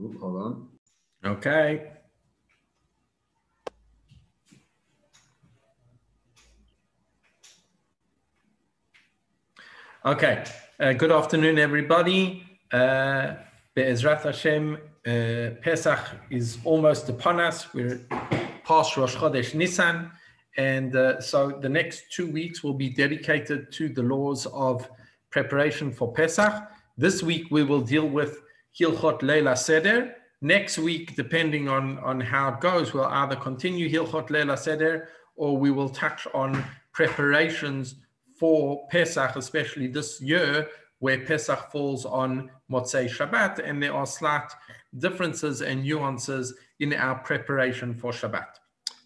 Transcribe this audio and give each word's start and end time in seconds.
Hold 0.00 0.36
on. 0.36 0.68
Okay. 1.24 1.92
Okay. 10.06 10.44
Uh, 10.78 10.94
good 10.94 11.12
afternoon, 11.12 11.58
everybody. 11.58 12.42
Uh, 12.72 13.34
Be'ezrat 13.74 14.22
Hashem, 14.22 14.78
uh, 15.06 15.60
Pesach 15.60 15.98
is 16.30 16.56
almost 16.64 17.10
upon 17.10 17.38
us. 17.38 17.74
We're 17.74 18.00
past 18.64 18.96
Rosh 18.96 19.14
Chodesh 19.16 19.54
Nisan. 19.54 20.10
And 20.56 20.96
uh, 20.96 21.20
so 21.20 21.50
the 21.50 21.68
next 21.68 22.04
two 22.10 22.26
weeks 22.26 22.64
will 22.64 22.72
be 22.72 22.88
dedicated 22.88 23.70
to 23.72 23.90
the 23.90 24.02
laws 24.02 24.46
of 24.46 24.88
preparation 25.28 25.92
for 25.92 26.10
Pesach. 26.10 26.54
This 26.96 27.22
week 27.22 27.48
we 27.50 27.64
will 27.64 27.82
deal 27.82 28.08
with 28.08 28.38
Hilchot 28.78 29.22
Leila 29.22 29.56
Seder. 29.56 30.14
Next 30.42 30.78
week, 30.78 31.16
depending 31.16 31.68
on, 31.68 31.98
on 31.98 32.20
how 32.20 32.54
it 32.54 32.60
goes, 32.60 32.94
we'll 32.94 33.04
either 33.04 33.36
continue 33.36 33.90
Hilchot 33.90 34.30
Leila 34.30 34.56
Seder 34.56 35.08
or 35.36 35.56
we 35.56 35.70
will 35.70 35.88
touch 35.88 36.26
on 36.34 36.64
preparations 36.92 37.96
for 38.38 38.86
Pesach, 38.90 39.36
especially 39.36 39.86
this 39.86 40.20
year, 40.20 40.68
where 40.98 41.24
Pesach 41.24 41.70
falls 41.70 42.04
on 42.04 42.50
Motzei 42.70 43.08
Shabbat, 43.08 43.58
and 43.62 43.82
there 43.82 43.94
are 43.94 44.06
slight 44.06 44.48
differences 44.98 45.62
and 45.62 45.82
nuances 45.82 46.54
in 46.78 46.92
our 46.94 47.16
preparation 47.16 47.94
for 47.94 48.12
Shabbat. 48.12 48.46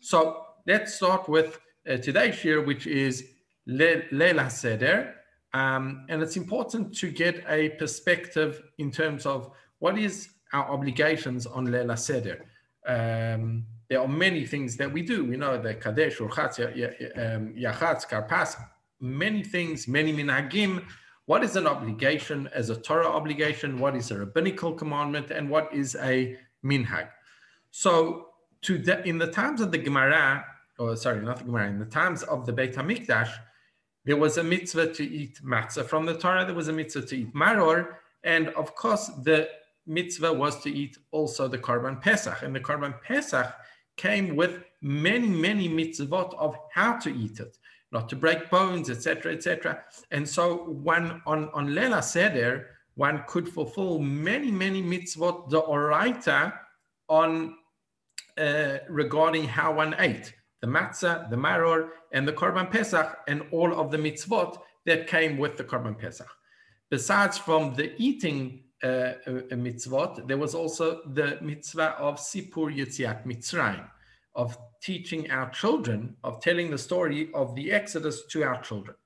So 0.01 0.45
let's 0.67 0.95
start 0.95 1.29
with 1.29 1.59
uh, 1.89 1.97
today's 1.97 2.45
year, 2.45 2.63
which 2.63 2.87
is 2.87 3.29
Leila 3.67 4.51
Seder. 4.51 5.15
Um, 5.53 6.05
and 6.09 6.21
it's 6.21 6.37
important 6.37 6.95
to 6.97 7.11
get 7.11 7.45
a 7.49 7.71
perspective 7.71 8.61
in 8.79 8.91
terms 8.91 9.25
of 9.25 9.53
what 9.85 9.99
is 9.99 10.31
our 10.55 10.67
obligations 10.71 11.47
on 11.47 11.71
Leila 11.71 11.99
Seder. 11.99 12.39
Um, 12.87 13.67
there 13.91 14.01
are 14.01 14.09
many 14.09 14.47
things 14.47 14.79
that 14.79 14.91
we 14.91 15.03
do. 15.03 15.27
We 15.27 15.37
know 15.37 15.61
the 15.61 15.75
Kadesh, 15.75 16.17
Urchatz, 16.21 16.55
um, 16.59 17.53
Yachatz, 17.65 18.09
Karpas, 18.09 18.57
many 18.99 19.43
things, 19.45 19.87
many 19.87 20.11
minhagim. 20.15 20.83
What 21.27 21.45
is 21.45 21.57
an 21.57 21.67
obligation 21.67 22.49
as 22.55 22.71
a 22.71 22.77
Torah 22.77 23.09
obligation? 23.09 23.79
What 23.79 23.95
is 23.95 24.11
a 24.11 24.17
rabbinical 24.19 24.73
commandment? 24.73 25.31
And 25.31 25.51
what 25.51 25.69
is 25.71 25.97
a 25.97 26.39
minhag? 26.65 27.09
So, 27.71 28.29
the, 28.67 29.07
in 29.07 29.19
the 29.19 29.31
times 29.41 29.61
of 29.61 29.71
the 29.71 29.77
Gemara, 29.77 30.47
or 30.79 30.97
sorry, 30.97 31.21
not 31.21 31.41
the 31.41 31.45
Gemara, 31.45 31.69
in 31.69 31.79
the 31.79 31.93
times 32.01 32.23
of 32.23 32.47
the 32.47 32.55
Beit 32.55 32.75
Hamikdash, 32.75 33.33
there 34.07 34.17
was 34.17 34.39
a 34.39 34.45
mitzvah 34.45 34.95
to 34.95 35.05
eat 35.05 35.41
matzah 35.45 35.85
from 35.85 36.07
the 36.07 36.17
Torah. 36.17 36.47
There 36.47 36.55
was 36.55 36.69
a 36.69 36.73
mitzvah 36.73 37.03
to 37.03 37.17
eat 37.19 37.35
maror. 37.35 37.97
And 38.23 38.49
of 38.61 38.75
course, 38.75 39.09
the 39.23 39.51
mitzvah 39.87 40.33
was 40.33 40.61
to 40.63 40.71
eat 40.71 40.97
also 41.11 41.49
the 41.49 41.59
Korban 41.59 42.01
Pesach. 42.01 42.43
And 42.43 42.55
the 42.55 42.61
Korban 42.61 43.01
Pesach 43.03 43.55
came 43.97 44.37
with 44.37 44.63
many, 44.83 45.29
many 45.29 45.69
mitzvot 45.69 46.35
of 46.35 46.57
how 46.73 46.99
to 46.99 47.15
eat 47.15 47.41
it, 47.41 47.57
not 47.93 48.09
to 48.09 48.17
break 48.17 48.51
bones, 48.51 48.91
etc., 48.91 49.33
etc. 49.33 49.83
And 50.11 50.29
so 50.29 50.65
one 50.65 51.23
on, 51.27 51.49
on 51.55 51.75
Lela 51.75 52.03
Seder, 52.03 52.71
one 52.97 53.25
could 53.27 53.49
fulfill 53.49 53.99
many, 53.99 54.51
many 54.51 54.83
mitzvot 54.83 55.51
the 55.51 55.63
oraita 55.63 56.53
on 57.09 57.57
uh, 58.39 58.79
regarding 58.89 59.45
how 59.45 59.75
one 59.75 59.95
ate 59.99 60.33
the 60.61 60.71
matzah, 60.71 61.29
the 61.29 61.37
maror, 61.37 61.91
and 62.13 62.27
the 62.27 62.33
korban 62.33 62.71
pesach, 62.71 63.19
and 63.29 63.43
all 63.51 63.79
of 63.79 63.91
the 63.91 63.99
mitzvot 63.99 64.57
that 64.87 65.07
came 65.07 65.37
with 65.37 65.59
the 65.59 65.65
korban 65.65 65.99
pesach. 65.99 66.31
Besides 66.91 67.37
from 67.37 67.75
the 67.75 67.93
eating 67.99 68.64
uh, 68.85 69.15
uh, 69.27 69.57
mitzvot, 69.57 70.27
there 70.29 70.39
was 70.39 70.55
also 70.55 71.01
the 71.13 71.39
mitzvah 71.41 71.97
of 71.99 72.19
Sipur 72.19 72.75
Yetziat 72.75 73.25
Mitzrayim, 73.25 73.89
of 74.35 74.57
teaching 74.83 75.31
our 75.31 75.51
children, 75.51 76.17
of 76.23 76.41
telling 76.41 76.71
the 76.71 76.79
story 76.79 77.31
of 77.35 77.55
the 77.55 77.73
Exodus 77.73 78.27
to 78.27 78.45
our 78.45 78.61
children. 78.63 78.97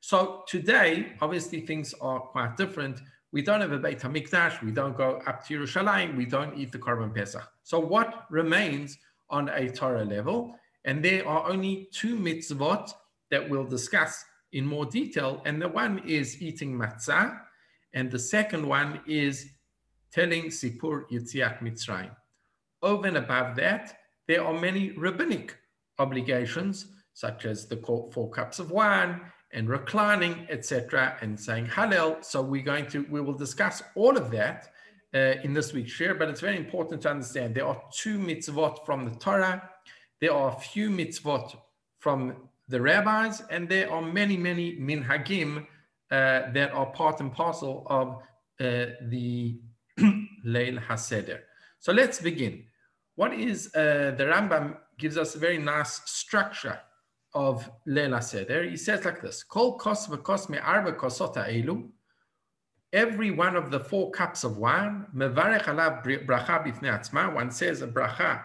So 0.00 0.42
today, 0.48 1.12
obviously, 1.20 1.60
things 1.60 1.94
are 2.00 2.20
quite 2.20 2.56
different. 2.56 3.00
We 3.32 3.42
don't 3.42 3.60
have 3.60 3.72
a 3.72 3.78
Beit 3.78 4.00
HaMikdash, 4.00 4.62
we 4.62 4.72
don't 4.72 4.96
go 4.96 5.22
up 5.26 5.46
to 5.46 5.58
Yerushalayim, 5.58 6.16
we 6.16 6.26
don't 6.26 6.58
eat 6.58 6.72
the 6.72 6.78
Korban 6.78 7.14
Pesach. 7.14 7.46
So 7.62 7.78
what 7.78 8.24
remains 8.30 8.98
on 9.28 9.48
a 9.50 9.70
Torah 9.70 10.04
level 10.04 10.56
and 10.84 11.04
there 11.04 11.26
are 11.28 11.48
only 11.48 11.88
two 11.92 12.16
mitzvot 12.16 12.92
that 13.30 13.48
we'll 13.48 13.66
discuss 13.66 14.24
in 14.52 14.66
more 14.66 14.86
detail. 14.86 15.42
And 15.44 15.60
the 15.60 15.68
one 15.68 16.00
is 16.06 16.40
eating 16.40 16.76
matzah, 16.76 17.38
and 17.94 18.10
the 18.10 18.18
second 18.18 18.66
one 18.66 19.00
is 19.06 19.50
telling 20.12 20.46
Sipur 20.46 21.04
Yitziat 21.10 21.60
Mitzrayim. 21.60 22.10
Over 22.82 23.08
and 23.08 23.16
above 23.16 23.56
that, 23.56 23.98
there 24.26 24.44
are 24.44 24.58
many 24.58 24.92
rabbinic 24.92 25.56
obligations, 25.98 26.86
such 27.14 27.44
as 27.44 27.66
the 27.66 27.76
four 27.76 28.30
cups 28.30 28.58
of 28.58 28.70
wine 28.70 29.20
and 29.52 29.68
reclining, 29.68 30.46
etc., 30.48 31.16
and 31.20 31.38
saying 31.38 31.66
Hallel. 31.66 32.24
So 32.24 32.40
we're 32.40 32.62
going 32.62 32.86
to 32.88 33.04
we 33.10 33.20
will 33.20 33.34
discuss 33.34 33.82
all 33.96 34.16
of 34.16 34.30
that 34.30 34.70
uh, 35.14 35.34
in 35.42 35.52
this 35.52 35.72
week's 35.72 35.90
share. 35.90 36.14
But 36.14 36.28
it's 36.28 36.40
very 36.40 36.56
important 36.56 37.02
to 37.02 37.10
understand 37.10 37.54
there 37.54 37.66
are 37.66 37.82
two 37.92 38.18
mitzvot 38.18 38.86
from 38.86 39.04
the 39.04 39.16
Torah 39.16 39.68
there 40.20 40.34
are 40.34 40.50
a 40.50 40.60
few 40.60 40.90
mitzvot 40.90 41.56
from 41.98 42.36
the 42.68 42.80
rabbis, 42.80 43.42
and 43.50 43.68
there 43.68 43.90
are 43.90 44.02
many, 44.02 44.36
many 44.36 44.76
minhagim 44.76 45.66
uh, 46.10 46.50
that 46.52 46.72
are 46.72 46.86
part 46.86 47.20
and 47.20 47.32
parcel 47.32 47.86
of 47.86 48.16
uh, 48.60 48.92
the 49.08 49.60
Leil 50.46 50.82
HaSeder. 50.82 51.40
So 51.78 51.92
let's 51.92 52.20
begin. 52.20 52.64
What 53.14 53.32
is 53.32 53.74
uh, 53.74 54.14
the 54.16 54.24
Rambam 54.24 54.76
gives 54.98 55.16
us 55.16 55.34
a 55.34 55.38
very 55.38 55.58
nice 55.58 56.00
structure 56.04 56.78
of 57.34 57.70
Leil 57.86 58.10
HaSeder. 58.10 58.68
He 58.68 58.76
says 58.76 59.04
like 59.04 59.22
this: 59.22 59.42
Kol 59.42 59.78
kos 59.78 60.06
v'kos 60.06 60.48
me'arba 60.48 60.92
kosota 60.92 61.48
elu. 61.48 61.88
Every 62.92 63.30
one 63.30 63.54
of 63.54 63.70
the 63.70 63.78
four 63.78 64.10
cups 64.10 64.42
of 64.42 64.58
wine, 64.58 65.06
mevarech 65.14 65.64
alav 65.64 66.04
bracha 66.04 66.64
b'fnei 66.64 66.98
atzma. 66.98 67.32
One 67.32 67.50
says 67.50 67.82
a 67.82 67.86
bracha 67.86 68.42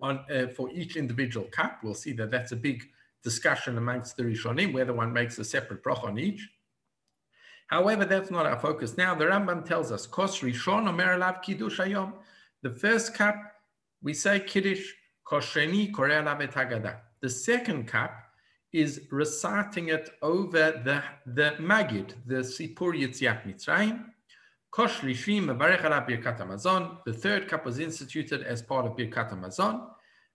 on, 0.00 0.24
uh, 0.30 0.48
for 0.48 0.70
each 0.70 0.96
individual 0.96 1.46
cup. 1.46 1.80
We'll 1.82 1.94
see 1.94 2.12
that 2.14 2.30
that's 2.30 2.52
a 2.52 2.56
big 2.56 2.84
discussion 3.22 3.78
amongst 3.78 4.16
the 4.16 4.22
Rishonim, 4.22 4.72
whether 4.72 4.92
one 4.92 5.12
makes 5.12 5.38
a 5.38 5.44
separate 5.44 5.82
brach 5.82 6.02
on 6.02 6.18
each. 6.18 6.48
However, 7.68 8.04
that's 8.04 8.30
not 8.30 8.46
our 8.46 8.58
focus. 8.58 8.96
Now, 8.96 9.14
the 9.14 9.26
Rambam 9.26 9.64
tells 9.64 9.92
us, 9.92 10.06
Kos 10.06 10.40
Rishon 10.40 10.88
Omer 10.88 11.18
Alav 11.18 11.40
Kiddush 11.42 11.78
Hayom. 11.78 12.14
The 12.62 12.70
first 12.70 13.14
cup, 13.14 13.36
we 14.02 14.12
say 14.12 14.40
Kiddush, 14.40 14.92
Kos 15.24 15.46
Sheni 15.46 15.92
Alav. 15.92 16.96
The 17.20 17.30
second 17.30 17.86
cup 17.86 18.12
is 18.72 19.02
reciting 19.10 19.88
it 19.88 20.10
over 20.22 20.82
the, 20.84 21.02
the 21.26 21.54
Magid, 21.60 22.14
the 22.26 22.36
Sipur 22.36 22.94
Yitziat 22.94 23.44
Mitzrayim. 23.46 24.06
Kosh 24.72 25.00
Lishim 25.00 25.46
Mevarech 25.46 25.82
Alav 25.82 26.08
Birkat 26.08 26.38
Hamazon. 26.38 26.98
The 27.04 27.12
third 27.12 27.48
cup 27.48 27.64
was 27.64 27.78
instituted 27.78 28.42
as 28.42 28.62
part 28.62 28.86
of 28.86 28.96
Birkat 28.96 29.32
Hamazon. 29.32 29.88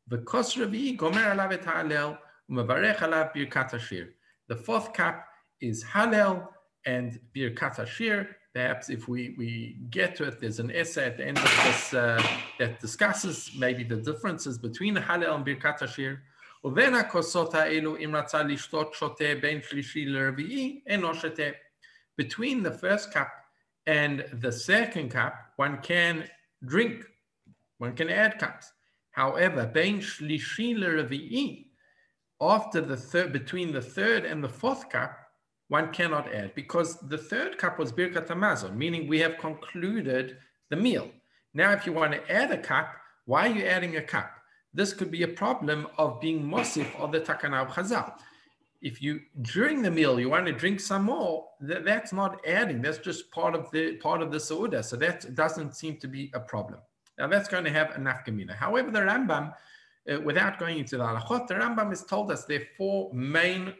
The 0.08 0.20
Kos 0.20 0.56
Revi 0.56 0.98
Gomer 0.98 1.36
Alav 1.36 1.54
Et 1.54 1.64
Hallel 1.64 2.18
Mevarech 2.51 2.99
Alav 2.99 3.35
Birkat 3.35 3.71
Hashir. 3.73 4.09
The 4.49 4.57
fourth 4.57 4.93
cup 4.93 5.27
is 5.61 5.85
Hallel 5.85 6.49
and 6.87 7.21
Birkat 7.35 7.77
Hashir. 7.77 8.29
Perhaps 8.55 8.91
if 8.91 9.07
we, 9.07 9.35
we 9.39 9.77
get 9.91 10.17
to 10.17 10.25
it, 10.25 10.41
there's 10.41 10.59
an 10.59 10.73
essay 10.73 11.07
at 11.07 11.17
the 11.17 11.27
end 11.27 11.39
of 11.39 11.45
this 11.65 11.95
uh, 11.95 12.21
that 12.59 12.81
discusses 12.81 13.51
maybe 13.57 13.85
the 13.85 13.97
differences 13.97 14.59
between 14.59 14.97
Hallel 14.97 15.37
and 15.37 15.45
Birkat 15.45 15.81
Hashir. 15.81 16.19
ובין 16.65 16.95
הכוסות 16.95 17.55
האלו, 17.55 17.97
אם 17.97 18.17
רצה 18.17 18.43
לשתות 18.43 18.95
שותה 18.95 19.25
בין 19.41 19.63
שלישי 19.63 20.07
לרביעי, 20.07 20.81
אינו 20.87 21.15
שותה. 21.15 21.43
Between 22.21 22.63
the 22.63 22.71
first 22.71 23.13
cup 23.13 23.29
and 23.87 24.25
the 24.33 24.53
second 24.53 25.11
cup, 25.11 25.35
one 25.57 25.79
can 25.83 26.25
drink, 26.67 27.07
one 27.79 27.95
can 27.95 28.11
add 28.11 28.39
cups. 28.39 28.73
However, 29.13 29.67
bein 29.67 30.01
shlishi 30.01 30.75
after 32.42 32.82
the 32.82 32.98
third, 32.98 33.34
between 33.34 33.72
the 33.72 33.82
third 33.82 34.26
and 34.26 34.44
the 34.44 34.50
fourth 34.50 34.90
cup, 34.90 35.18
one 35.68 35.92
cannot 35.92 36.34
add 36.34 36.54
because 36.54 37.00
the 37.00 37.18
third 37.18 37.58
cup 37.58 37.80
was 37.80 37.92
birkat 37.92 38.28
hamazon, 38.28 38.76
meaning 38.76 39.08
we 39.08 39.20
have 39.20 39.38
concluded 39.38 40.38
the 40.70 40.76
meal. 40.76 41.10
Now, 41.54 41.72
if 41.72 41.86
you 41.86 41.94
want 41.94 42.14
to 42.14 42.32
add 42.32 42.52
a 42.52 42.58
cup, 42.58 42.94
why 43.26 43.48
are 43.48 43.56
you 43.56 43.66
adding 43.66 43.96
a 43.96 44.02
cup? 44.02 44.32
This 44.74 44.94
could 44.94 45.10
be 45.10 45.24
a 45.24 45.28
problem 45.28 45.88
of 45.98 46.20
being 46.20 46.44
mosif 46.44 46.94
of 47.00 47.12
the 47.12 47.22
takana 47.22 47.66
of 47.66 47.70
Chazal 47.70 48.14
if 48.86 49.02
you 49.02 49.20
during 49.42 49.82
the 49.82 49.90
meal 49.90 50.20
you 50.20 50.30
want 50.30 50.46
to 50.46 50.54
drink 50.54 50.80
some 50.80 51.06
more, 51.06 51.48
that, 51.60 51.84
that's 51.84 52.14
not 52.14 52.40
adding. 52.46 52.84
That's 52.84 53.00
just 53.00 53.32
part 53.32 53.56
of 53.56 53.72
the 53.72 53.96
part 53.98 54.22
of 54.22 54.32
the 54.32 54.38
sauda. 54.38 54.86
So 54.86 54.96
that 54.98 55.34
doesn't 55.34 55.76
seem 55.76 55.98
to 55.98 56.08
be 56.08 56.32
a 56.36 56.40
problem. 56.40 56.80
Now 57.18 57.28
that's 57.28 57.50
going 57.50 57.64
to 57.64 57.72
have 57.72 57.90
a 57.96 58.00
nafkamina. 58.00 58.56
However, 58.56 58.92
the 58.92 59.00
Rambam, 59.00 59.54
uh, 60.12 60.20
without 60.22 60.60
going 60.60 60.80
into 60.80 60.98
the 60.98 61.04
halachot, 61.04 61.48
the 61.48 61.56
Rambam 61.56 61.90
has 61.90 62.04
told 62.04 62.32
us 62.32 62.46
there 62.46 62.62
are 62.62 62.68
four 62.78 63.14
main 63.14 63.74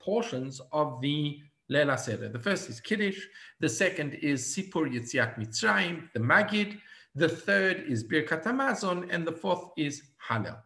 portions 0.00 0.60
of 0.72 1.00
the 1.00 1.40
Leila 1.68 1.96
Seder. 1.96 2.28
The 2.28 2.38
first 2.38 2.68
is 2.68 2.80
Kiddush. 2.80 3.18
The 3.60 3.68
second 3.68 4.14
is 4.14 4.54
Sipur 4.54 4.92
Yitziat 4.92 5.38
Mitzrayim, 5.38 6.08
the 6.12 6.20
Magid. 6.20 6.78
The 7.14 7.28
third 7.28 7.84
is 7.88 8.04
Birkat 8.04 8.44
Hamazon, 8.44 9.08
and 9.10 9.26
the 9.26 9.32
fourth 9.32 9.70
is 9.76 10.02
Hallel. 10.28 10.58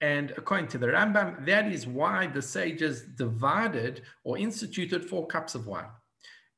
And 0.00 0.32
according 0.36 0.68
to 0.68 0.78
the 0.78 0.86
Rambam, 0.86 1.44
that 1.46 1.70
is 1.70 1.86
why 1.86 2.26
the 2.26 2.40
sages 2.40 3.02
divided 3.02 4.02
or 4.24 4.38
instituted 4.38 5.04
four 5.04 5.26
cups 5.26 5.54
of 5.54 5.66
wine. 5.66 5.90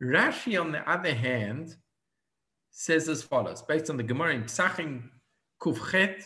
Rashi, 0.02 0.61
on 0.61 0.73
the 0.73 0.88
other 0.90 1.14
hand, 1.14 1.76
says 2.70 3.08
as 3.08 3.23
follows, 3.23 3.62
based 3.62 3.90
on 3.90 3.96
the 3.96 4.02
Gemara 4.02 4.34
in 4.34 4.44
Psachim 4.44 5.08
Kufchet, 5.61 6.23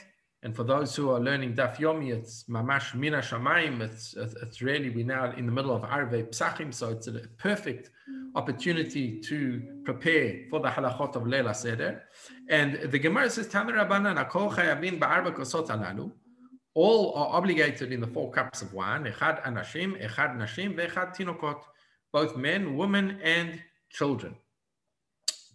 and 0.47 0.55
for 0.55 0.63
those 0.63 0.95
who 0.95 1.11
are 1.11 1.19
learning 1.19 1.55
Daf 1.55 1.79
Yomi, 1.79 2.15
it's 2.15 2.45
Mamash 2.45 2.95
Mina 2.95 3.19
Shamayim. 3.19 3.81
It's, 3.81 4.15
it's 4.15 4.63
really, 4.63 4.91
we're 4.91 5.05
now 5.05 5.33
in 5.33 5.45
the 5.45 5.51
middle 5.51 5.75
of 5.75 5.83
Arve 5.83 6.31
Psachim, 6.31 6.73
so 6.73 6.91
it's 6.91 7.09
a 7.09 7.15
perfect 7.37 7.91
opportunity 8.37 9.19
to 9.23 9.61
prepare 9.85 10.45
for 10.49 10.61
the 10.61 10.69
halachot 10.69 11.17
of 11.17 11.27
Leila 11.27 11.53
Seder. 11.53 12.05
And 12.49 12.75
the 12.93 12.99
Gemara 13.01 13.29
says, 13.29 13.49
Tana 13.49 13.73
Rabbanan, 13.73 14.25
Akol 14.25 14.55
Chayavin 14.55 15.01
Ba'arba 15.01 15.35
Kosot 15.35 15.67
Alalu. 15.67 16.13
All 16.75 17.13
are 17.17 17.37
obligated 17.37 17.91
in 17.91 18.01
the 18.01 18.07
four 18.07 18.31
cups 18.31 18.63
of 18.63 18.73
wine, 18.73 19.03
Echad 19.03 19.43
Anashim, 19.43 20.01
Echad 20.01 20.37
Nashim, 20.37 20.79
Echad 20.79 21.17
Tinokot, 21.17 21.61
both 22.13 22.37
men, 22.37 22.77
women, 22.77 23.19
and 23.21 23.61
children. 23.91 24.37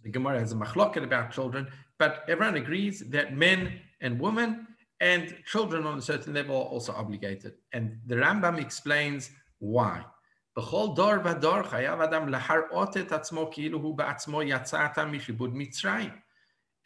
The 0.04 0.10
Gemara 0.10 0.40
has 0.40 0.52
a 0.52 0.56
machloket 0.56 1.02
about 1.02 1.32
children, 1.32 1.68
but 1.98 2.24
everyone 2.28 2.56
agrees 2.56 3.00
that 3.08 3.34
men 3.34 3.80
and 4.02 4.20
women 4.20 4.66
and 5.02 5.36
children 5.44 5.84
on 5.84 5.98
a 5.98 6.00
certain 6.00 6.32
level 6.32 6.54
are 6.56 6.70
also 6.74 6.92
obligated. 6.92 7.54
And 7.72 7.98
the 8.06 8.14
Rambam 8.14 8.60
explains 8.60 9.30
why. 9.58 10.04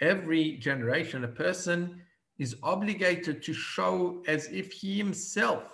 Every 0.00 0.52
generation, 0.56 1.24
a 1.24 1.28
person 1.28 2.02
is 2.38 2.56
obligated 2.62 3.42
to 3.42 3.52
show 3.52 4.22
as 4.26 4.46
if 4.46 4.72
he 4.72 4.96
himself 4.96 5.64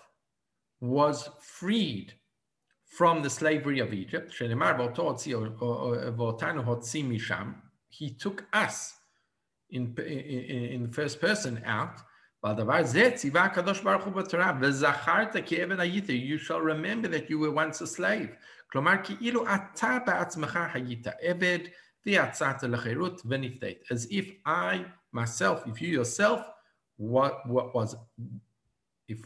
was 0.80 1.28
freed 1.40 2.12
from 2.86 3.22
the 3.22 3.30
slavery 3.30 3.78
of 3.78 3.94
Egypt. 3.94 4.34
He 7.88 8.10
took 8.10 8.44
us 8.52 8.94
in, 9.70 9.94
in, 9.96 10.64
in 10.74 10.82
the 10.82 10.92
first 10.92 11.20
person 11.20 11.62
out. 11.64 12.00
You 12.43 12.55
shall 16.37 16.61
remember 16.61 17.07
that 17.07 17.29
you 17.29 17.39
were 17.39 17.51
once 17.51 17.81
a 17.81 17.87
slave. 17.87 18.35
As 23.91 24.07
if 24.11 24.31
I, 24.45 24.85
myself, 25.11 25.67
if 25.67 25.81
you 25.81 25.89
yourself, 25.89 26.45
what, 26.97 27.47
what 27.47 27.75
was, 27.75 27.95
if 29.07 29.19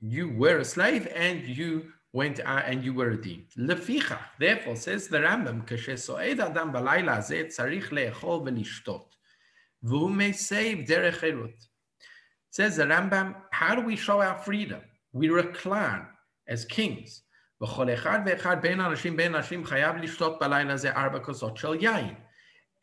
you 0.00 0.30
were 0.30 0.58
a 0.58 0.64
slave 0.64 1.08
and 1.14 1.46
you 1.46 1.92
went 2.12 2.40
out 2.40 2.64
and 2.66 2.82
you 2.82 2.94
were 2.94 3.10
redeemed. 3.10 3.50
Leficha, 3.58 4.18
therefore, 4.38 4.76
says 4.76 5.08
the 5.08 5.18
Rambam, 5.18 5.66
כשסועד 5.66 6.40
אדם 6.40 6.72
בלילה 6.72 7.16
הזה 7.16 7.42
צריך 7.48 7.92
לאכול 7.92 8.40
ולשתות, 8.44 9.16
והוא 9.82 10.10
מסב 10.10 10.80
דרך 10.86 11.18
חירות. 11.18 11.69
Says 12.51 12.75
the 12.75 12.83
Rambam, 12.83 13.35
how 13.51 13.75
do 13.75 13.81
we 13.81 13.95
show 13.95 14.21
our 14.21 14.37
freedom? 14.37 14.81
We 15.13 15.29
recline 15.29 16.05
as 16.49 16.65
kings. 16.65 17.23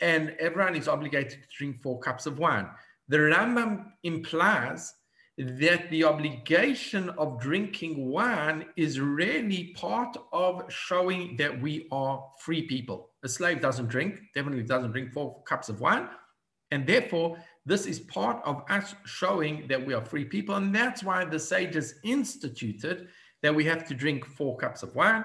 And 0.00 0.30
everyone 0.38 0.76
is 0.76 0.88
obligated 0.88 1.42
to 1.42 1.48
drink 1.58 1.82
four 1.82 1.98
cups 2.00 2.26
of 2.26 2.38
wine. 2.38 2.68
The 3.08 3.18
Rambam 3.18 3.84
implies 4.04 4.94
that 5.36 5.90
the 5.90 6.02
obligation 6.04 7.10
of 7.10 7.38
drinking 7.38 8.08
wine 8.08 8.64
is 8.76 9.00
really 9.00 9.74
part 9.76 10.16
of 10.32 10.62
showing 10.68 11.36
that 11.36 11.60
we 11.60 11.86
are 11.92 12.24
free 12.40 12.62
people. 12.62 13.10
A 13.22 13.28
slave 13.28 13.60
doesn't 13.60 13.88
drink, 13.88 14.18
definitely 14.34 14.64
doesn't 14.64 14.92
drink 14.92 15.12
four 15.12 15.42
cups 15.44 15.68
of 15.68 15.80
wine, 15.80 16.08
and 16.70 16.86
therefore 16.86 17.36
this 17.68 17.86
is 17.86 18.00
part 18.00 18.40
of 18.44 18.64
us 18.70 18.94
showing 19.04 19.66
that 19.68 19.84
we 19.84 19.92
are 19.92 20.04
free 20.04 20.24
people. 20.24 20.54
And 20.54 20.74
that's 20.74 21.02
why 21.02 21.24
the 21.24 21.38
sages 21.38 21.96
instituted 22.02 23.08
that 23.42 23.54
we 23.54 23.64
have 23.64 23.86
to 23.88 23.94
drink 23.94 24.24
four 24.24 24.56
cups 24.56 24.82
of 24.82 24.94
wine. 24.94 25.24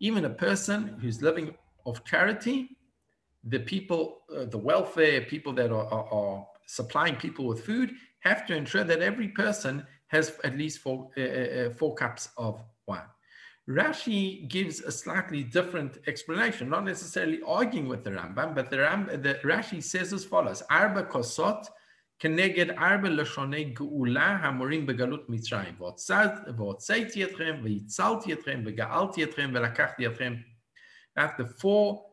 Even 0.00 0.24
a 0.24 0.30
person 0.30 0.98
who's 1.00 1.22
living 1.22 1.54
of 1.86 2.04
charity, 2.04 2.76
the 3.44 3.60
people, 3.60 4.22
uh, 4.34 4.46
the 4.46 4.58
welfare 4.58 5.20
people 5.22 5.52
that 5.52 5.70
are, 5.70 5.86
are, 5.86 6.08
are, 6.12 6.46
supplying 6.66 7.14
people 7.14 7.44
with 7.44 7.62
food 7.62 7.92
have 8.20 8.46
to 8.46 8.56
ensure 8.56 8.84
that 8.84 9.02
every 9.02 9.28
person 9.28 9.86
has 10.06 10.38
at 10.44 10.56
least 10.56 10.78
four, 10.78 11.10
uh, 11.18 11.20
uh, 11.20 11.24
uh 11.24 11.70
four 11.74 11.94
cups 11.94 12.30
of 12.38 12.64
wine. 12.86 13.02
Rashi 13.68 14.46
gives 14.48 14.80
a 14.80 14.92
slightly 14.92 15.42
different 15.42 15.98
explanation, 16.06 16.68
not 16.68 16.84
necessarily 16.84 17.40
arguing 17.46 17.88
with 17.88 18.04
the 18.04 18.10
Rambam, 18.10 18.54
but 18.54 18.70
the, 18.70 18.78
Ram, 18.78 19.06
the 19.06 19.40
Rashi 19.42 19.82
says 19.82 20.12
as 20.12 20.24
follows: 20.24 20.62
Arba 20.68 21.04
kosot 21.04 21.64
keneged 22.22 22.74
arba 22.78 23.08
lashonei 23.08 23.74
geula 23.74 24.40
hamorim 24.40 24.86
begalut 24.86 25.26
mitzrayim 25.28 25.76
v'otzeiti 25.78 27.26
etchem 27.26 27.62
v'yitzalti 27.62 28.36
etchem 28.36 28.64
v'gaalti 28.66 29.26
etchem 29.26 29.52
v'lakachti 29.52 30.04
etchem. 30.08 30.42
the 31.38 31.46
four 31.46 32.04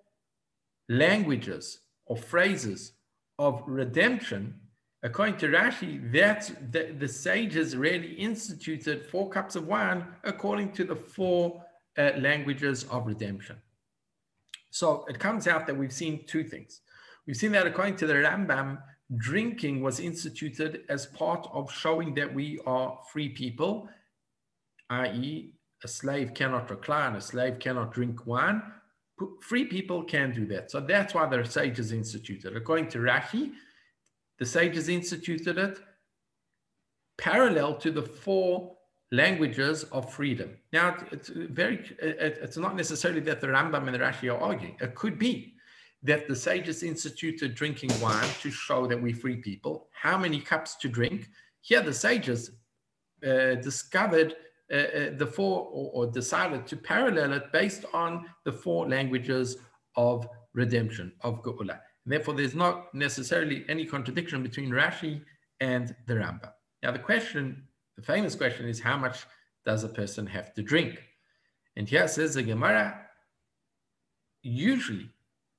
languages 0.89 1.79
or 2.05 2.17
phrases 2.17 2.93
of 3.37 3.61
redemption 3.67 4.59
according 5.03 5.37
to 5.37 5.47
Rashi, 5.47 6.11
that's 6.11 6.49
the, 6.71 6.95
the 6.97 7.07
sages 7.07 7.75
really 7.75 8.13
instituted 8.13 9.05
four 9.05 9.29
cups 9.29 9.55
of 9.55 9.67
wine 9.67 10.05
according 10.23 10.71
to 10.73 10.83
the 10.83 10.95
four 10.95 11.63
uh, 11.97 12.11
languages 12.17 12.83
of 12.85 13.07
redemption. 13.07 13.57
So 14.69 15.05
it 15.09 15.19
comes 15.19 15.47
out 15.47 15.67
that 15.67 15.75
we've 15.75 15.91
seen 15.91 16.25
two 16.27 16.43
things. 16.43 16.81
We've 17.27 17.35
seen 17.35 17.51
that 17.51 17.67
according 17.67 17.97
to 17.97 18.07
the 18.07 18.13
Rambam, 18.13 18.79
drinking 19.17 19.81
was 19.81 19.99
instituted 19.99 20.83
as 20.87 21.05
part 21.07 21.47
of 21.51 21.71
showing 21.71 22.13
that 22.15 22.33
we 22.33 22.59
are 22.65 22.97
free 23.11 23.29
people, 23.29 23.89
i.e., 24.89 25.53
a 25.83 25.87
slave 25.87 26.33
cannot 26.33 26.69
recline, 26.69 27.15
a 27.15 27.21
slave 27.21 27.59
cannot 27.59 27.91
drink 27.91 28.25
wine. 28.25 28.61
Free 29.41 29.65
people 29.65 30.03
can 30.03 30.31
do 30.31 30.45
that. 30.47 30.71
So 30.71 30.79
that's 30.79 31.13
why 31.13 31.27
the 31.27 31.43
sages 31.43 31.91
instituted. 31.91 32.55
According 32.55 32.87
to 32.89 32.99
Rashi, 32.99 33.51
the 34.41 34.47
sages 34.47 34.89
instituted 34.89 35.59
it 35.59 35.77
parallel 37.19 37.75
to 37.75 37.91
the 37.91 38.01
four 38.01 38.75
languages 39.11 39.83
of 39.91 40.11
freedom. 40.11 40.57
Now, 40.73 40.97
it's 41.11 41.29
very, 41.29 41.95
it's 41.99 42.57
not 42.57 42.75
necessarily 42.75 43.19
that 43.19 43.39
the 43.39 43.45
Rambam 43.45 43.85
and 43.85 43.93
the 43.93 43.99
Rashi 43.99 44.33
are 44.33 44.41
arguing. 44.41 44.77
It 44.81 44.95
could 44.95 45.19
be 45.19 45.53
that 46.01 46.27
the 46.27 46.35
sages 46.35 46.81
instituted 46.81 47.53
drinking 47.53 47.91
wine 48.01 48.27
to 48.41 48.49
show 48.49 48.87
that 48.87 48.99
we 48.99 49.13
free 49.13 49.35
people. 49.35 49.89
How 49.91 50.17
many 50.17 50.39
cups 50.39 50.75
to 50.77 50.89
drink? 50.89 51.29
Here, 51.61 51.83
the 51.83 51.93
sages 51.93 52.49
uh, 53.23 53.61
discovered 53.69 54.33
uh, 54.73 54.75
uh, 54.75 55.09
the 55.17 55.27
four 55.27 55.67
or, 55.71 55.91
or, 55.93 56.11
decided 56.11 56.65
to 56.65 56.77
parallel 56.77 57.33
it 57.33 57.51
based 57.51 57.85
on 57.93 58.25
the 58.45 58.51
four 58.51 58.89
languages 58.89 59.57
of 59.95 60.27
redemption, 60.55 61.11
of 61.21 61.43
Geula. 61.43 61.77
Therefore, 62.05 62.33
there's 62.33 62.55
not 62.55 62.93
necessarily 62.93 63.65
any 63.69 63.85
contradiction 63.85 64.41
between 64.41 64.71
Rashi 64.71 65.21
and 65.59 65.95
the 66.07 66.15
Rambam. 66.15 66.51
Now, 66.81 66.91
the 66.91 66.99
question, 66.99 67.67
the 67.95 68.01
famous 68.01 68.35
question 68.35 68.67
is 68.67 68.79
how 68.79 68.97
much 68.97 69.25
does 69.65 69.83
a 69.83 69.89
person 69.89 70.25
have 70.25 70.53
to 70.55 70.63
drink? 70.63 71.01
And 71.75 71.87
here 71.87 72.07
says 72.07 72.33
the 72.33 72.43
Gemara, 72.43 73.01
usually 74.41 75.09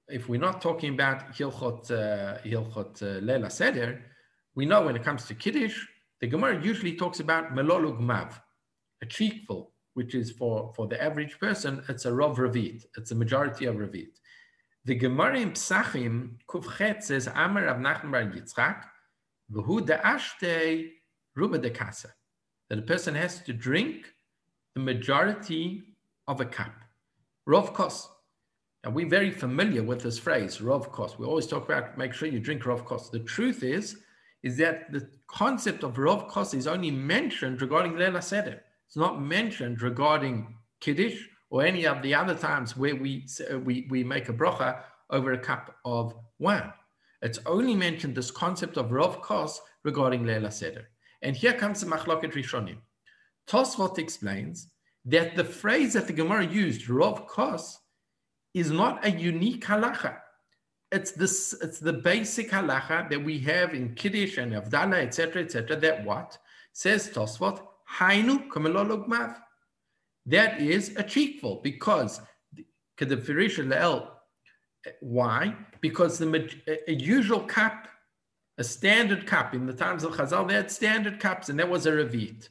if 0.09 0.29
we're 0.29 0.41
not 0.41 0.61
talking 0.61 0.95
about 0.95 1.33
Hilchot, 1.33 1.91
uh, 1.91 2.39
Hilchot 2.45 3.03
uh, 3.03 3.21
Leila 3.21 3.51
Seder, 3.51 4.03
we 4.55 4.67
know 4.67 4.83
when 4.83 4.97
it 4.97 5.03
comes 5.03 5.25
to 5.27 5.35
Kiddush, 5.35 5.87
the 6.21 6.27
Gemara 6.27 6.63
usually 6.63 6.95
talks 6.95 7.21
about 7.21 7.55
Melolug 7.55 7.99
Mav, 7.99 8.41
a 9.03 9.07
cheekful, 9.07 9.73
which 9.95 10.15
is 10.15 10.31
for, 10.31 10.73
for 10.77 10.87
the 10.87 11.03
average 11.03 11.39
person, 11.41 11.83
it's 11.89 12.05
a 12.05 12.11
Rov 12.11 12.37
Ravit, 12.37 12.85
it's 12.97 13.11
a 13.11 13.15
majority 13.15 13.65
of 13.65 13.77
Ravit. 13.77 14.19
The 14.85 14.95
Gemara 14.97 15.39
in 15.39 15.51
Psachim, 15.53 16.39
Kufchet 16.49 17.03
says, 17.03 17.29
Amar 17.29 17.67
Rav 17.67 17.77
Nachman 17.77 18.11
Bar 18.11 18.25
Yitzchak, 18.25 18.85
V'hu 19.53 19.87
da'ashtei 19.87 20.91
ruba 21.37 21.59
de 21.59 21.71
kasa, 21.71 22.09
that 22.69 22.79
a 22.79 22.83
person 22.83 23.15
has 23.15 23.41
to 23.43 23.53
drink 23.53 24.12
the 24.75 24.81
majority 24.81 25.83
of 26.27 26.41
a 26.41 26.45
cup. 26.45 26.73
Rov 27.49 27.75
kos, 27.75 28.09
and 28.85 28.95
we're 28.95 29.09
very 29.09 29.31
familiar 29.31 29.83
with 29.83 30.03
this 30.03 30.19
phrase, 30.19 30.59
Rov 30.59 30.91
Kos. 30.91 31.19
We 31.19 31.27
always 31.27 31.47
talk 31.47 31.65
about 31.65 31.97
make 31.97 32.12
sure 32.12 32.29
you 32.29 32.41
drink 32.41 32.62
Rov 32.62 32.85
Kos. 32.85 33.11
The 33.11 33.21
truth 33.21 33.62
is, 33.62 33.99
is 34.43 34.57
that 34.57 34.93
the 34.93 35.09
concept 35.29 35.85
of 35.85 35.95
Rov 35.95 36.29
Kos 36.29 36.55
is 36.55 36.67
only 36.67 36.91
mentioned 36.91 37.62
regarding 37.62 37.97
Leila 37.97 38.23
Seder. 38.23 38.62
It's 38.89 38.97
not 38.97 39.23
mentioned 39.23 39.83
regarding 39.83 40.57
Kiddush 40.81 41.29
or 41.53 41.63
any 41.63 41.87
of 41.87 42.01
the 42.01 42.15
other 42.15 42.35
times 42.35 42.79
where 42.79 42.97
we, 42.97 43.27
uh, 43.53 43.59
we, 43.59 43.87
we 43.91 44.03
make 44.03 44.31
a 44.31 44.33
bracha 44.33 44.81
over 45.11 45.35
a 45.35 45.39
cup 45.39 45.77
of 45.85 46.15
wine. 46.39 46.73
It's 47.21 47.39
only 47.45 47.77
mentioned 47.77 48.15
this 48.15 48.31
concept 48.31 48.79
of 48.79 48.91
Rav 48.91 49.21
Kos 49.21 49.61
regarding 49.85 50.25
Leila 50.25 50.51
Seder. 50.51 50.89
And 51.21 51.37
here 51.37 51.53
comes 51.53 51.83
the 51.83 51.87
Machloket 51.87 52.33
Rishonim. 52.33 52.79
Tosfot 53.47 53.99
explains 53.99 54.69
that 55.05 55.37
the 55.37 55.45
phrase 55.45 55.93
that 55.93 56.07
the 56.07 56.15
Gemara 56.15 56.47
used, 56.47 56.89
Rav 56.89 57.27
Kos, 57.27 57.79
is 58.55 58.71
not 58.71 59.05
a 59.05 59.11
unique 59.11 59.67
halacha. 59.67 60.17
It's 60.91 61.13
this, 61.13 61.55
it's 61.61 61.81
the 61.81 61.93
basic 61.93 62.51
halacha 62.51 63.11
that 63.11 63.23
we 63.23 63.39
have 63.41 63.75
in 63.75 63.95
Kiddush 63.95 64.39
and 64.39 64.53
Avdallah, 64.53 65.03
etc., 65.03 65.43
etc. 65.43 65.77
That 65.77 66.05
what 66.07 66.39
says 66.73 67.11
Tosfot, 67.11 67.61
Hainu 67.99 68.49
kamelologmav. 68.49 69.37
That 70.26 70.61
is 70.61 70.95
a 70.97 71.02
cheekful 71.02 71.61
because 71.62 72.21
why? 75.00 75.57
Because 75.81 76.19
the 76.19 76.50
a 76.88 76.93
usual 76.93 77.41
cup, 77.41 77.88
a 78.59 78.64
standard 78.64 79.26
cup 79.26 79.55
in 79.55 79.67
the 79.67 79.73
times 79.73 80.05
of 80.05 80.12
Chazal, 80.12 80.47
they 80.49 80.55
had 80.55 80.71
standard 80.71 81.21
cups, 81.21 81.49
and 81.49 81.59
that 81.59 81.69
was 81.69 81.87
a 81.87 81.93
revit. 81.93 82.49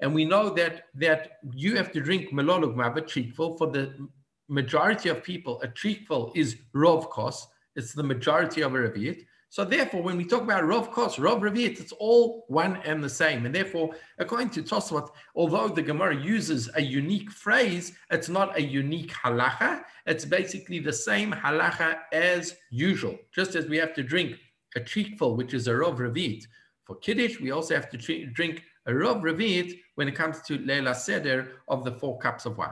And 0.00 0.14
we 0.14 0.24
know 0.24 0.50
that 0.50 0.86
that 0.94 1.38
you 1.52 1.76
have 1.76 1.92
to 1.92 2.00
drink 2.00 2.30
melolugmav, 2.30 2.96
a 2.96 3.02
cheekful, 3.02 3.56
for 3.56 3.68
the 3.68 4.08
majority 4.48 5.08
of 5.08 5.22
people. 5.22 5.60
A 5.62 5.68
cheekful 5.68 6.32
is 6.34 6.56
rovkos, 6.74 7.46
it's 7.76 7.92
the 7.92 8.02
majority 8.02 8.62
of 8.62 8.74
a 8.74 8.78
revit. 8.78 9.26
So 9.52 9.66
therefore, 9.66 10.02
when 10.02 10.16
we 10.16 10.24
talk 10.24 10.40
about 10.40 10.66
Rav 10.66 10.90
Kos, 10.92 11.18
Rav 11.18 11.42
Revit, 11.42 11.78
it's 11.78 11.92
all 11.92 12.46
one 12.48 12.76
and 12.86 13.04
the 13.04 13.10
same. 13.10 13.44
And 13.44 13.54
therefore, 13.54 13.94
according 14.18 14.48
to 14.52 14.62
Tosfot, 14.62 15.10
although 15.36 15.68
the 15.68 15.82
Gemara 15.82 16.16
uses 16.16 16.70
a 16.74 16.80
unique 16.80 17.30
phrase, 17.30 17.92
it's 18.10 18.30
not 18.30 18.56
a 18.56 18.62
unique 18.62 19.12
halacha. 19.12 19.82
It's 20.06 20.24
basically 20.24 20.78
the 20.78 20.94
same 20.94 21.32
halacha 21.32 21.98
as 22.14 22.56
usual. 22.70 23.18
Just 23.30 23.54
as 23.54 23.66
we 23.66 23.76
have 23.76 23.92
to 23.92 24.02
drink 24.02 24.38
a 24.74 24.80
cheekful, 24.80 25.36
which 25.36 25.52
is 25.52 25.68
a 25.68 25.76
Rav 25.76 25.98
Revit. 25.98 26.44
For 26.84 26.96
Kiddush, 26.96 27.38
we 27.38 27.50
also 27.50 27.74
have 27.74 27.90
to 27.90 27.98
drink 28.28 28.62
a 28.86 28.94
Rav 28.94 29.18
Revit 29.18 29.78
when 29.96 30.08
it 30.08 30.14
comes 30.14 30.40
to 30.46 30.56
Leila 30.56 30.94
Seder 30.94 31.56
of 31.68 31.84
the 31.84 31.92
four 31.92 32.18
cups 32.20 32.46
of 32.46 32.56
wine. 32.56 32.70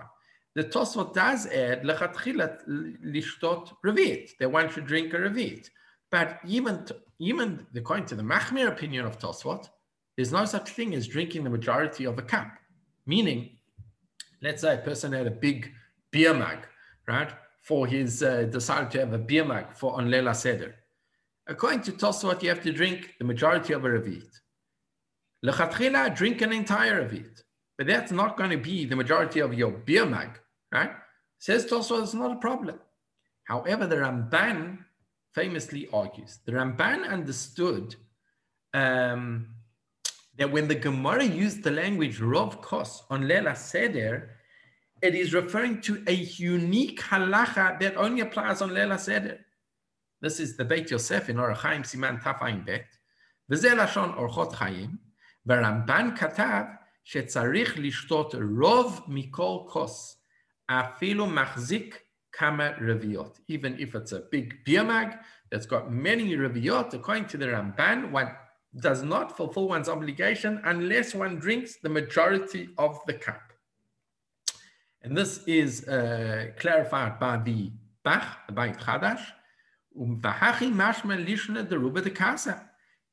The 0.54 0.64
Tosfot 0.64 1.12
does 1.12 1.44
add 1.46 1.82
lechatchilat 1.82 2.66
lishtot 3.04 3.70
Revit, 3.84 4.30
that 4.38 4.50
one 4.50 4.70
should 4.70 4.86
drink 4.86 5.12
a 5.12 5.18
Revit. 5.18 5.68
But 6.10 6.40
even, 6.46 6.86
even 7.18 7.66
according 7.74 8.06
to 8.06 8.14
the 8.16 8.22
Machmir 8.22 8.68
opinion 8.68 9.06
of 9.06 9.18
Tosfot, 9.18 9.68
there's 10.16 10.32
no 10.32 10.44
such 10.44 10.70
thing 10.70 10.94
as 10.94 11.06
drinking 11.06 11.44
the 11.44 11.50
majority 11.50 12.04
of 12.04 12.18
a 12.18 12.22
cup. 12.22 12.48
Meaning, 13.06 13.50
let's 14.42 14.62
say 14.62 14.74
a 14.74 14.78
person 14.78 15.12
had 15.12 15.26
a 15.26 15.30
big 15.30 15.70
beer 16.10 16.34
mug, 16.34 16.58
right, 17.06 17.32
for 17.62 17.86
his, 17.86 18.22
uh, 18.22 18.42
decided 18.50 18.90
to 18.90 19.00
have 19.00 19.12
a 19.12 19.18
beer 19.18 19.44
mug 19.44 19.74
for 19.74 19.94
on 19.94 20.10
Lela 20.10 20.34
Seder. 20.34 20.74
According 21.46 21.82
to 21.82 21.92
Tosfot, 21.92 22.42
you 22.42 22.48
have 22.48 22.62
to 22.62 22.72
drink 22.72 23.14
the 23.18 23.24
majority 23.24 23.72
of 23.72 23.84
a 23.84 23.88
Ravit. 23.88 24.40
Lechatchila, 25.44 26.14
drink 26.14 26.42
an 26.42 26.52
entire 26.52 27.08
Ravit. 27.08 27.42
But 27.78 27.86
that's 27.86 28.12
not 28.12 28.36
going 28.36 28.50
to 28.50 28.58
be 28.58 28.84
the 28.84 28.96
majority 28.96 29.40
of 29.40 29.54
your 29.54 29.70
beer 29.70 30.04
mug, 30.04 30.38
right? 30.70 30.90
Says 31.38 31.66
Tosfot, 31.66 32.02
it's 32.02 32.14
not 32.14 32.32
a 32.32 32.40
problem. 32.40 32.78
However, 33.44 33.86
the 33.86 33.96
Ramban 33.96 34.78
famously 35.34 35.88
argues 35.92 36.38
the 36.44 36.52
Ramban 36.52 37.08
understood 37.08 37.94
um, 38.74 39.46
that 40.38 40.50
when 40.50 40.68
the 40.68 40.74
Gemara 40.74 41.24
used 41.24 41.62
the 41.62 41.70
language 41.70 42.18
Rov 42.20 42.62
Kos 42.62 43.04
on 43.10 43.28
Leila 43.28 43.54
Seder, 43.54 44.30
it 45.02 45.14
is 45.14 45.34
referring 45.34 45.80
to 45.82 46.02
a 46.06 46.12
unique 46.12 47.00
halacha 47.00 47.78
that 47.80 47.96
only 47.96 48.20
applies 48.20 48.62
on 48.62 48.72
Leila 48.74 48.98
Seder. 48.98 49.38
This 50.20 50.40
is 50.40 50.56
the 50.56 50.64
Beit 50.64 50.90
Yosef 50.90 51.28
in 51.28 51.36
Orach 51.36 51.56
Chaim 51.56 51.82
Siman 51.82 52.22
Tafain 52.22 52.64
Bet. 52.64 52.86
וזה 53.50 53.72
Orchot 53.72 54.52
Chaim. 54.52 54.54
חיים, 54.54 54.96
והרמב"ן 55.46 56.10
כתב 56.16 56.62
שצריך 57.04 57.78
לשתות 57.78 58.34
Rov 58.34 59.08
Mikol 59.08 59.72
Kos. 59.72 60.16
אפילו 60.70 61.26
מחזיק 61.26 61.98
kama 62.40 62.74
reviot. 62.80 63.32
Even 63.48 63.72
if 63.78 63.94
it's 63.94 64.12
a 64.12 64.20
big 64.34 64.46
beer 64.64 64.84
mug 64.84 65.10
that's 65.50 65.66
got 65.66 65.92
many 65.92 66.36
reviot, 66.36 66.94
according 66.94 67.26
to 67.26 67.36
the 67.36 67.46
Ramban, 67.46 68.10
one 68.10 68.30
does 68.88 69.02
not 69.02 69.36
fulfill 69.36 69.68
one's 69.68 69.88
obligation 69.88 70.60
unless 70.64 71.14
one 71.14 71.34
drinks 71.44 71.76
the 71.76 71.88
majority 71.88 72.70
of 72.78 72.98
the 73.06 73.14
cup. 73.14 73.42
And 75.02 75.16
this 75.16 75.32
is 75.46 75.86
uh, 75.88 76.46
clarified 76.58 77.18
by 77.18 77.34
the 77.38 77.72
Bach, 78.04 78.24
the 78.46 78.52
Beit 78.52 78.78
Chadash, 78.78 79.24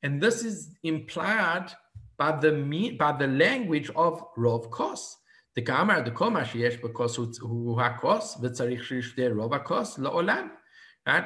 and 0.02 0.22
this 0.22 0.44
is 0.44 0.70
implied 0.82 1.72
by 2.16 2.30
the 2.42 2.96
by 2.98 3.12
the 3.12 3.26
language 3.26 3.90
of 3.96 4.14
Rov 4.36 4.70
Kos. 4.70 5.16
The 5.58 5.64
Kamar, 5.64 6.02
the 6.02 6.12
Koma 6.12 6.42
Sheyesh, 6.42 6.80
because 6.80 7.16
who 7.16 7.74
Hakos, 7.74 8.40
Vitzarich 8.40 8.84
Shishde 8.84 9.32
Robakos, 9.34 9.98
La'olam. 9.98 10.50
Right? 11.04 11.24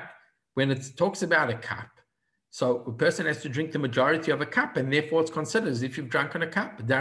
When 0.55 0.71
it 0.71 0.83
talks 0.97 1.21
about 1.21 1.51
a 1.51 1.59
cup, 1.59 1.91
so 2.49 2.83
a 2.87 2.93
person 2.93 3.27
has 3.27 3.43
to 3.43 3.51
drink 3.51 3.73
the 3.73 3.79
majority 3.79 4.31
of 4.31 4.41
a 4.41 4.47
cup, 4.47 4.79
and 4.79 4.91
therefore 4.91 5.21
it's 5.21 5.31
considered 5.31 5.69
as 5.69 5.83
if 5.83 5.99
you've 5.99 6.09
drunk 6.09 6.35
on 6.35 6.41
a 6.41 6.47
cup. 6.47 6.81
And 6.81 6.89
the 6.89 6.95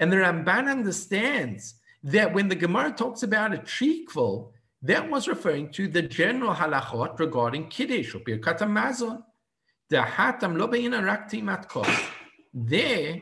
Ramban 0.00 0.68
understands 0.68 1.74
that 2.02 2.34
when 2.34 2.48
the 2.48 2.56
Gemara 2.56 2.90
talks 2.90 3.22
about 3.22 3.54
a 3.54 3.58
treacle, 3.58 4.52
that 4.82 5.08
was 5.08 5.28
referring 5.28 5.70
to 5.70 5.86
the 5.86 6.02
general 6.02 6.52
halachot 6.52 7.20
regarding 7.20 7.68
kiddush 7.68 8.12
or 8.16 8.18
birkat 8.18 8.58
hamazon. 8.58 9.22
The 9.90 9.98
hatam 9.98 10.56
lobayina 10.56 11.02
rakti 11.02 11.42
matko. 11.42 11.84
There, 12.52 13.20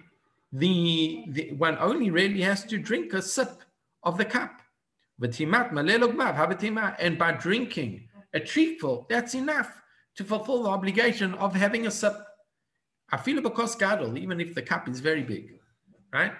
the, 0.52 1.24
the 1.28 1.52
one 1.52 1.78
only 1.78 2.10
really 2.10 2.40
has 2.42 2.64
to 2.64 2.78
drink 2.78 3.12
a 3.12 3.22
sip 3.22 3.62
of 4.02 4.18
the 4.18 4.24
cup. 4.24 4.62
And 5.18 5.32
by 7.18 7.32
drinking 7.32 8.08
a 8.34 8.40
treatful, 8.40 9.06
that's 9.08 9.34
enough 9.34 9.80
to 10.16 10.24
fulfill 10.24 10.64
the 10.64 10.70
obligation 10.70 11.34
of 11.34 11.54
having 11.54 11.86
a 11.86 11.90
sip. 11.90 12.14
I 13.12 13.16
feel 13.16 13.40
because 13.40 13.76
gadol, 13.76 14.18
even 14.18 14.40
if 14.40 14.54
the 14.54 14.62
cup 14.62 14.88
is 14.88 15.00
very 15.00 15.22
big, 15.22 15.58
right? 16.12 16.32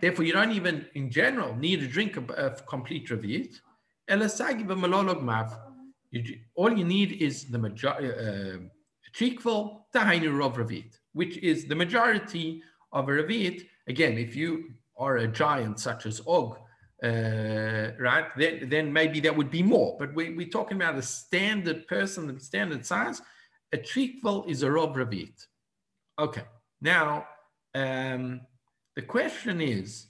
Therefore, 0.00 0.24
you 0.24 0.32
don't 0.32 0.52
even, 0.52 0.86
in 0.94 1.10
general, 1.10 1.56
need 1.56 1.80
to 1.80 1.88
drink 1.88 2.16
a, 2.16 2.22
a 2.34 2.50
complete 2.62 3.08
revit. 3.08 3.60
You, 6.10 6.38
all 6.54 6.76
you 6.76 6.84
need 6.84 7.12
is 7.22 7.44
the 7.44 7.58
majority, 7.58 8.08
uh, 8.08 8.58
Chikvel 9.14 9.82
Tahainu 9.94 10.30
Rov 10.32 10.56
Ravit, 10.56 10.98
which 11.12 11.36
is 11.38 11.66
the 11.66 11.74
majority 11.74 12.62
of 12.92 13.08
a 13.08 13.12
Ravit. 13.12 13.66
Again, 13.88 14.18
if 14.18 14.34
you 14.34 14.70
are 14.96 15.18
a 15.18 15.28
giant 15.28 15.78
such 15.78 16.06
as 16.06 16.20
Og, 16.26 16.56
uh, 17.02 17.92
right, 17.98 18.26
then, 18.36 18.68
then 18.68 18.92
maybe 18.92 19.20
that 19.20 19.34
would 19.36 19.50
be 19.50 19.62
more. 19.62 19.96
But 19.98 20.14
we, 20.14 20.34
we're 20.34 20.48
talking 20.48 20.76
about 20.76 20.96
a 20.96 21.02
standard 21.02 21.86
person, 21.86 22.26
the 22.26 22.40
standard 22.40 22.84
size. 22.84 23.22
A 23.72 23.78
Chikvel 23.78 24.48
is 24.48 24.62
a 24.62 24.68
Rov 24.68 24.96
Ravit. 24.96 25.46
Okay, 26.18 26.42
now 26.80 27.26
um, 27.74 28.40
the 28.96 29.02
question 29.02 29.60
is, 29.60 30.06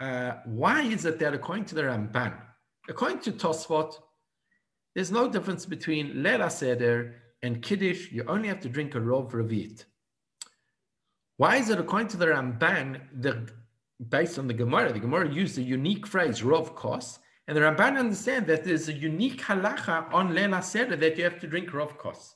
uh, 0.00 0.32
why 0.44 0.82
is 0.82 1.04
it 1.04 1.18
that 1.20 1.34
according 1.34 1.66
to 1.66 1.74
the 1.74 1.82
Ramban, 1.82 2.34
according 2.88 3.20
to 3.20 3.32
Tosfot, 3.32 3.94
there's 5.00 5.10
no 5.10 5.26
difference 5.26 5.64
between 5.64 6.22
Leila 6.22 6.50
Seder 6.50 7.14
and 7.42 7.62
Kiddush. 7.62 8.12
You 8.12 8.22
only 8.28 8.48
have 8.48 8.60
to 8.60 8.68
drink 8.68 8.94
a 8.94 9.00
Rov 9.00 9.30
Ravit. 9.30 9.86
Why 11.38 11.56
is 11.56 11.70
it 11.70 11.80
according 11.80 12.08
to 12.08 12.18
the 12.18 12.26
Ramban, 12.26 13.00
the, 13.18 13.48
based 14.10 14.38
on 14.38 14.46
the 14.46 14.52
Gemara, 14.52 14.92
the 14.92 14.98
Gemara 14.98 15.32
used 15.32 15.56
a 15.56 15.62
unique 15.62 16.06
phrase, 16.06 16.42
Rov 16.42 16.74
Kos, 16.74 17.18
and 17.48 17.56
the 17.56 17.62
Ramban 17.62 17.98
understand 17.98 18.46
that 18.48 18.62
there's 18.62 18.90
a 18.90 18.92
unique 18.92 19.40
halacha 19.40 20.12
on 20.12 20.34
Leila 20.34 20.62
Seder 20.62 20.96
that 20.96 21.16
you 21.16 21.24
have 21.24 21.40
to 21.40 21.46
drink 21.46 21.70
Rov 21.70 21.96
Kos. 21.96 22.34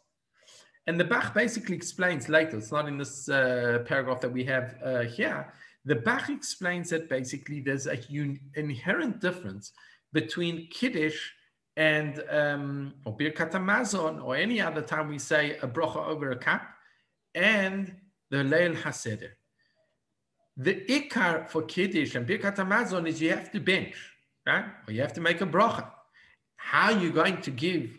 And 0.87 0.99
the 0.99 1.04
Bach 1.04 1.35
basically 1.35 1.76
explains 1.76 2.30
later, 2.30 2.56
it's 2.56 2.73
not 2.73 2.88
in 2.88 2.97
this 2.97 3.28
uh, 3.28 3.85
paragraph 3.85 4.23
that 4.23 4.33
we 4.33 4.44
have 4.44 4.75
uh, 4.83 5.00
here. 5.00 5.52
The 5.85 5.97
Bach 5.97 6.30
explains 6.30 6.88
that 6.88 7.11
basically 7.11 7.61
there's 7.61 7.87
a 7.87 7.99
un- 8.09 8.40
inherent 8.54 9.21
difference 9.21 9.73
between 10.14 10.68
Kiddush 10.71 11.34
and 11.76 12.23
um, 12.31 12.95
or 13.04 13.16
Birkat 13.16 13.52
Hamazon, 13.52 14.23
or 14.25 14.37
any 14.37 14.61
other 14.61 14.83
time 14.83 15.09
we 15.09 15.19
say 15.19 15.57
a 15.62 15.66
brocha 15.66 16.07
over 16.07 16.31
a 16.31 16.37
cup, 16.37 16.62
and 17.35 17.95
the 18.31 18.38
Leil 18.38 18.76
Haseder. 18.76 19.31
The 20.57 20.85
ikar 20.88 21.49
for 21.49 21.62
Kiddush 21.62 22.14
and 22.14 22.26
Birkat 22.26 22.57
Hamazon 22.57 23.09
is 23.09 23.21
you 23.21 23.31
have 23.31 23.50
to 23.52 23.61
bench, 23.61 23.97
right? 24.47 24.66
Or 24.87 24.93
you 24.93 25.00
have 25.00 25.12
to 25.14 25.21
make 25.21 25.40
a 25.40 25.47
brocha. 25.47 25.88
How 26.57 26.93
are 26.93 26.99
you 26.99 27.11
going 27.11 27.40
to 27.43 27.50
give 27.50 27.90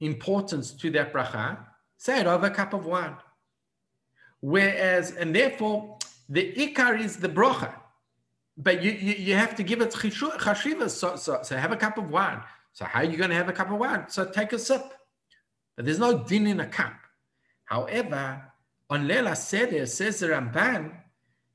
importance 0.00 0.72
to 0.72 0.90
that 0.90 1.12
bracha? 1.12 1.58
Say 1.98 2.20
it 2.20 2.26
over 2.26 2.46
a 2.46 2.50
cup 2.50 2.72
of 2.74 2.84
wine. 2.84 3.16
Whereas, 4.40 5.12
and 5.12 5.34
therefore, 5.34 5.98
the 6.28 6.52
ikar 6.52 7.00
is 7.00 7.16
the 7.18 7.28
brocha. 7.28 7.74
But 8.56 8.82
you, 8.82 8.90
you, 8.90 9.14
you 9.14 9.34
have 9.36 9.54
to 9.56 9.62
give 9.62 9.80
it 9.80 9.90
chashiva. 9.90 10.90
So, 10.90 11.16
so, 11.16 11.40
so 11.42 11.56
have 11.56 11.72
a 11.72 11.76
cup 11.76 11.96
of 11.96 12.10
wine. 12.10 12.40
So 12.72 12.84
how 12.84 13.00
are 13.00 13.04
you 13.04 13.16
going 13.16 13.30
to 13.30 13.36
have 13.36 13.48
a 13.48 13.52
cup 13.52 13.70
of 13.70 13.78
wine? 13.78 14.04
So 14.08 14.24
take 14.24 14.52
a 14.52 14.58
sip. 14.58 14.82
But 15.76 15.84
there's 15.84 15.98
no 15.98 16.24
din 16.24 16.46
in 16.46 16.60
a 16.60 16.66
cup. 16.66 16.94
However, 17.64 18.42
on 18.88 19.06
Lela 19.06 19.36
Seder, 19.36 19.86
says 19.86 20.20
the 20.20 20.28
Ramban, 20.28 20.92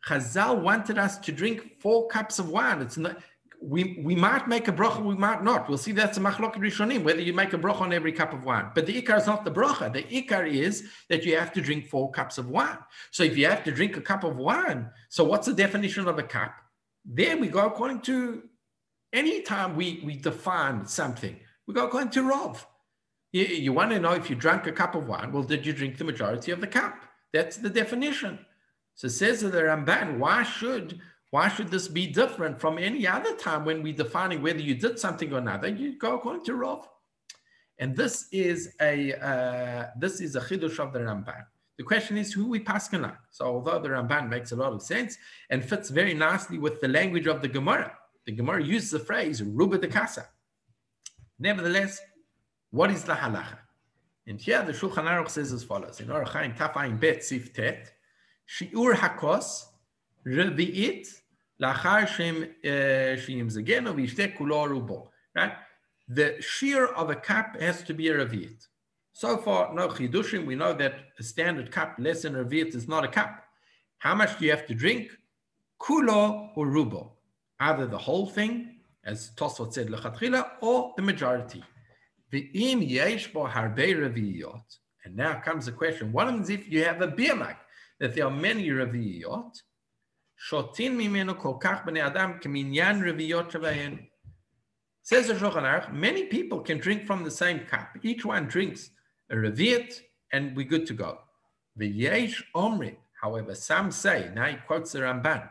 Chazal 0.07 0.61
wanted 0.61 0.97
us 0.97 1.17
to 1.19 1.31
drink 1.31 1.79
four 1.79 2.07
cups 2.07 2.39
of 2.39 2.49
wine. 2.49 2.81
It's 2.81 2.97
not, 2.97 3.17
we, 3.61 4.01
we 4.03 4.15
might 4.15 4.47
make 4.47 4.67
a 4.67 4.71
bracha, 4.71 5.03
we 5.03 5.15
might 5.15 5.43
not. 5.43 5.67
We'll 5.67 5.77
see 5.77 5.91
that's 5.91 6.17
a 6.17 6.21
machlok 6.21 6.55
rishonim, 6.55 7.03
whether 7.03 7.21
you 7.21 7.33
make 7.33 7.53
a 7.53 7.57
bracha 7.57 7.81
on 7.81 7.93
every 7.93 8.11
cup 8.11 8.33
of 8.33 8.43
wine. 8.43 8.69
But 8.75 8.85
the 8.85 9.01
ikar 9.01 9.17
is 9.17 9.27
not 9.27 9.43
the 9.43 9.51
bracha. 9.51 9.91
The 9.91 10.03
ikar 10.03 10.47
is 10.47 10.89
that 11.09 11.25
you 11.25 11.35
have 11.37 11.51
to 11.53 11.61
drink 11.61 11.87
four 11.87 12.11
cups 12.11 12.37
of 12.37 12.49
wine. 12.49 12.77
So 13.11 13.23
if 13.23 13.35
you 13.37 13.47
have 13.47 13.63
to 13.63 13.71
drink 13.71 13.97
a 13.97 14.01
cup 14.01 14.23
of 14.23 14.37
wine, 14.37 14.89
so 15.09 15.23
what's 15.23 15.47
the 15.47 15.53
definition 15.53 16.07
of 16.07 16.19
a 16.19 16.23
cup? 16.23 16.53
There 17.03 17.37
we 17.37 17.47
go 17.47 17.65
according 17.65 18.01
to 18.01 18.43
any 19.15 19.41
time 19.41 19.75
we, 19.75 20.01
we 20.03 20.17
define 20.17 20.85
something, 20.85 21.37
we 21.65 21.73
go 21.73 21.87
according 21.87 22.11
to 22.11 22.23
Rav. 22.23 22.67
You, 23.31 23.45
you 23.45 23.73
want 23.73 23.91
to 23.91 23.99
know 23.99 24.11
if 24.11 24.29
you 24.29 24.35
drank 24.35 24.67
a 24.67 24.71
cup 24.71 24.93
of 24.93 25.07
wine, 25.07 25.31
well, 25.31 25.43
did 25.43 25.65
you 25.65 25.73
drink 25.73 25.97
the 25.97 26.03
majority 26.03 26.51
of 26.51 26.61
the 26.61 26.67
cup? 26.67 27.01
That's 27.33 27.57
the 27.57 27.69
definition. 27.69 28.45
So 28.93 29.07
says 29.07 29.41
the 29.41 29.49
Ramban, 29.49 30.19
why 30.19 30.43
should 30.43 30.99
why 31.31 31.49
should 31.49 31.69
this 31.69 31.89
be 31.89 32.07
different 32.07 32.61
from 32.61 32.77
any 32.77 33.05
other 33.05 33.35
time 33.35 33.65
when 33.65 33.83
we're 33.83 33.93
defining 33.93 34.41
whether 34.41 34.61
you 34.61 34.75
did 34.75 34.99
something 34.99 35.33
or 35.33 35.41
not? 35.41 35.67
You 35.77 35.97
go 35.97 36.15
according 36.15 36.45
to 36.45 36.55
Rav. 36.55 36.87
And 37.77 37.93
this 37.93 38.27
is 38.31 38.73
a 38.79 39.13
uh, 39.13 39.87
this 39.99 40.21
is 40.21 40.37
a 40.37 40.41
chidush 40.41 40.79
of 40.79 40.93
the 40.93 40.99
Ramban. 40.99 41.43
The 41.77 41.83
question 41.83 42.15
is 42.17 42.31
who 42.31 42.47
we 42.47 42.61
paskin 42.61 43.13
So 43.31 43.45
although 43.45 43.79
the 43.79 43.89
Ramban 43.89 44.29
makes 44.29 44.53
a 44.53 44.55
lot 44.55 44.71
of 44.71 44.81
sense 44.81 45.17
and 45.49 45.63
fits 45.63 45.89
very 45.89 46.13
nicely 46.13 46.57
with 46.57 46.79
the 46.79 46.87
language 46.87 47.27
of 47.27 47.41
the 47.41 47.49
Gemara, 47.49 47.91
the 48.25 48.31
Gemara 48.31 48.63
uses 48.63 48.91
the 48.91 48.99
phrase 48.99 49.41
ruba 49.43 49.77
de 49.77 49.87
casa. 49.87 50.29
Nevertheless, 51.39 51.99
what 52.71 52.91
is 52.91 53.03
the 53.03 53.13
halacha? 53.13 53.59
And 54.27 54.41
here 54.41 54.63
the 54.63 54.71
Shulchan 54.71 55.05
Aruch 55.05 55.29
says 55.29 55.51
as 55.51 55.63
follows: 55.63 55.99
in 55.99 56.07
Orach 56.07 56.29
Chaim 56.29 56.53
Tafayin 56.53 56.99
Bet 56.99 57.19
Siftet, 57.19 57.89
Shiur 58.47 58.95
Hakos 58.95 59.65
Revi'it 60.25 61.07
Lachar 61.61 62.07
Shem 62.07 62.43
eh, 62.63 63.15
Shim 63.15 63.45
Zegeno 63.51 63.93
Vishte 63.93 64.35
Rubo. 64.37 65.09
Right? 65.35 65.53
The 66.07 66.41
shear 66.41 66.87
of 66.87 67.09
a 67.09 67.15
cup 67.15 67.59
has 67.59 67.83
to 67.83 67.93
be 67.93 68.07
a 68.09 68.25
Revi'it. 68.25 68.67
So 69.13 69.37
far, 69.37 69.73
no 69.73 69.87
chidushim. 69.87 70.45
We 70.45 70.55
know 70.55 70.73
that 70.73 70.95
a 71.17 71.23
standard 71.23 71.71
cup 71.71 71.95
less 71.99 72.23
than 72.23 72.35
a 72.35 72.45
is 72.45 72.87
not 72.87 73.05
a 73.05 73.07
cup. 73.07 73.43
How 73.99 74.13
much 74.13 74.37
do 74.37 74.45
you 74.45 74.51
have 74.51 74.67
to 74.67 74.75
drink? 74.75 75.09
Kulo 75.81 76.49
or 76.55 76.67
rubo, 76.67 77.11
either 77.59 77.87
the 77.87 77.97
whole 77.97 78.27
thing, 78.27 78.75
as 79.05 79.31
Tosfot 79.35 79.73
said 79.73 79.87
lechatchila, 79.87 80.51
or 80.61 80.93
the 80.95 81.01
majority. 81.01 81.63
Ve'im 82.31 82.87
yesh 82.87 83.31
bo 83.31 83.45
harbe 83.45 83.77
revi'iyot. 83.77 84.63
And 85.03 85.15
now 85.15 85.39
comes 85.39 85.67
the 85.67 85.71
question: 85.71 86.11
What 86.11 86.27
happens 86.27 86.49
if 86.49 86.67
you 86.69 86.83
have 86.83 87.01
a 87.01 87.07
beer 87.07 87.35
mug 87.35 87.55
that 87.99 88.15
there 88.15 88.25
are 88.25 88.31
many 88.31 88.67
revi'iyot? 88.69 89.61
Shotin 90.49 90.95
mimenu 90.97 91.37
kol 91.37 91.59
kach 91.59 91.85
b'nei 91.85 92.03
adam 92.03 92.39
keminyan 92.39 93.01
revi'iyot 93.01 93.51
shavahen. 93.51 94.07
Says 95.03 95.27
the 95.27 95.35
Shulchan 95.35 95.61
Aruch, 95.61 95.93
many 95.93 96.25
people 96.25 96.61
can 96.61 96.79
drink 96.79 97.05
from 97.05 97.23
the 97.23 97.29
same 97.29 97.59
cup. 97.59 97.89
Each 98.01 98.25
one 98.25 98.47
drinks 98.47 98.89
a 99.29 99.35
revi'it, 99.35 100.01
and 100.33 100.55
we're 100.55 100.65
good 100.65 100.87
to 100.87 100.93
go. 100.93 101.19
V'yesh 101.79 102.41
omri. 102.55 102.97
However, 103.21 103.53
some 103.55 103.91
say, 103.91 104.31
now 104.33 104.45
he 104.45 104.55
quotes 104.55 104.91
the 104.91 104.99
Ramban, 104.99 105.49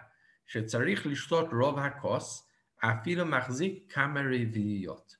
lishtot 0.52 1.50
rov 1.50 1.76
hakos, 1.76 2.40
afilu 2.83 3.24
machzik 3.26 3.88
kama 3.88 4.20
revi'iyot 4.20 5.16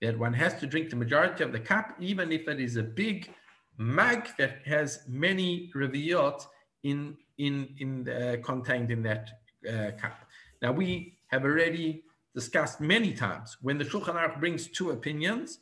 that 0.00 0.18
one 0.18 0.34
has 0.34 0.54
to 0.60 0.66
drink 0.66 0.90
the 0.90 0.96
majority 0.96 1.42
of 1.42 1.52
the 1.52 1.60
cup, 1.60 1.96
even 2.00 2.30
if 2.32 2.48
it 2.48 2.60
is 2.60 2.76
a 2.76 2.82
big 2.82 3.30
mug 3.78 4.28
that 4.38 4.58
has 4.66 5.00
many 5.08 5.70
reviyot 5.74 6.46
in, 6.82 7.16
in, 7.38 7.68
in 7.78 8.42
contained 8.44 8.90
in 8.90 9.02
that 9.02 9.30
uh, 9.68 9.90
cup. 9.98 10.24
Now 10.62 10.72
we 10.72 11.18
have 11.28 11.44
already 11.44 12.04
discussed 12.34 12.80
many 12.80 13.12
times 13.12 13.56
when 13.62 13.78
the 13.78 13.84
Shulchan 13.84 14.14
Aruch 14.14 14.38
brings 14.38 14.68
two 14.68 14.90
opinions, 14.90 15.58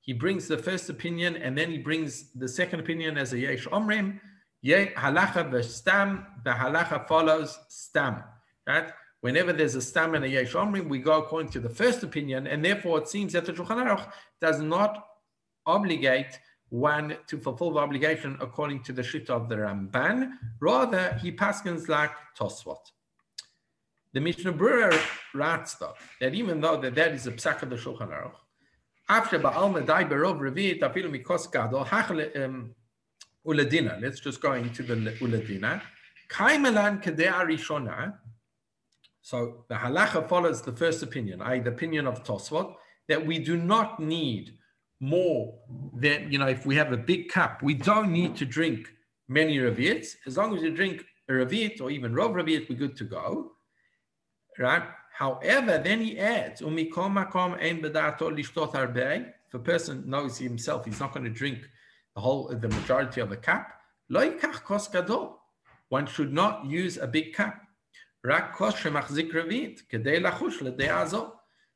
he 0.00 0.12
brings 0.12 0.46
the 0.46 0.58
first 0.58 0.88
opinion 0.90 1.36
and 1.36 1.56
then 1.56 1.70
he 1.70 1.78
brings 1.78 2.32
the 2.32 2.48
second 2.48 2.80
opinion 2.80 3.16
as 3.18 3.32
a 3.32 3.38
yesh 3.38 3.66
omrim. 3.66 4.20
Halacha 4.66 5.50
v'stam, 5.50 6.26
the 6.44 6.50
halacha 6.50 7.06
follows 7.06 7.58
stam, 7.68 8.22
right? 8.66 8.90
Whenever 9.20 9.52
there's 9.52 9.74
a 9.74 9.82
stam 9.82 10.14
and 10.14 10.24
a 10.24 10.28
yesh 10.28 10.54
we 10.54 10.98
go 10.98 11.18
according 11.18 11.50
to 11.50 11.60
the 11.60 11.68
first 11.68 12.02
opinion, 12.02 12.46
and 12.46 12.64
therefore 12.64 12.98
it 12.98 13.08
seems 13.08 13.32
that 13.32 13.44
the 13.44 13.52
Shulchan 13.52 13.84
Aruch 13.84 14.10
does 14.40 14.60
not 14.60 15.06
obligate 15.66 16.38
one 16.68 17.16
to 17.26 17.38
fulfill 17.38 17.72
the 17.72 17.80
obligation 17.80 18.36
according 18.40 18.82
to 18.82 18.92
the 18.92 19.02
shita 19.02 19.30
of 19.30 19.48
the 19.48 19.56
Ramban. 19.56 20.32
Rather, 20.60 21.18
he 21.22 21.32
paskins 21.32 21.88
like 21.88 22.12
Tosfot. 22.38 22.78
The 24.12 24.20
Mishnah 24.20 24.52
Berurah 24.52 24.98
writes 25.34 25.74
though 25.74 25.94
that 26.20 26.34
even 26.34 26.60
though 26.60 26.76
that, 26.80 26.94
that 26.94 27.12
is 27.12 27.26
a 27.26 27.32
psak 27.32 27.62
of 27.62 27.70
the 27.70 27.76
Shulchan 27.76 28.08
Aruch, 28.08 28.32
after 29.08 29.38
Baal 29.38 29.70
Medai 29.70 30.08
Berov 30.08 30.40
Revit 30.40 30.80
Afilu 30.80 31.10
Mikos 31.10 31.50
Gadol 31.52 31.84
Hachel 31.84 32.44
um, 32.44 32.74
Uladina. 33.46 34.00
Let's 34.00 34.20
just 34.20 34.40
go 34.40 34.52
into 34.52 34.82
the 34.82 34.94
Uladina. 34.94 35.80
Kaimelan 36.28 37.02
Kedea 37.02 37.46
Rishona 37.46 38.14
so 39.26 39.64
the 39.66 39.74
halacha 39.74 40.28
follows 40.28 40.62
the 40.62 40.70
first 40.70 41.02
opinion, 41.02 41.42
i.e. 41.42 41.58
the 41.58 41.70
opinion 41.70 42.06
of 42.06 42.22
Tosfot, 42.22 42.76
that 43.08 43.26
we 43.26 43.40
do 43.40 43.56
not 43.56 43.98
need 43.98 44.56
more 45.00 45.58
than, 45.92 46.30
you 46.30 46.38
know, 46.38 46.46
if 46.46 46.64
we 46.64 46.76
have 46.76 46.92
a 46.92 46.96
big 46.96 47.28
cup, 47.28 47.60
we 47.60 47.74
don't 47.74 48.12
need 48.12 48.36
to 48.36 48.46
drink 48.46 48.86
many 49.26 49.58
ravits. 49.58 50.14
As 50.28 50.36
long 50.36 50.56
as 50.56 50.62
you 50.62 50.70
drink 50.70 51.04
a 51.28 51.32
ravit 51.32 51.80
or 51.80 51.90
even 51.90 52.12
rov 52.12 52.34
ravit, 52.34 52.68
we're 52.68 52.78
good 52.78 52.96
to 52.98 53.02
go. 53.02 53.50
Right? 54.60 54.84
However, 55.12 55.78
then 55.78 56.02
he 56.02 56.20
adds, 56.20 56.62
if 56.64 56.68
a 59.54 59.58
person 59.58 60.08
knows 60.08 60.38
himself, 60.38 60.84
he's 60.84 61.00
not 61.00 61.12
going 61.12 61.24
to 61.24 61.30
drink 61.30 61.68
the 62.16 62.22
whole, 62.22 62.48
the 62.48 62.68
majority 62.68 63.20
of 63.20 63.28
the 63.28 63.36
cup, 63.36 63.68
one 65.88 66.06
should 66.06 66.32
not 66.32 66.64
use 66.66 66.96
a 66.96 67.06
big 67.06 67.34
cup. 67.34 67.60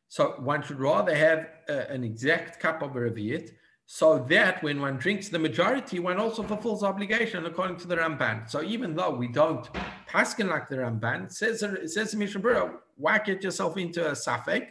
So 0.09 0.35
one 0.39 0.63
should 0.63 0.81
rather 0.81 1.15
have 1.15 1.47
a, 1.69 1.91
an 1.91 2.03
exact 2.03 2.59
cup 2.59 2.83
of 2.83 2.97
a 2.97 3.01
revit, 3.01 3.51
so 3.87 4.19
that 4.31 4.63
when 4.63 4.81
one 4.81 4.97
drinks 4.97 5.29
the 5.29 5.39
majority, 5.39 5.99
one 5.99 6.19
also 6.19 6.43
fulfills 6.43 6.83
obligation 6.83 7.45
according 7.45 7.77
to 7.79 7.87
the 7.87 7.97
Ramban. 7.97 8.49
So 8.51 8.63
even 8.63 8.95
though 8.95 9.11
we 9.11 9.29
don't 9.29 9.69
paskin 10.09 10.49
like 10.49 10.69
the 10.69 10.77
Ramban, 10.77 11.31
says 11.31 11.63
says 11.93 12.15
Mishnah 12.15 12.73
whack 12.97 13.29
it 13.29 13.45
yourself 13.45 13.77
into 13.77 14.09
a 14.09 14.13
safek? 14.13 14.69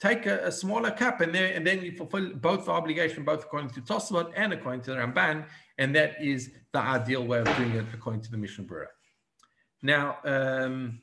take 0.00 0.26
a, 0.26 0.46
a, 0.46 0.52
smaller 0.52 0.90
cup 0.90 1.20
and, 1.20 1.34
there, 1.34 1.52
and 1.54 1.66
then 1.66 1.82
you 1.82 1.92
fulfill 1.92 2.30
both 2.34 2.64
the 2.64 2.70
obligation, 2.70 3.22
both 3.22 3.44
according 3.44 3.70
to 3.70 3.80
Tosfot 3.82 4.32
and 4.34 4.52
according 4.52 4.80
to 4.82 4.90
the 4.92 4.96
Ramban, 4.96 5.44
and 5.78 5.94
that 5.94 6.16
is 6.20 6.50
the 6.72 6.80
ideal 6.80 7.24
way 7.24 7.40
of 7.40 7.56
doing 7.56 7.72
it 7.72 7.84
according 7.92 8.22
to 8.22 8.30
the 8.30 8.38
Mishnah 8.38 8.64
Berurah. 8.64 8.86
Now, 9.82 10.18
um, 10.24 11.00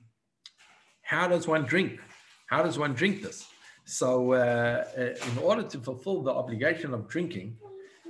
how 1.01 1.27
does 1.27 1.47
one 1.47 1.63
drink? 1.63 1.99
How 2.47 2.63
does 2.63 2.77
one 2.79 2.93
drink 2.93 3.21
this? 3.21 3.47
So, 3.85 4.33
uh, 4.33 4.83
uh 4.97 5.29
in 5.31 5.37
order 5.37 5.63
to 5.63 5.77
fulfill 5.79 6.21
the 6.23 6.31
obligation 6.31 6.93
of 6.93 7.07
drinking, 7.07 7.57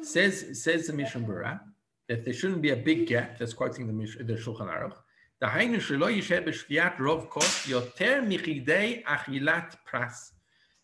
says 0.02 0.64
says 0.64 0.88
the 0.88 0.94
Mishnah 0.94 1.22
Berurah 1.22 1.60
that 2.08 2.24
there 2.24 2.34
shouldn't 2.34 2.62
be 2.62 2.72
a 2.72 2.76
big 2.76 3.08
gap. 3.08 3.38
That's 3.38 3.54
quoting 3.54 3.88
the, 3.88 3.94
Mish, 3.94 4.16
the 4.18 4.34
Shulchan 4.34 4.70
Aruch. 4.70 4.98
דהיינו 5.42 5.82
שלא 5.82 6.08
the 6.10 6.42
בשתיית 6.46 6.94
rov 7.00 7.30
כוס 7.30 7.68
yoter 7.68 8.22
מכדי 8.28 9.04
achilat 9.06 9.76
pras. 9.92 10.37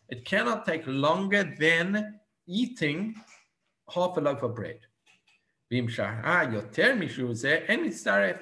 It 0.09 0.25
cannot 0.25 0.65
take 0.65 0.83
longer 0.87 1.43
than 1.59 2.19
eating 2.47 3.15
half 3.93 4.17
a 4.17 4.21
loaf 4.21 4.43
of 4.43 4.55
bread. 4.55 4.79
ואם 5.71 5.89
שעה 5.89 6.43
יותר 6.53 6.95
משהו 6.95 7.33
זה, 7.33 7.53
אין 7.53 7.85
מצטרף. 7.85 8.37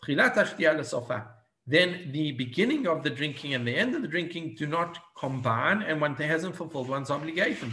תחילת 0.00 0.36
השתייה 0.36 0.72
לסופה. 0.72 1.18
Then 1.66 2.12
the 2.12 2.32
beginning 2.32 2.86
of 2.86 3.02
the 3.02 3.10
drinking 3.10 3.54
and 3.54 3.66
the 3.66 3.74
end 3.74 3.94
of 3.94 4.02
the 4.02 4.08
drinking 4.08 4.54
do 4.54 4.66
not 4.66 4.98
combine, 5.16 5.80
and 5.80 5.98
one 5.98 6.14
hasn't 6.14 6.54
fulfilled 6.54 6.90
one's 6.90 7.10
obligation. 7.10 7.70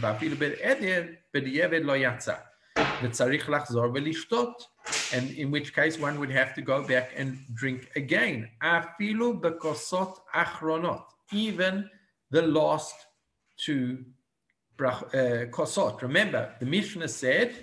And 5.14 5.30
in 5.42 5.50
which 5.50 5.74
case 5.74 5.98
one 5.98 6.18
would 6.20 6.30
have 6.30 6.54
to 6.54 6.62
go 6.62 6.82
back 6.82 7.12
and 7.14 7.28
drink 7.52 7.90
again. 7.96 8.48
Even 11.30 11.90
the 12.30 12.42
last 12.42 12.94
two 13.56 14.04
uh, 14.80 15.46
kosot. 15.50 16.02
Remember, 16.02 16.54
the 16.60 16.66
Mishnah 16.66 17.08
said 17.08 17.54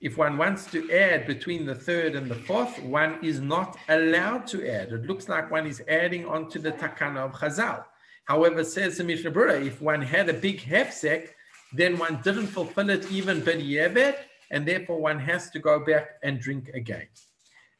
if 0.00 0.18
one 0.18 0.36
wants 0.36 0.66
to 0.66 0.92
add 0.92 1.26
between 1.26 1.64
the 1.64 1.74
third 1.74 2.14
and 2.14 2.30
the 2.30 2.34
fourth, 2.34 2.78
one 2.82 3.18
is 3.22 3.40
not 3.40 3.78
allowed 3.88 4.46
to 4.48 4.58
add. 4.68 4.92
It 4.92 5.06
looks 5.06 5.30
like 5.30 5.50
one 5.50 5.66
is 5.66 5.82
adding 5.88 6.26
onto 6.26 6.58
the 6.58 6.72
takana 6.72 7.20
of 7.26 7.32
Chazal. 7.32 7.84
However, 8.26 8.64
says 8.64 8.98
the 8.98 9.04
Mishnah 9.04 9.30
Berurah, 9.30 9.66
if 9.66 9.80
one 9.80 10.02
had 10.02 10.28
a 10.28 10.34
big 10.34 10.60
hefsek, 10.60 11.28
then 11.72 11.96
one 11.96 12.20
didn't 12.22 12.48
fulfill 12.48 12.90
it 12.90 13.10
even 13.10 13.40
b'di'evet, 13.40 14.16
and 14.50 14.66
therefore 14.68 15.00
one 15.00 15.18
has 15.18 15.50
to 15.50 15.58
go 15.58 15.84
back 15.84 16.06
and 16.22 16.38
drink 16.38 16.68
again. 16.74 17.08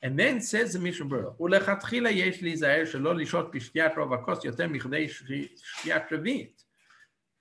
And 0.03 0.19
then 0.19 0.41
says 0.41 0.73
the 0.73 0.79
Mishnah 0.79 1.07
Berurah, 1.07 1.35
ולכתחילה 1.41 2.11
יש 2.11 2.43
להיזהר 2.43 2.85
שלא 2.85 3.15
לשהות 3.15 3.55
בשתיית 3.55 3.99
רוב 3.99 4.13
הכוס 4.15 4.45
יותר 4.45 4.69
מכדי 4.69 5.09
שתיית 5.09 6.13
רביעית. 6.13 6.65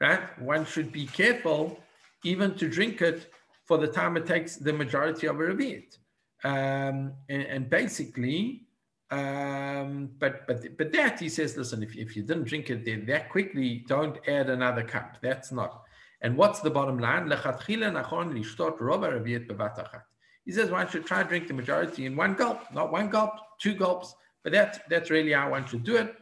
Right? 0.00 0.38
One 0.40 0.64
should 0.64 0.92
be 0.92 1.06
careful 1.06 1.80
even 2.24 2.54
to 2.56 2.68
drink 2.68 3.02
it 3.02 3.32
for 3.64 3.78
the 3.78 3.86
time 3.86 4.16
it 4.16 4.26
takes 4.26 4.56
the 4.56 4.72
majority 4.72 5.26
of 5.26 5.36
a 5.36 5.42
revi'it. 5.42 5.98
Um, 6.44 7.14
and, 7.28 7.42
and, 7.42 7.70
basically, 7.70 8.68
um, 9.10 10.10
but 10.18 10.46
but 10.46 10.76
but 10.78 10.92
that 10.92 11.18
he 11.18 11.28
says, 11.28 11.56
listen, 11.56 11.82
if, 11.82 11.96
if 11.96 12.14
you 12.14 12.22
didn't 12.22 12.44
drink 12.44 12.70
it 12.70 12.84
there 12.84 13.00
that 13.06 13.28
quickly, 13.28 13.84
don't 13.88 14.16
add 14.28 14.48
another 14.48 14.84
cup. 14.84 15.16
That's 15.20 15.50
not. 15.50 15.82
And 16.20 16.36
what's 16.36 16.60
the 16.60 16.70
bottom 16.70 16.98
line? 16.98 17.28
He 20.44 20.52
says 20.52 20.70
one 20.70 20.88
should 20.88 21.06
try 21.06 21.22
to 21.22 21.28
drink 21.28 21.48
the 21.48 21.54
majority 21.54 22.06
in 22.06 22.16
one 22.16 22.34
gulp, 22.34 22.60
not 22.72 22.92
one 22.92 23.08
gulp, 23.08 23.32
two 23.60 23.74
gulps. 23.74 24.14
But 24.42 24.52
that, 24.52 24.82
that's 24.88 25.10
really 25.10 25.32
how 25.32 25.50
one 25.50 25.66
should 25.66 25.84
do 25.84 25.96
it 25.96 26.14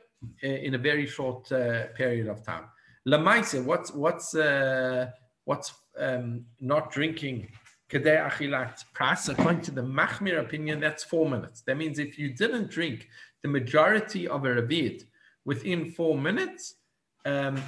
uh, 0.42 0.46
in 0.46 0.74
a 0.74 0.78
very 0.78 1.06
short 1.06 1.50
uh, 1.52 1.86
period 1.94 2.28
of 2.28 2.44
time. 2.44 2.64
Lamaise, 3.06 3.62
what's 3.62 3.92
what's 3.92 4.34
uh, 4.34 5.10
what's 5.44 5.72
um, 5.98 6.44
not 6.60 6.90
drinking 6.90 7.48
kedei 7.88 8.28
achilat 8.28 8.84
pras? 8.94 9.28
According 9.28 9.60
to 9.62 9.70
the 9.70 9.82
Machmir 9.82 10.40
opinion, 10.40 10.80
that's 10.80 11.04
four 11.04 11.30
minutes. 11.30 11.60
That 11.62 11.76
means 11.76 12.00
if 12.00 12.18
you 12.18 12.34
didn't 12.34 12.68
drink 12.68 13.08
the 13.42 13.48
majority 13.48 14.26
of 14.26 14.44
a 14.44 14.48
revid 14.48 15.04
within 15.44 15.92
four 15.92 16.18
minutes, 16.18 16.74
um, 17.24 17.62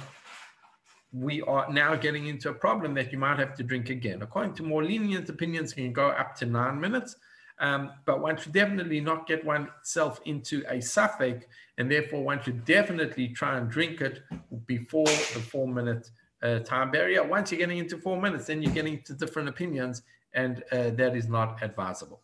we 1.13 1.41
are 1.43 1.71
now 1.71 1.95
getting 1.95 2.27
into 2.27 2.49
a 2.49 2.53
problem 2.53 2.93
that 2.95 3.11
you 3.13 3.17
might 3.17 3.39
have 3.39 3.55
to 3.55 3.63
drink 3.63 3.89
again. 3.89 4.21
According 4.21 4.55
to 4.55 4.63
more 4.63 4.83
lenient 4.83 5.29
opinions, 5.29 5.73
can 5.73 5.93
go 5.93 6.09
up 6.09 6.35
to 6.35 6.45
nine 6.45 6.79
minutes. 6.79 7.15
Um, 7.59 7.91
but 8.05 8.21
one 8.21 8.37
should 8.37 8.53
definitely 8.53 9.01
not 9.01 9.27
get 9.27 9.43
oneself 9.43 10.21
into 10.25 10.63
a 10.69 10.81
suffix, 10.81 11.45
and 11.77 11.91
therefore 11.91 12.23
one 12.23 12.41
should 12.41 12.63
definitely 12.63 13.29
try 13.29 13.57
and 13.57 13.69
drink 13.69 14.01
it 14.01 14.23
before 14.65 15.05
the 15.05 15.43
four 15.51 15.67
minute 15.67 16.09
uh, 16.41 16.59
time 16.59 16.89
barrier. 16.89 17.23
Once 17.23 17.51
you're 17.51 17.59
getting 17.59 17.77
into 17.77 17.97
four 17.97 18.21
minutes, 18.21 18.45
then 18.45 18.61
you're 18.61 18.73
getting 18.73 19.01
to 19.03 19.13
different 19.13 19.49
opinions, 19.49 20.03
and 20.33 20.63
uh, 20.71 20.91
that 20.91 21.17
is 21.17 21.27
not 21.27 21.61
advisable. 21.61 22.21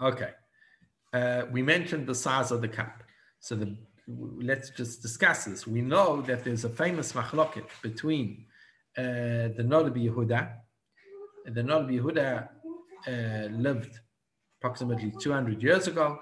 Okay, 0.00 0.30
uh, 1.12 1.42
we 1.50 1.62
mentioned 1.62 2.06
the 2.06 2.14
size 2.14 2.52
of 2.52 2.60
the 2.60 2.68
cup. 2.68 3.02
So 3.40 3.56
the 3.56 3.76
let's 4.06 4.70
just 4.70 5.02
discuss 5.02 5.44
this. 5.44 5.66
We 5.66 5.80
know 5.80 6.22
that 6.22 6.44
there's 6.44 6.64
a 6.64 6.68
famous 6.68 7.12
machloket 7.12 7.66
between 7.82 8.44
uh, 8.96 9.02
the 9.56 9.64
Noda 9.64 9.90
Yehuda. 9.90 10.52
The 11.46 11.62
Noda 11.62 11.90
Yehuda 11.90 12.48
uh, 13.06 13.48
lived 13.50 14.00
approximately 14.58 15.12
200 15.18 15.62
years 15.62 15.86
ago. 15.86 16.18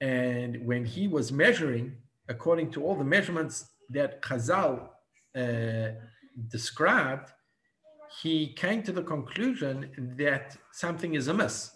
And 0.00 0.64
when 0.66 0.84
he 0.84 1.08
was 1.08 1.32
measuring, 1.32 1.96
according 2.28 2.70
to 2.72 2.84
all 2.84 2.96
the 2.96 3.04
measurements 3.04 3.70
that 3.90 4.22
Chazal 4.22 4.88
uh, 5.36 5.88
described, 6.48 7.30
he 8.20 8.52
came 8.54 8.82
to 8.82 8.92
the 8.92 9.02
conclusion 9.02 10.14
that 10.18 10.56
something 10.72 11.14
is 11.14 11.28
amiss, 11.28 11.72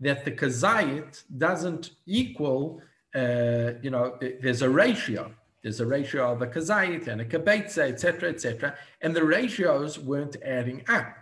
that 0.00 0.24
the 0.24 0.32
kazayit 0.32 1.22
doesn't 1.38 1.90
equal 2.06 2.82
uh, 3.16 3.72
you 3.80 3.90
know, 3.90 4.18
there's 4.42 4.62
a 4.62 4.68
ratio. 4.68 5.32
There's 5.62 5.80
a 5.80 5.86
ratio 5.86 6.32
of 6.32 6.42
a 6.42 6.46
kazayit 6.46 7.08
and 7.08 7.22
a 7.22 7.24
kabetza, 7.24 7.88
etc., 7.88 8.28
etc., 8.28 8.76
and 9.00 9.16
the 9.16 9.24
ratios 9.24 9.98
weren't 9.98 10.36
adding 10.44 10.84
up, 10.88 11.16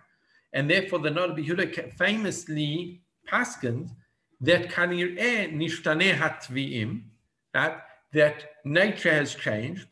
and 0.55 0.71
therefore 0.71 1.01
the 1.01 1.11
Noda 1.11 1.37
B'Yehuda 1.37 1.93
famously 1.95 3.03
paskened 3.27 3.91
that 4.41 4.71
kanir 4.71 5.17
nishtane 5.53 6.17
hatviim, 6.17 7.03
that 7.53 7.85
that 8.13 8.53
nature 8.65 9.13
has 9.13 9.35
changed, 9.35 9.89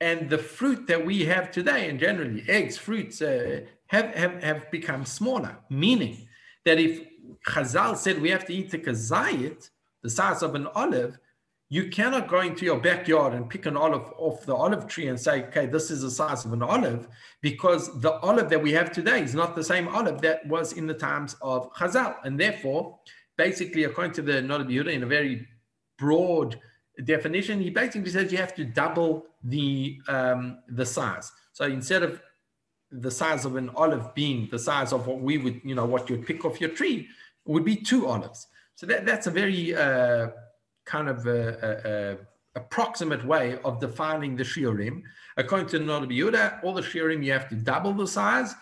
and 0.00 0.30
the 0.30 0.38
fruit 0.38 0.86
that 0.86 1.04
we 1.04 1.26
have 1.26 1.50
today, 1.50 1.88
and 1.90 2.00
generally 2.00 2.42
eggs, 2.48 2.78
fruits, 2.78 3.20
uh, 3.20 3.60
have, 3.88 4.14
have, 4.14 4.42
have 4.42 4.70
become 4.70 5.04
smaller. 5.04 5.58
Meaning 5.68 6.26
that 6.64 6.78
if 6.78 7.06
Chazal 7.46 7.96
said 7.96 8.20
we 8.20 8.30
have 8.30 8.46
to 8.46 8.54
eat 8.54 8.72
a 8.74 8.78
kazayit, 8.78 9.68
the 10.02 10.10
size 10.10 10.42
of 10.42 10.54
an 10.54 10.66
olive, 10.74 11.18
you 11.68 11.88
cannot 11.88 12.28
go 12.28 12.40
into 12.42 12.64
your 12.64 12.78
backyard 12.78 13.34
and 13.34 13.50
pick 13.50 13.66
an 13.66 13.76
olive 13.76 14.12
off 14.18 14.46
the 14.46 14.54
olive 14.54 14.86
tree 14.86 15.08
and 15.08 15.18
say, 15.18 15.44
okay, 15.44 15.66
this 15.66 15.90
is 15.90 16.02
the 16.02 16.10
size 16.10 16.44
of 16.44 16.52
an 16.52 16.62
olive, 16.62 17.08
because 17.40 18.00
the 18.00 18.12
olive 18.20 18.48
that 18.50 18.62
we 18.62 18.72
have 18.72 18.92
today 18.92 19.20
is 19.20 19.34
not 19.34 19.56
the 19.56 19.64
same 19.64 19.88
olive 19.88 20.20
that 20.20 20.46
was 20.46 20.74
in 20.74 20.86
the 20.86 20.94
times 20.94 21.34
of 21.42 21.72
Chazal. 21.74 22.16
And 22.24 22.38
therefore, 22.38 22.98
basically, 23.36 23.84
according 23.84 24.12
to 24.14 24.22
the 24.22 24.34
Noda 24.34 24.64
B'Yehuda, 24.64 24.92
in 24.92 25.02
a 25.02 25.06
very 25.06 25.48
broad 25.98 26.60
definition, 27.04 27.60
he 27.60 27.70
basically 27.70 28.10
says 28.10 28.30
you 28.30 28.38
have 28.38 28.54
to 28.54 28.64
double 28.64 29.26
the, 29.42 30.00
um, 30.06 30.58
the 30.68 30.86
size. 30.86 31.32
So 31.52 31.64
instead 31.64 32.04
of 32.04 32.22
the 32.92 33.10
size 33.10 33.44
of 33.44 33.56
an 33.56 33.70
olive 33.70 34.14
being 34.14 34.48
the 34.52 34.58
size 34.58 34.92
of 34.92 35.08
what 35.08 35.18
we 35.20 35.36
would, 35.38 35.60
you 35.64 35.74
know, 35.74 35.84
what 35.84 36.08
you'd 36.08 36.26
pick 36.26 36.44
off 36.44 36.60
your 36.60 36.70
tree, 36.70 37.08
would 37.44 37.64
be 37.64 37.76
two 37.76 38.06
olives. 38.06 38.46
So 38.76 38.86
that, 38.86 39.04
that's 39.04 39.26
a 39.26 39.30
very 39.30 39.74
uh, 39.74 40.28
kind 40.86 41.08
of 41.08 41.26
a, 41.26 41.40
a, 41.84 41.90
a 41.90 42.16
approximate 42.56 43.24
way 43.24 43.58
of 43.64 43.78
defining 43.80 44.34
the 44.34 44.42
shiurim. 44.42 45.02
According 45.36 45.68
to 45.68 45.78
the 45.78 45.84
Noda 45.84 46.06
B'Yehuda, 46.10 46.64
all 46.64 46.72
the 46.72 46.80
shiurim 46.80 47.22
you 47.22 47.32
have 47.32 47.48
to 47.50 47.54
double 47.54 47.92
the 47.92 48.06
size. 48.06 48.54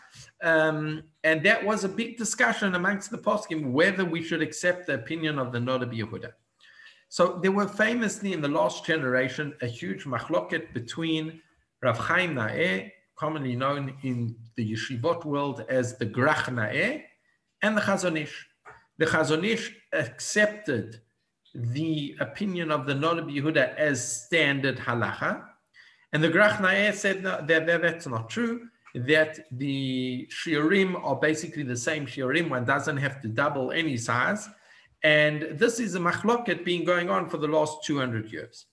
Um, 0.42 1.04
and 1.22 1.42
that 1.44 1.64
was 1.64 1.84
a 1.84 1.88
big 1.88 2.18
discussion 2.18 2.74
amongst 2.74 3.10
the 3.10 3.18
poskim 3.18 3.70
whether 3.70 4.04
we 4.04 4.22
should 4.22 4.42
accept 4.42 4.88
the 4.88 4.94
opinion 4.94 5.38
of 5.38 5.52
the 5.52 5.58
Noda 5.58 5.86
B'Yehuda. 5.86 6.32
So 7.08 7.38
there 7.40 7.52
were 7.52 7.68
famously 7.68 8.32
in 8.32 8.40
the 8.40 8.48
last 8.48 8.84
generation 8.84 9.54
a 9.62 9.66
huge 9.66 10.04
machloket 10.04 10.74
between 10.74 11.40
Rav 11.80 11.96
Chaim 11.96 12.34
Na'eh, 12.34 12.90
commonly 13.14 13.54
known 13.54 13.94
in 14.02 14.34
the 14.56 14.72
yeshivot 14.72 15.24
world 15.24 15.64
as 15.68 15.96
the 15.96 16.06
Grach 16.06 16.46
Na'eh, 16.46 17.04
and 17.62 17.76
the 17.76 17.80
Chazon 17.80 18.20
Ish. 18.20 18.48
The 18.98 19.06
Chazon 19.06 19.44
Ish 19.46 19.76
accepted 19.92 21.00
the 21.54 22.16
opinion 22.20 22.70
of 22.70 22.86
the 22.86 22.94
Noda 22.94 23.22
B'Yehuda 23.24 23.76
as 23.76 24.24
standard 24.24 24.78
halacha. 24.78 25.44
And 26.12 26.22
the 26.22 26.28
Grach 26.28 26.56
Na'eh 26.58 26.92
said 26.94 27.22
that, 27.22 27.46
that, 27.46 27.66
that's 27.66 28.06
not 28.06 28.28
true, 28.28 28.68
that 28.94 29.40
the 29.50 30.28
shiurim 30.30 31.02
are 31.04 31.16
basically 31.16 31.64
the 31.64 31.76
same 31.76 32.06
shiurim, 32.06 32.48
one 32.50 32.64
doesn't 32.64 32.96
have 32.96 33.20
to 33.22 33.28
double 33.28 33.72
any 33.72 33.96
size. 33.96 34.48
And 35.02 35.58
this 35.58 35.80
is 35.80 35.94
a 35.94 35.98
machloket 35.98 36.64
being 36.64 36.84
going 36.84 37.10
on 37.10 37.28
for 37.28 37.36
the 37.36 37.48
last 37.48 37.84
200 37.84 38.32
years. 38.32 38.66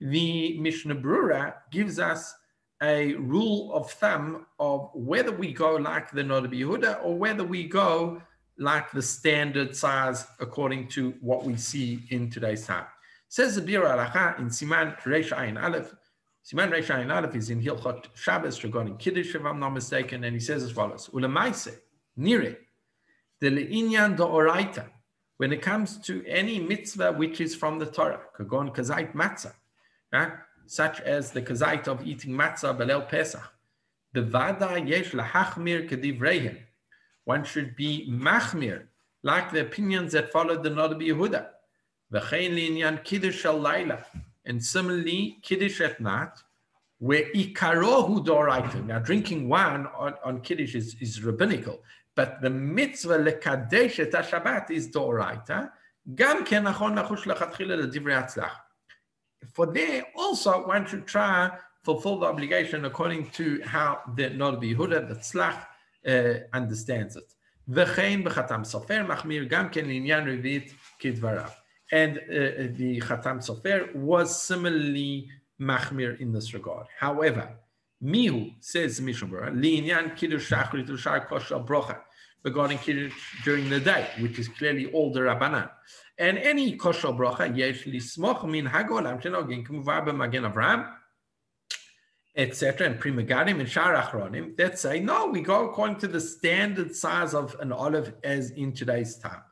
The 0.00 0.58
Mishnah 0.58 0.96
Berurah 0.96 1.54
gives 1.70 1.98
us 1.98 2.34
a 2.82 3.14
rule 3.14 3.72
of 3.72 3.90
thumb 3.90 4.46
of 4.58 4.90
whether 4.94 5.32
we 5.32 5.52
go 5.52 5.76
like 5.76 6.10
the 6.10 6.22
Noda 6.22 6.46
B'Yehuda 6.52 7.04
or 7.04 7.16
whether 7.16 7.44
we 7.44 7.68
go 7.68 8.20
like 8.62 8.90
the 8.92 9.02
standard 9.02 9.76
size 9.76 10.26
according 10.40 10.88
to 10.88 11.14
what 11.20 11.44
we 11.44 11.56
see 11.56 12.02
in 12.10 12.30
today's 12.30 12.66
time. 12.66 12.86
Says 13.28 13.56
the 13.56 13.62
Biur 13.62 13.84
Halacha 13.84 14.38
in 14.38 14.46
Siman 14.46 14.98
Reish 15.02 15.30
Ayin 15.30 15.62
Aleph. 15.62 15.94
Siman 16.44 16.70
Reish 16.70 16.86
Ayin 16.86 17.14
Aleph 17.14 17.34
is 17.34 17.50
in 17.50 17.60
Hilchot 17.60 18.06
Shabbos 18.14 18.62
regarding 18.64 18.96
Kiddush, 18.96 19.34
if 19.34 19.44
I'm 19.44 19.60
not 19.60 19.70
mistaken, 19.70 20.24
and 20.24 20.34
he 20.34 20.40
says 20.40 20.62
as 20.62 20.70
follows: 20.70 21.08
Ulamaise 21.12 21.74
nire 22.18 22.56
the 23.40 23.50
leinyan 23.50 24.16
oraita. 24.16 24.86
When 25.38 25.52
it 25.52 25.60
comes 25.60 25.98
to 26.00 26.24
any 26.26 26.60
mitzvah 26.60 27.12
which 27.12 27.40
is 27.40 27.56
from 27.56 27.78
the 27.78 27.86
Torah, 27.86 28.20
kagon 28.38 28.72
kazait 28.74 29.12
matzah, 29.14 29.52
right? 30.12 30.32
such 30.66 31.00
as 31.00 31.32
the 31.32 31.42
kazait 31.42 31.88
of 31.88 32.06
eating 32.06 32.32
matzah 32.32 32.76
belel 32.76 33.08
Pesach, 33.08 33.42
the 34.12 34.22
vada 34.22 34.80
yesh 34.80 35.10
lahachmir 35.10 35.88
kedivreihem 35.88 36.58
one 37.24 37.44
should 37.44 37.76
be 37.76 38.08
machmir, 38.10 38.86
like 39.22 39.52
the 39.52 39.60
opinions 39.60 40.12
that 40.12 40.32
followed 40.32 40.62
the 40.62 40.70
Noda 40.70 40.94
B'Yehuda. 40.94 41.48
V'chein 42.12 42.54
li'inyan 42.54 43.02
kiddush 43.04 43.44
al 43.44 43.58
laila. 43.58 44.04
And 44.44 44.62
similarly, 44.62 45.38
kiddush 45.42 45.80
at 45.80 46.00
night, 46.00 46.32
where 46.98 47.24
ikarohu 47.32 48.24
doraita. 48.26 48.84
Now, 48.84 48.98
drinking 48.98 49.48
wine 49.48 49.86
on, 49.96 50.14
on 50.24 50.40
kiddush 50.40 50.74
is, 50.74 50.96
is 51.00 51.22
rabbinical, 51.22 51.80
but 52.16 52.40
the 52.40 52.50
mitzvah 52.50 53.18
lekadesh 53.18 54.00
et 54.00 54.12
Shabbat 54.12 54.70
is 54.70 54.88
doraita. 54.88 55.70
Gam. 56.14 56.44
For 59.52 59.66
there, 59.66 60.04
also, 60.16 60.66
one 60.66 60.86
should 60.86 61.06
try 61.06 61.50
fulfill 61.84 62.18
the 62.18 62.26
obligation 62.26 62.84
according 62.84 63.30
to 63.30 63.60
how 63.64 64.00
the 64.16 64.30
Noda 64.30 64.60
B'Yehuda, 64.60 65.08
the 65.08 65.14
tzlach, 65.14 65.66
understands 66.53 67.15
it. 67.15 67.33
וכן 67.69 68.23
בחתם 68.23 68.63
סופר 68.63 69.03
מחמיר 69.07 69.43
גם 69.43 69.69
כן 69.69 69.85
לעניין 69.85 70.27
רביעית 70.29 70.73
כדבריו. 70.99 71.49
And 71.91 72.17
uh, 72.17 72.77
the 72.77 72.99
Khatam 72.99 73.39
Sofer 73.39 73.95
was 73.95 74.41
similarly 74.41 75.29
machmir 75.59 76.19
in 76.19 76.33
this 76.33 76.53
regard. 76.53 76.87
However, 76.99 77.49
Mihu 78.03 78.53
says 78.59 78.99
Mishnah 78.99 79.51
Li'inyan 79.51 80.15
Kiddush 80.15 80.51
Shachrit 80.51 80.89
Ushar 80.89 81.25
Kosher 81.27 81.59
Brocha 81.59 81.99
regarding 82.43 82.77
Kiddush 82.79 83.13
during 83.45 83.69
the 83.69 83.79
day, 83.79 84.09
which 84.19 84.37
is 84.37 84.49
clearly 84.49 84.87
all 84.91 85.13
the 85.13 85.21
Rabbanan. 85.21 85.69
And 86.19 86.37
any 86.37 86.75
Kosher 86.75 87.07
Brocha, 87.07 87.55
Yesh 87.55 87.85
Lismoch 87.85 88.43
Min 88.47 88.65
Hagolam 88.67 89.21
Shenogin 89.21 89.65
Kumuvar 89.65 90.05
B'Magen 90.05 90.51
Avraham, 90.51 90.91
etc., 92.36 92.86
and 92.86 92.98
Pri 92.98 93.12
Megadim 93.12 93.60
and 93.60 93.68
Shar 93.68 93.94
Achronim 93.94 94.56
that 94.56 94.78
say, 94.78 95.00
no, 95.00 95.26
we 95.26 95.42
go 95.42 95.68
according 95.68 95.96
to 95.98 96.08
the 96.08 96.20
standard 96.20 96.94
size 96.96 97.34
of 97.34 97.54
an 97.60 97.72
olive 97.72 98.14
as 98.24 98.50
in 98.52 98.72
today's 98.72 99.18
time. 99.18 99.42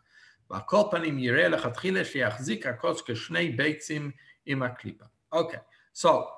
Okay, 5.32 5.58
so 5.92 6.28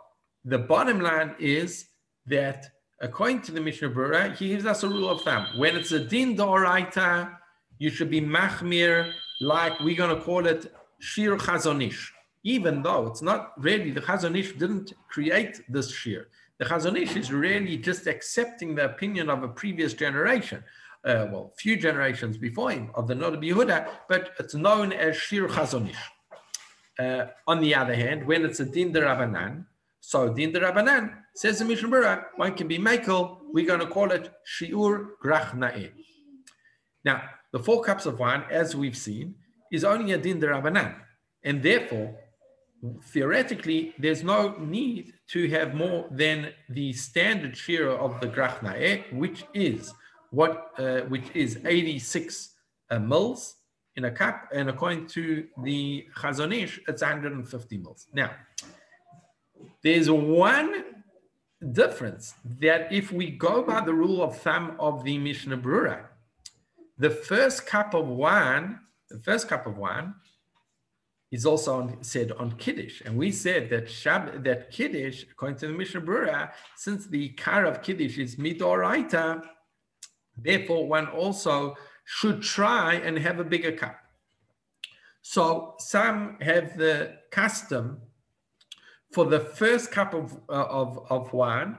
the 0.45 0.59
bottom 0.59 1.01
line 1.01 1.35
is 1.39 1.87
that 2.27 2.67
according 3.01 3.41
to 3.43 3.53
the 3.53 3.61
Mishnah 3.61 3.91
Berurah, 3.91 4.37
he 4.37 4.49
gives 4.49 4.67
us 4.67 4.83
a 4.83 4.89
rule 4.89 5.09
of 5.09 5.23
thumb. 5.23 5.47
When 5.57 5.77
it's 5.77 5.93
a 5.93 6.01
din 6.01 6.37
doraita, 6.37 7.37
you 7.79 7.89
should 7.91 8.11
be 8.11 8.21
machmir, 8.21 9.13
like 9.41 9.79
we're 9.81 9.97
going 9.97 10.15
to 10.15 10.23
call 10.23 10.47
it 10.47 10.73
shir 10.99 11.37
Chazon 11.37 11.87
Ish 11.87 12.13
even 12.45 12.83
though 12.83 13.07
it's 13.07 13.23
not 13.23 13.53
really, 13.57 13.91
the 13.91 14.01
Chazon 14.01 14.39
Ish 14.39 14.53
didn't 14.53 14.93
create 15.09 15.61
this 15.69 15.91
shir. 15.91 16.29
The 16.59 16.65
Chazon 16.65 16.97
Ish 17.01 17.17
is 17.17 17.33
really 17.33 17.77
just 17.77 18.07
accepting 18.07 18.75
the 18.75 18.85
opinion 18.87 19.31
of 19.31 19.43
a 19.43 19.49
previous 19.49 19.95
generation, 19.95 20.63
uh, 21.05 21.27
well, 21.31 21.53
few 21.57 21.77
generations 21.77 22.37
before 22.37 22.71
him, 22.71 22.91
of 22.95 23.07
the 23.07 23.15
Noda 23.15 23.39
Yehuda, 23.43 23.89
but 24.09 24.33
it's 24.39 24.55
known 24.55 24.93
as 24.93 25.17
shir 25.17 25.49
Chazon 25.49 25.91
Ish. 25.91 25.97
Uh, 26.99 27.27
on 27.47 27.61
the 27.61 27.75
other 27.75 27.95
hand, 27.95 28.27
when 28.27 28.45
it's 28.45 28.61
a 28.61 28.65
din 28.65 28.93
Rabbanan, 28.93 29.65
so 30.01 30.33
din 30.33 30.53
Rabbanan 30.53 31.15
says 31.35 31.59
the 31.59 31.65
Mishnah 31.65 31.89
Berurah, 31.89 32.25
one 32.37 32.55
can 32.55 32.69
be 32.69 32.79
meikel, 32.79 33.39
we're 33.53 33.67
going 33.67 33.81
to 33.81 33.87
call 33.87 34.11
it 34.11 34.31
shiur 34.47 35.11
grach 35.25 35.55
na'eh. 35.55 35.91
Now, 37.05 37.23
the 37.53 37.59
four 37.59 37.83
cups 37.83 38.07
of 38.07 38.19
wine, 38.19 38.45
as 38.51 38.77
we've 38.77 38.97
seen, 38.97 39.35
is 39.71 39.85
only 39.85 40.13
a 40.13 40.19
din 40.19 40.41
Rabbanan. 40.41 40.95
And 41.45 41.63
therefore, 41.63 42.17
theoretically, 43.05 43.95
there's 43.99 44.23
no 44.25 44.57
need 44.59 45.15
to 45.29 45.49
have 45.51 45.75
more 45.75 46.09
than 46.11 46.53
the 46.69 46.93
standard 46.93 47.57
share 47.57 47.91
of 47.91 48.21
the 48.21 48.27
Grach 48.27 48.59
Na'eh, 48.61 49.13
which 49.13 49.45
is 49.55 49.93
what 50.31 50.73
uh, 50.79 51.01
which 51.03 51.31
is 51.35 51.59
86 51.65 52.55
uh, 52.91 52.99
mils 52.99 53.57
in 53.97 54.05
a 54.07 54.11
cup, 54.11 54.49
and 54.53 54.71
according 54.71 55.07
to 55.09 55.47
the 55.63 56.07
Chazon 56.17 56.55
Ish, 56.55 56.81
it's 56.89 57.03
150 57.03 57.79
mils. 57.79 58.07
Now, 58.13 58.31
there's 59.83 60.11
one 60.11 60.85
difference 61.73 62.35
that 62.61 62.93
if 62.93 63.13
we 63.13 63.31
go 63.31 63.63
by 63.63 63.83
the 63.83 63.93
rule 63.93 64.23
of 64.23 64.39
thumb 64.39 64.77
of 64.81 65.05
the 65.05 65.19
Mishnah 65.19 65.59
Berurah, 65.59 66.07
the 66.99 67.11
first 67.11 67.67
cup 67.67 67.95
of 67.95 68.07
wine, 68.09 68.81
the 69.11 69.19
first 69.19 69.49
cup 69.49 69.67
of 69.67 69.77
wine 69.77 70.15
is 71.33 71.47
also 71.47 71.81
on, 71.81 72.05
said 72.05 72.31
on 72.33 72.53
Kiddush. 72.53 73.01
And 73.05 73.17
we 73.17 73.33
said 73.33 73.71
that 73.71 73.87
Shab, 73.87 74.45
that 74.45 74.71
Kiddush, 74.71 75.25
according 75.31 75.59
to 75.61 75.67
the 75.69 75.73
Mishnah 75.73 76.03
Berurah, 76.03 76.53
since 76.77 77.07
the 77.07 77.31
car 77.31 77.65
of 77.65 77.83
Kiddush 77.83 78.19
is 78.19 78.37
midoraita, 78.37 79.43
therefore 80.37 80.87
one 80.87 81.09
also 81.09 81.75
should 82.05 82.43
try 82.43 82.95
and 82.95 83.19
have 83.19 83.41
a 83.41 83.45
bigger 83.45 83.73
cup. 83.73 83.97
So 85.23 85.75
some 85.79 86.37
have 86.41 86.77
the 86.77 87.17
custom 87.31 88.03
for 89.13 89.25
the 89.25 89.41
first 89.41 89.91
cup 89.91 90.13
of, 90.15 90.39
uh, 90.49 90.67
of, 90.69 91.07
of 91.09 91.33
wine 91.33 91.79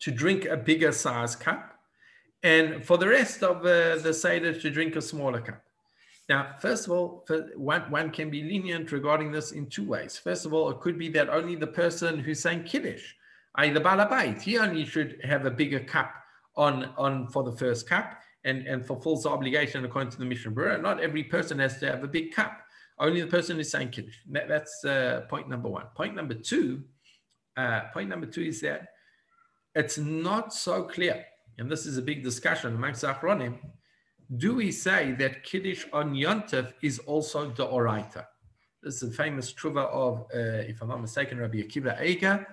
to 0.00 0.10
drink 0.10 0.46
a 0.46 0.56
bigger 0.56 0.90
size 0.90 1.36
cup, 1.36 1.78
and 2.42 2.84
for 2.84 2.96
the 2.96 3.06
rest 3.06 3.42
of 3.42 3.58
uh, 3.58 3.96
the 3.98 4.14
Seder 4.14 4.58
to 4.58 4.70
drink 4.70 4.96
a 4.96 5.02
smaller 5.02 5.40
cup. 5.40 5.62
Now, 6.30 6.54
first 6.60 6.86
of 6.86 6.92
all, 6.92 7.26
one, 7.56 7.90
one 7.90 8.10
can 8.10 8.30
be 8.30 8.44
lenient 8.44 8.92
regarding 8.92 9.32
this 9.32 9.50
in 9.50 9.66
two 9.66 9.82
ways. 9.82 10.16
First 10.16 10.46
of 10.46 10.54
all, 10.54 10.70
it 10.70 10.78
could 10.78 10.96
be 10.96 11.08
that 11.08 11.28
only 11.28 11.56
the 11.56 11.66
person 11.66 12.20
who's 12.20 12.38
saying 12.38 12.62
Kiddush, 12.62 13.14
i.e. 13.56 13.70
the 13.70 13.80
Balabait, 13.80 14.40
he 14.40 14.56
only 14.56 14.84
should 14.84 15.18
have 15.24 15.44
a 15.44 15.50
bigger 15.50 15.80
cup 15.80 16.14
on, 16.54 16.94
on 16.96 17.26
for 17.26 17.42
the 17.42 17.50
first 17.50 17.88
cup 17.88 18.14
and, 18.44 18.64
and 18.68 18.86
fulfills 18.86 19.24
the 19.24 19.28
obligation 19.28 19.84
according 19.84 20.12
to 20.12 20.18
the 20.18 20.24
Mishnah 20.24 20.52
Berurah. 20.52 20.80
Not 20.80 21.00
every 21.00 21.24
person 21.24 21.58
has 21.58 21.80
to 21.80 21.90
have 21.90 22.04
a 22.04 22.06
big 22.06 22.32
cup. 22.32 22.60
Only 23.00 23.22
the 23.22 23.26
person 23.26 23.56
who's 23.56 23.72
saying 23.72 23.88
Kiddush. 23.88 24.18
That, 24.30 24.46
that's 24.46 24.84
uh, 24.84 25.22
point 25.28 25.48
number 25.48 25.68
one. 25.68 25.86
Point 25.96 26.14
number 26.14 26.34
two, 26.34 26.84
uh, 27.56 27.80
point 27.92 28.08
number 28.08 28.26
two 28.26 28.42
is 28.42 28.60
that 28.60 28.90
it's 29.74 29.98
not 29.98 30.54
so 30.54 30.84
clear, 30.84 31.24
and 31.58 31.68
this 31.68 31.86
is 31.86 31.98
a 31.98 32.02
big 32.02 32.22
discussion 32.22 32.76
amongst 32.76 33.02
Achronim, 33.02 33.58
do 34.36 34.54
we 34.54 34.70
say 34.70 35.12
that 35.18 35.42
Kiddush 35.42 35.86
on 35.92 36.14
Yontif 36.14 36.72
is 36.82 37.00
also 37.00 37.50
the 37.50 37.66
Oraita? 37.66 38.26
This 38.82 39.02
is 39.02 39.10
a 39.10 39.12
famous 39.12 39.52
truva 39.52 39.88
of, 39.88 40.20
uh, 40.34 40.62
if 40.68 40.80
I'm 40.80 40.88
not 40.88 41.00
mistaken, 41.00 41.38
Rabbi 41.38 41.58
Akiva 41.58 42.00
Eiger, 42.00 42.46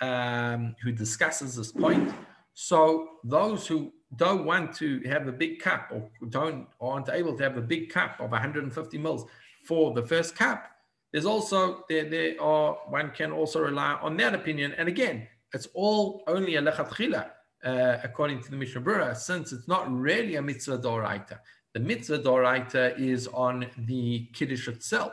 um, 0.00 0.76
who 0.82 0.92
discusses 0.92 1.56
this 1.56 1.72
point. 1.72 2.12
So 2.54 3.08
those 3.24 3.66
who 3.66 3.92
don't 4.16 4.44
want 4.44 4.74
to 4.76 5.00
have 5.06 5.26
a 5.26 5.32
big 5.32 5.58
cup 5.58 5.88
or 5.90 6.10
don't 6.28 6.66
aren't 6.80 7.08
able 7.08 7.34
to 7.38 7.42
have 7.42 7.56
a 7.56 7.62
big 7.62 7.88
cup 7.88 8.20
of 8.20 8.30
150 8.30 8.98
mils 8.98 9.24
for 9.64 9.94
the 9.94 10.02
first 10.02 10.36
cup, 10.36 10.66
there's 11.12 11.24
also 11.24 11.84
there, 11.88 12.08
there 12.08 12.40
are 12.42 12.74
one 12.88 13.10
can 13.10 13.32
also 13.32 13.60
rely 13.62 13.94
on 14.02 14.16
that 14.18 14.34
opinion. 14.34 14.74
And 14.76 14.86
again, 14.86 15.26
it's 15.54 15.68
all 15.74 16.22
only 16.26 16.56
a 16.56 16.62
lechatchila 16.62 17.30
uh, 17.64 17.98
according 18.02 18.42
to 18.42 18.50
the 18.50 18.56
Mishnah 18.56 18.80
Berurah, 18.80 19.16
since 19.16 19.52
it's 19.52 19.68
not 19.68 19.90
really 19.92 20.36
a 20.36 20.42
mitzvah 20.42 20.78
doraita. 20.78 21.38
The 21.74 21.80
mitzvah 21.80 22.18
doraita 22.18 22.98
is 22.98 23.28
on 23.28 23.66
the 23.78 24.28
kiddush 24.32 24.68
itself. 24.68 25.12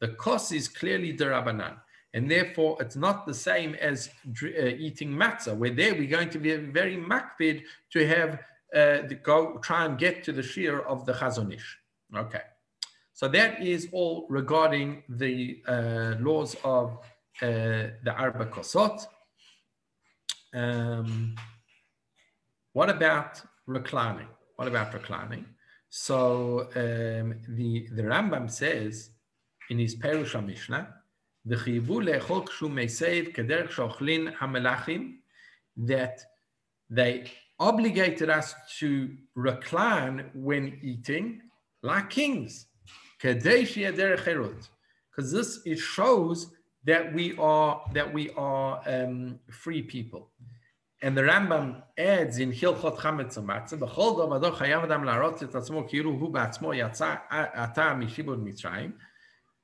The 0.00 0.08
kos 0.08 0.52
is 0.52 0.68
clearly 0.68 1.16
derabanan, 1.16 1.76
and 2.12 2.30
therefore 2.30 2.76
it's 2.80 2.96
not 2.96 3.26
the 3.26 3.34
same 3.34 3.74
as 3.76 4.10
uh, 4.42 4.46
eating 4.86 5.10
matzah, 5.10 5.56
where 5.56 5.70
there 5.70 5.94
we're 5.94 6.08
going 6.08 6.30
to 6.30 6.38
be 6.38 6.54
very 6.56 6.96
makpid 6.96 7.62
to 7.92 8.06
have 8.06 8.40
uh, 8.74 9.06
the, 9.08 9.18
go 9.22 9.58
try 9.58 9.84
and 9.84 9.96
get 9.98 10.24
to 10.24 10.32
the 10.32 10.42
shear 10.42 10.80
of 10.80 11.06
the 11.06 11.12
chazon 11.12 11.54
ish. 11.54 11.78
Okay, 12.14 12.42
so 13.12 13.28
that 13.28 13.62
is 13.62 13.88
all 13.92 14.26
regarding 14.28 15.04
the 15.08 15.62
uh, 15.66 16.16
laws 16.18 16.56
of 16.64 16.98
uh, 17.40 17.46
the 18.02 18.14
arba 18.16 18.46
kosot. 18.46 19.06
Um, 20.52 21.34
what 22.74 22.90
about 22.90 23.40
reclining? 23.66 24.28
What 24.56 24.68
about 24.68 24.92
reclining? 24.92 25.46
So 25.88 26.68
um, 26.74 27.36
the, 27.48 27.88
the 27.92 28.02
Rambam 28.02 28.50
says 28.50 29.10
in 29.70 29.78
his 29.78 29.94
Perush 29.94 30.34
Mishnah, 30.44 30.92
that 35.76 36.20
they 36.90 37.30
obligated 37.60 38.28
us 38.28 38.54
to 38.78 39.16
recline 39.36 40.30
when 40.34 40.78
eating 40.82 41.40
like 41.82 42.10
kings. 42.10 42.66
Because 43.20 43.42
this 45.32 45.60
it 45.64 45.78
shows 45.78 46.50
that 46.84 47.14
we 47.14 47.36
are 47.38 47.82
that 47.94 48.12
we 48.12 48.30
are 48.36 48.82
um, 48.86 49.38
free 49.50 49.82
people. 49.82 50.30
And 51.02 51.16
the 51.16 51.22
Rambam 51.22 51.82
adds 51.98 52.38
in 52.38 52.52
Hilchot 52.52 52.96
Chametz 52.98 53.36
Matzah, 53.38 53.78
B'chol 53.78 54.16
dov 54.16 54.32
ador 54.32 54.52
chayav 54.52 54.84
adam 54.84 55.02
la'arot 55.02 55.42
et 55.42 55.50
atzmo 55.50 55.88
kiru 55.88 56.18
hu 56.18 56.30
ba'atzmo 56.30 56.74
yatsa 56.74 57.20
ata 57.30 57.94
mishibud 57.94 58.42
Mitzrayim. 58.42 58.94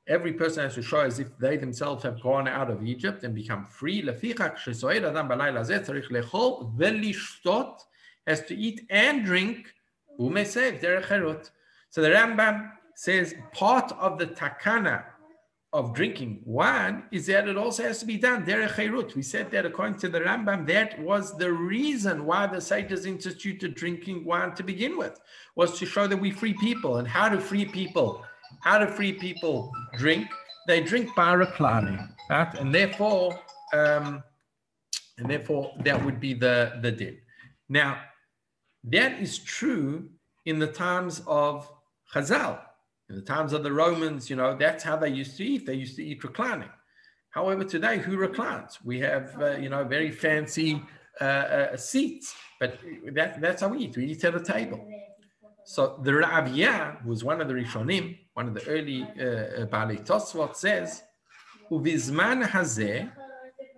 Every 0.06 0.32
person 0.32 0.64
has 0.64 0.74
to 0.74 0.82
show 0.82 1.00
as 1.00 1.18
if 1.18 1.38
they 1.38 1.56
themselves 1.56 2.02
have 2.02 2.20
gone 2.20 2.48
out 2.48 2.70
of 2.70 2.84
Egypt 2.84 3.22
and 3.22 3.34
become 3.34 3.64
free. 3.64 4.02
Lefichak 4.02 4.56
shesoed 4.58 5.08
adam 5.08 5.28
b'layla 5.28 5.60
zeh 5.60 5.84
tzarich 5.84 6.10
lechol 6.10 6.76
ve'lishtot 6.76 7.78
has 8.26 8.42
to 8.42 8.54
eat 8.54 8.82
and 8.90 9.24
drink 9.24 9.72
u'mesev 10.18 10.80
derech. 10.80 11.50
So 11.90 12.02
the 12.02 12.10
Rambam 12.10 12.70
says 12.94 13.34
part 13.52 13.92
of 13.92 14.18
the 14.18 14.26
takana 14.26 15.04
of 15.72 15.94
drinking 15.94 16.42
wine 16.44 17.04
is 17.12 17.26
that 17.26 17.46
it 17.46 17.56
also 17.56 17.84
has 17.84 18.00
to 18.00 18.06
be 18.06 18.16
done 18.16 18.44
derech 18.44 18.70
chayrut. 18.70 19.14
We 19.14 19.22
said 19.22 19.50
that 19.52 19.64
according 19.64 19.98
to 20.00 20.08
the 20.08 20.20
Rambam, 20.20 20.66
that 20.66 20.98
was 21.00 21.36
the 21.36 21.52
reason 21.52 22.26
why 22.26 22.48
the 22.48 22.60
sages 22.60 23.06
instituted 23.06 23.76
drinking 23.76 24.24
wine 24.24 24.54
to 24.56 24.64
begin 24.64 24.98
with, 24.98 25.20
was 25.54 25.78
to 25.78 25.86
show 25.86 26.08
that 26.08 26.16
we 26.16 26.32
free 26.32 26.54
people. 26.54 26.96
And 26.96 27.06
how 27.06 27.28
do 27.28 27.38
free 27.38 27.64
people, 27.64 28.24
how 28.62 28.78
do 28.78 28.86
free 28.88 29.12
people 29.12 29.70
drink? 29.96 30.26
They 30.66 30.82
drink 30.82 31.14
by 31.14 31.34
reclining, 31.34 32.00
right? 32.28 32.52
And 32.54 32.74
therefore, 32.74 33.38
um, 33.72 34.22
and 35.18 35.30
therefore 35.30 35.72
that 35.84 36.04
would 36.04 36.18
be 36.18 36.34
the 36.34 36.78
the 36.82 36.90
din. 36.90 37.18
Now, 37.68 38.00
that 38.84 39.20
is 39.20 39.38
true 39.38 40.08
in 40.46 40.58
the 40.58 40.66
times 40.66 41.22
of 41.26 41.70
Chazal, 42.12 42.58
in 43.10 43.16
the 43.16 43.22
times 43.22 43.52
of 43.52 43.64
the 43.64 43.72
Romans, 43.72 44.30
you 44.30 44.36
know, 44.36 44.56
that's 44.56 44.84
how 44.84 44.96
they 44.96 45.08
used 45.08 45.36
to 45.38 45.44
eat. 45.44 45.66
They 45.66 45.74
used 45.74 45.96
to 45.96 46.04
eat 46.04 46.22
reclining. 46.22 46.70
However, 47.30 47.64
today, 47.64 47.98
who 47.98 48.16
reclines? 48.16 48.78
We 48.84 49.00
have, 49.00 49.40
uh, 49.40 49.56
you 49.56 49.68
know, 49.68 49.82
very 49.82 50.12
fancy 50.12 50.80
uh, 51.20 51.24
uh, 51.24 51.76
seats, 51.76 52.34
but 52.60 52.78
that, 53.12 53.40
that's 53.40 53.62
how 53.62 53.68
we 53.68 53.78
eat. 53.78 53.96
We 53.96 54.06
eat 54.06 54.22
at 54.24 54.36
a 54.36 54.40
table. 54.40 54.88
So 55.64 56.00
the 56.02 56.12
Ravia 56.12 57.04
was 57.04 57.24
one 57.24 57.40
of 57.40 57.48
the 57.48 57.54
Rishonim, 57.54 58.16
one 58.34 58.46
of 58.46 58.54
the 58.54 58.66
early 58.66 59.02
uh, 59.20 59.62
uh 59.62 59.66
Bali 59.66 60.00
says, 60.54 61.02
"Uvizman 61.70 62.44
hazeh 62.44 63.10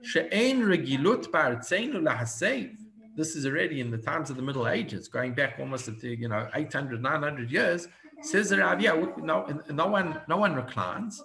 she'ein 0.03 0.61
regilut 0.61 1.31
ba'artzeinu 1.31 1.97
lahaseiv." 1.97 2.77
This 3.17 3.35
is 3.35 3.45
already 3.45 3.81
in 3.81 3.91
the 3.91 3.99
times 3.99 4.31
of 4.31 4.37
the 4.37 4.43
Middle 4.43 4.69
Ages, 4.69 5.09
going 5.09 5.35
back 5.35 5.57
almost 5.59 5.87
to 5.87 6.09
you 6.09 6.29
know 6.29 6.49
800, 6.55 7.03
900 7.03 7.51
years. 7.51 7.89
Says 8.23 8.51
the 8.51 8.57
Ravia, 8.57 9.19
no, 9.19 9.63
no 9.71 9.87
one, 9.89 10.21
no 10.29 10.37
one 10.37 10.55
reclines. 10.55 11.23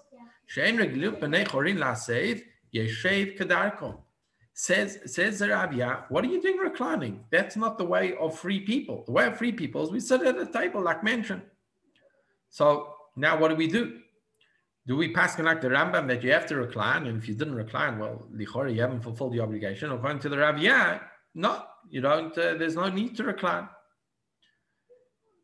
She'ein 0.47 0.77
regilut 0.77 1.19
b'nei 1.19 1.47
chorin 1.47 1.77
lahaseiv 1.77 2.43
yeshev 2.73 3.38
kedarkom. 3.38 3.97
Says, 4.53 4.99
says 5.05 5.39
the 5.39 5.47
Ravia, 5.47 6.05
what 6.10 6.23
are 6.23 6.27
you 6.27 6.41
doing 6.41 6.57
reclining? 6.57 7.23
That's 7.29 7.55
not 7.55 7.77
the 7.77 7.86
way 7.86 8.15
of 8.15 8.38
free 8.38 8.62
people. 8.62 9.03
The 9.05 9.12
way 9.12 9.27
of 9.27 9.38
free 9.38 9.51
people 9.51 9.83
is 9.83 9.91
we 9.91 9.99
sit 9.99 10.21
at 10.23 10.38
a 10.38 10.47
table, 10.47 10.81
like 10.81 11.03
mentioned. 11.03 11.43
So 12.49 12.95
now 13.15 13.38
what 13.38 13.49
do 13.49 13.55
we 13.55 13.67
do? 13.67 13.99
Do 14.88 14.95
we 14.95 15.12
pass 15.13 15.38
like 15.38 15.62
the 15.62 15.67
Rambam 15.67 16.07
that 16.07 16.23
you 16.23 16.31
have 16.31 16.47
to 16.47 16.55
recline? 16.55 17.05
And 17.05 17.21
if 17.21 17.27
you 17.27 17.36
didn't 17.36 17.55
recline, 17.55 17.99
well, 17.99 18.25
lichori, 18.33 18.73
you 18.73 18.81
haven't 18.81 19.01
fulfilled 19.01 19.33
the 19.33 19.41
obligation. 19.41 19.91
According 19.91 20.19
to 20.19 20.29
the 20.29 20.38
Ravia, 20.38 21.01
no, 21.36 21.63
you 21.89 22.01
don't, 22.01 22.36
uh, 22.38 22.55
there's 22.55 22.75
no 22.75 22.88
need 22.88 23.15
to 23.17 23.25
recline. 23.25 23.67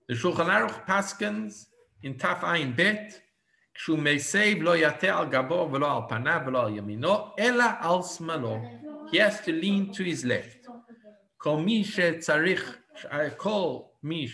The 0.08 0.14
Shulchan 0.14 0.48
Aruch 0.48 0.86
Paskins 0.86 1.66
in 2.02 2.14
Taf 2.14 2.40
Ayin 2.40 2.74
Bet, 2.74 3.20
כשהוא 3.74 3.98
מסב 3.98 4.62
לא 4.62 4.76
יתה 4.76 5.18
על 5.18 5.28
גבו 5.28 5.70
ולא 5.72 5.96
על 5.96 6.02
פניו 6.08 6.40
ולא 6.46 6.66
על 6.66 6.76
ימינו, 6.76 7.34
אלא 7.38 7.64
על 7.80 8.02
שמאלו 8.02 8.58
he 9.12 9.18
has 9.18 9.40
to 9.40 9.52
lean 9.52 9.92
to 9.92 10.02
his 10.02 10.24
left. 10.24 10.66
Call 11.38 11.60
me 11.60 11.84
call 13.36 13.92
me 14.02 14.28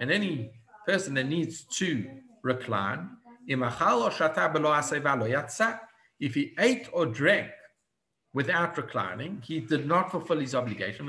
and 0.00 0.10
any 0.10 0.50
person 0.86 1.14
that 1.14 1.26
needs 1.26 1.64
to 1.78 2.04
recline, 2.42 3.10
if 6.20 6.34
he 6.34 6.54
ate 6.58 6.88
or 6.92 7.06
drank 7.06 7.50
without 8.34 8.76
reclining, 8.76 9.40
he 9.46 9.60
did 9.60 9.86
not 9.86 10.10
fulfill 10.10 10.40
his 10.40 10.54
obligation. 10.54 11.06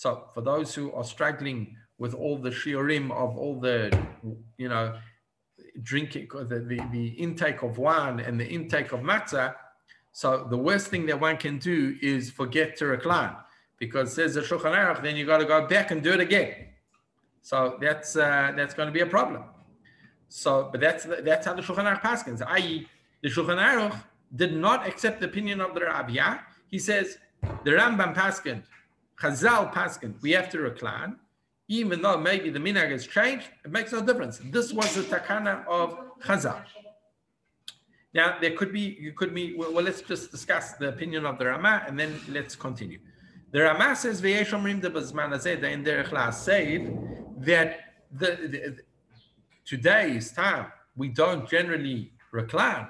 So 0.00 0.24
for 0.32 0.40
those 0.40 0.74
who 0.74 0.90
are 0.92 1.04
struggling 1.04 1.76
with 1.98 2.14
all 2.14 2.38
the 2.38 2.48
shiurim 2.48 3.10
of 3.10 3.36
all 3.36 3.60
the, 3.60 3.92
you 4.56 4.70
know, 4.70 4.94
drinking, 5.82 6.28
the, 6.32 6.60
the, 6.70 6.80
the 6.90 7.08
intake 7.08 7.60
of 7.62 7.76
wine 7.76 8.18
and 8.18 8.40
the 8.40 8.46
intake 8.46 8.92
of 8.92 9.00
matzah, 9.00 9.56
so 10.12 10.46
the 10.48 10.56
worst 10.56 10.86
thing 10.86 11.04
that 11.04 11.20
one 11.20 11.36
can 11.36 11.58
do 11.58 11.98
is 12.00 12.30
forget 12.30 12.78
to 12.78 12.86
recline 12.86 13.36
because 13.78 14.14
says 14.14 14.32
the 14.32 14.40
Shulchan 14.40 14.74
Aruch, 14.74 15.02
then 15.02 15.16
you 15.16 15.26
got 15.26 15.36
to 15.36 15.44
go 15.44 15.66
back 15.66 15.90
and 15.90 16.02
do 16.02 16.12
it 16.14 16.20
again. 16.20 16.54
So 17.42 17.76
that's 17.78 18.16
uh, 18.16 18.54
that's 18.56 18.72
going 18.72 18.86
to 18.86 18.94
be 18.94 19.00
a 19.00 19.06
problem. 19.06 19.44
So, 20.30 20.70
but 20.72 20.80
that's 20.80 21.04
that's 21.04 21.44
how 21.44 21.52
the 21.52 21.60
Shulchan 21.60 21.84
Aruch 21.84 22.00
paskins. 22.00 22.40
I.e., 22.46 22.88
the 23.22 23.28
Shulchan 23.28 23.58
Aruch 23.58 24.00
did 24.34 24.56
not 24.56 24.88
accept 24.88 25.20
the 25.20 25.26
opinion 25.26 25.60
of 25.60 25.74
the 25.74 25.82
Rabbi. 25.82 26.38
He 26.68 26.78
says 26.78 27.18
the 27.64 27.72
Rambam 27.72 28.14
paskin, 28.14 28.62
Chazal 29.20 29.72
paskin, 29.72 30.14
we 30.22 30.30
have 30.32 30.48
to 30.50 30.60
recline 30.60 31.16
even 31.70 32.02
though 32.02 32.18
maybe 32.18 32.50
the 32.50 32.58
minhag 32.58 32.90
has 32.90 33.06
changed, 33.06 33.46
it 33.64 33.70
makes 33.70 33.92
no 33.92 34.02
difference. 34.02 34.40
This 34.46 34.72
was 34.72 34.92
the 34.92 35.02
takana 35.02 35.64
of 35.68 35.96
Chazal. 36.20 36.60
Now 38.12 38.38
there 38.40 38.56
could 38.56 38.72
be, 38.72 38.98
you 39.00 39.12
could 39.12 39.32
be. 39.32 39.54
Well, 39.54 39.72
well, 39.72 39.84
let's 39.84 40.02
just 40.02 40.32
discuss 40.32 40.72
the 40.72 40.88
opinion 40.88 41.24
of 41.24 41.38
the 41.38 41.46
Rama 41.46 41.84
and 41.86 41.98
then 41.98 42.20
let's 42.28 42.56
continue. 42.56 42.98
The 43.52 43.62
Rama 43.62 43.94
says 43.94 44.20
v'yeshomrim 44.20 44.80
de 44.80 44.90
bazman 44.90 45.30
hazeh 45.30 45.62
in 45.62 45.84
derech 45.84 46.10
that 47.38 47.78
the, 48.12 48.26
the, 48.26 48.78
today's 49.64 50.32
time 50.32 50.66
we 50.96 51.06
don't 51.08 51.48
generally 51.48 52.12
recline. 52.32 52.88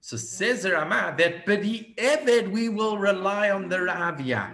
So 0.00 0.16
says 0.16 0.62
the 0.62 0.72
Rama 0.72 1.14
that 1.18 1.44
Eved 1.46 2.50
we 2.50 2.68
will 2.68 2.98
rely 2.98 3.50
on 3.50 3.68
the 3.68 3.76
Ravia. 3.76 4.52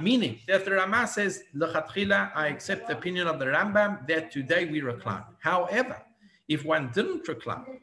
Meaning 0.00 0.38
that 0.46 0.64
the 0.64 0.70
Rama 0.72 1.06
says, 1.08 1.42
I 1.60 2.46
accept 2.46 2.86
the 2.86 2.96
opinion 2.96 3.26
of 3.26 3.38
the 3.40 3.46
Rambam 3.46 4.06
that 4.06 4.30
today 4.30 4.66
we 4.66 4.80
recline. 4.80 5.24
However, 5.40 6.00
if 6.48 6.64
one 6.64 6.90
didn't 6.94 7.26
recline, 7.26 7.80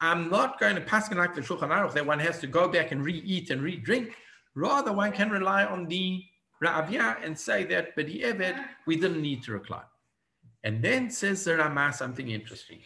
I'm 0.00 0.30
not 0.30 0.60
going 0.60 0.76
to 0.76 0.80
pass 0.80 1.10
like 1.12 1.34
the 1.34 1.40
Shulchan 1.40 1.70
Aruch 1.70 1.92
that 1.94 2.06
one 2.06 2.20
has 2.20 2.38
to 2.40 2.46
go 2.46 2.68
back 2.68 2.92
and 2.92 3.04
re-eat 3.04 3.50
and 3.50 3.60
re-drink. 3.62 4.14
Rather, 4.54 4.92
one 4.92 5.10
can 5.12 5.30
rely 5.30 5.64
on 5.64 5.86
the 5.86 6.22
Ra'avya 6.62 7.16
and 7.24 7.36
say 7.36 7.64
that, 7.64 7.96
Eved, 7.96 8.64
we 8.86 8.96
didn't 8.96 9.20
need 9.20 9.42
to 9.42 9.52
recline. 9.52 9.82
And 10.62 10.82
then 10.82 11.10
says 11.10 11.44
the 11.44 11.56
Rama 11.56 11.92
something 11.92 12.30
interesting. 12.30 12.80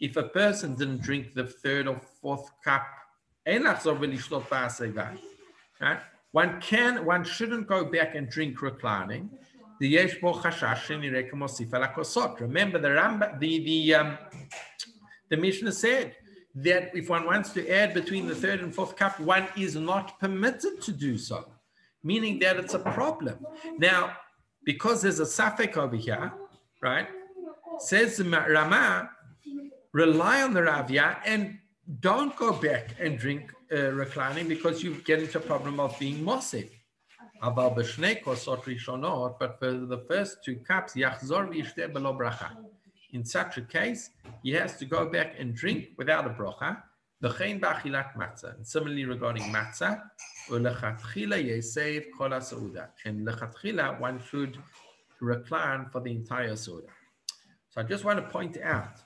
If 0.00 0.16
a 0.16 0.22
person 0.24 0.74
didn't 0.74 1.02
drink 1.02 1.34
the 1.34 1.44
third 1.46 1.86
or 1.86 2.00
fourth 2.20 2.50
cup, 2.64 2.86
right? 5.80 6.00
One 6.32 6.60
can, 6.60 7.04
one 7.04 7.22
shouldn't 7.24 7.66
go 7.68 7.84
back 7.84 8.14
and 8.14 8.28
drink 8.28 8.60
reclining. 8.60 9.30
Remember 12.40 12.78
the 12.78 12.88
Ramba, 12.88 13.38
the 13.38 13.64
the 13.64 13.94
um, 13.94 14.18
the 15.30 15.36
Mishnah 15.36 15.72
said 15.72 16.14
that 16.54 16.94
if 16.94 17.08
one 17.08 17.26
wants 17.26 17.50
to 17.50 17.68
add 17.68 17.92
between 17.94 18.26
the 18.26 18.34
third 18.34 18.60
and 18.60 18.74
fourth 18.74 18.96
cup, 18.96 19.18
one 19.20 19.46
is 19.56 19.74
not 19.74 20.18
permitted 20.20 20.80
to 20.82 20.92
do 20.92 21.18
so, 21.18 21.44
meaning 22.02 22.38
that 22.40 22.56
it's 22.56 22.74
a 22.74 22.78
problem. 22.78 23.36
Now, 23.78 24.16
because 24.64 25.02
there's 25.02 25.20
a 25.20 25.26
suffix 25.26 25.76
over 25.76 25.96
here, 25.96 26.32
right? 26.84 27.08
Says 27.78 28.20
Rama, 28.20 29.10
rely 29.92 30.42
on 30.42 30.52
the 30.52 30.60
Ravia 30.60 31.16
and 31.24 31.58
don't 32.00 32.36
go 32.36 32.52
back 32.52 32.94
and 33.00 33.18
drink 33.18 33.50
uh, 33.72 33.92
reclining 33.92 34.48
because 34.48 34.84
you 34.84 34.96
get 35.04 35.20
into 35.20 35.38
a 35.38 35.40
problem 35.40 35.80
of 35.80 35.98
being 35.98 36.22
mosif. 36.22 36.68
But 37.40 37.74
for 39.58 39.72
the 39.94 40.04
first 40.08 40.44
two 40.44 40.56
cups, 40.56 40.94
in 43.12 43.24
such 43.24 43.58
a 43.58 43.62
case, 43.62 44.10
he 44.42 44.50
has 44.52 44.76
to 44.78 44.84
go 44.84 45.08
back 45.08 45.36
and 45.38 45.54
drink 45.54 45.90
without 45.96 46.26
a 46.26 46.30
bracha. 46.30 46.82
And 47.22 48.66
similarly 48.66 49.04
regarding 49.04 49.44
matzah, 49.44 50.02
and 50.50 50.66
lechatchila, 53.26 54.00
one 54.00 54.20
should 54.28 54.58
recline 55.24 55.86
for 55.90 56.00
the 56.00 56.10
entire 56.10 56.52
seudah. 56.52 56.94
So 57.70 57.80
I 57.80 57.84
just 57.84 58.04
want 58.04 58.18
to 58.20 58.26
point 58.30 58.56
out 58.62 59.00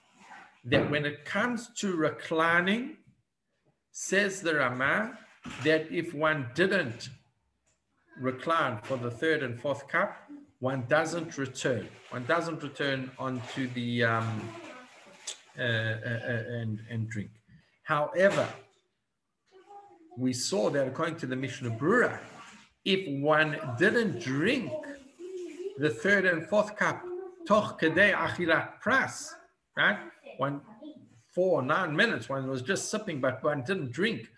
that 0.64 0.90
when 0.90 1.07
it 1.07 1.24
comes 1.24 1.70
to 1.78 1.96
reclining, 1.96 2.98
says 3.92 4.42
the 4.42 4.57
Rama, 4.57 5.18
that 5.64 5.90
if 5.90 6.12
one 6.12 6.48
didn't 6.54 7.09
recline 8.20 8.78
for 8.83 8.96
the 8.96 9.11
third 9.11 9.42
and 9.42 9.59
fourth 9.59 9.88
cup, 9.88 10.16
one 10.61 10.85
doesn't 10.88 11.38
return. 11.38 11.88
One 12.11 12.24
doesn't 12.26 12.62
return 12.62 13.10
onto 13.19 13.69
the 13.69 14.04
um, 14.04 14.48
uh, 15.58 15.62
uh, 15.62 15.64
uh, 15.64 16.42
and, 16.60 16.81
and 16.90 17.08
drink. 17.08 17.31
However, 17.85 18.46
we 20.16 20.33
saw 20.33 20.69
that 20.71 20.87
according 20.87 21.16
to 21.16 21.27
the 21.27 21.37
Mishnah 21.37 21.71
Berurah, 21.71 22.19
if 22.85 23.23
one 23.23 23.56
didn't 23.79 24.21
drink 24.21 24.73
the 25.79 25.90
third 25.90 26.26
and 26.26 26.46
fourth 26.46 26.76
cup, 26.76 27.02
toch 27.46 27.81
kedei 27.81 28.12
achilat 28.12 28.81
pras, 28.83 29.35
right? 29.76 29.98
one 30.38 30.60
four 31.35 31.62
nine 31.62 31.94
minutes 31.94 32.29
one 32.29 32.48
was 32.48 32.62
just 32.62 32.90
sipping 32.90 33.20
but 33.20 33.42
one 33.44 33.62
didn't 33.62 33.92
drink 33.92 34.29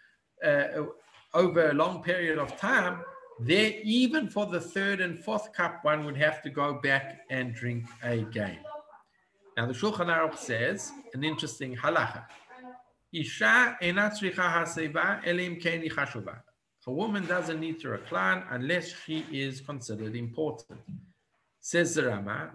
uh, 0.45 0.65
over 1.35 1.71
a 1.71 1.75
long 1.75 2.03
period 2.03 2.39
of 2.39 2.57
time 2.57 3.01
there 3.39 3.73
even 3.85 4.29
for 4.29 4.47
the 4.47 4.61
third 4.61 5.01
and 5.01 5.19
fourth 5.19 5.53
cup 5.53 5.85
one 5.85 6.05
would 6.05 6.17
have 6.17 6.43
to 6.43 6.51
go 6.51 6.75
back 6.75 7.21
and 7.31 7.55
drink 7.55 7.85
again 8.03 8.59
now 9.57 9.67
the 9.67 9.73
Shulchan 9.73 10.09
Aruch 10.15 10.37
says 10.37 10.93
an 11.15 11.23
interesting 11.23 11.77
halacha 11.77 12.25
Isha 13.13 13.77
a 16.87 16.93
woman 16.93 17.27
doesn't 17.27 17.61
need 17.61 17.81
to 17.81 17.89
recline 17.89 18.43
unless 18.51 18.95
she 19.05 19.27
is 19.31 19.61
considered 19.61 20.17
important. 20.17 20.81
Says 21.61 21.95
the 21.95 22.07
Rama, 22.07 22.53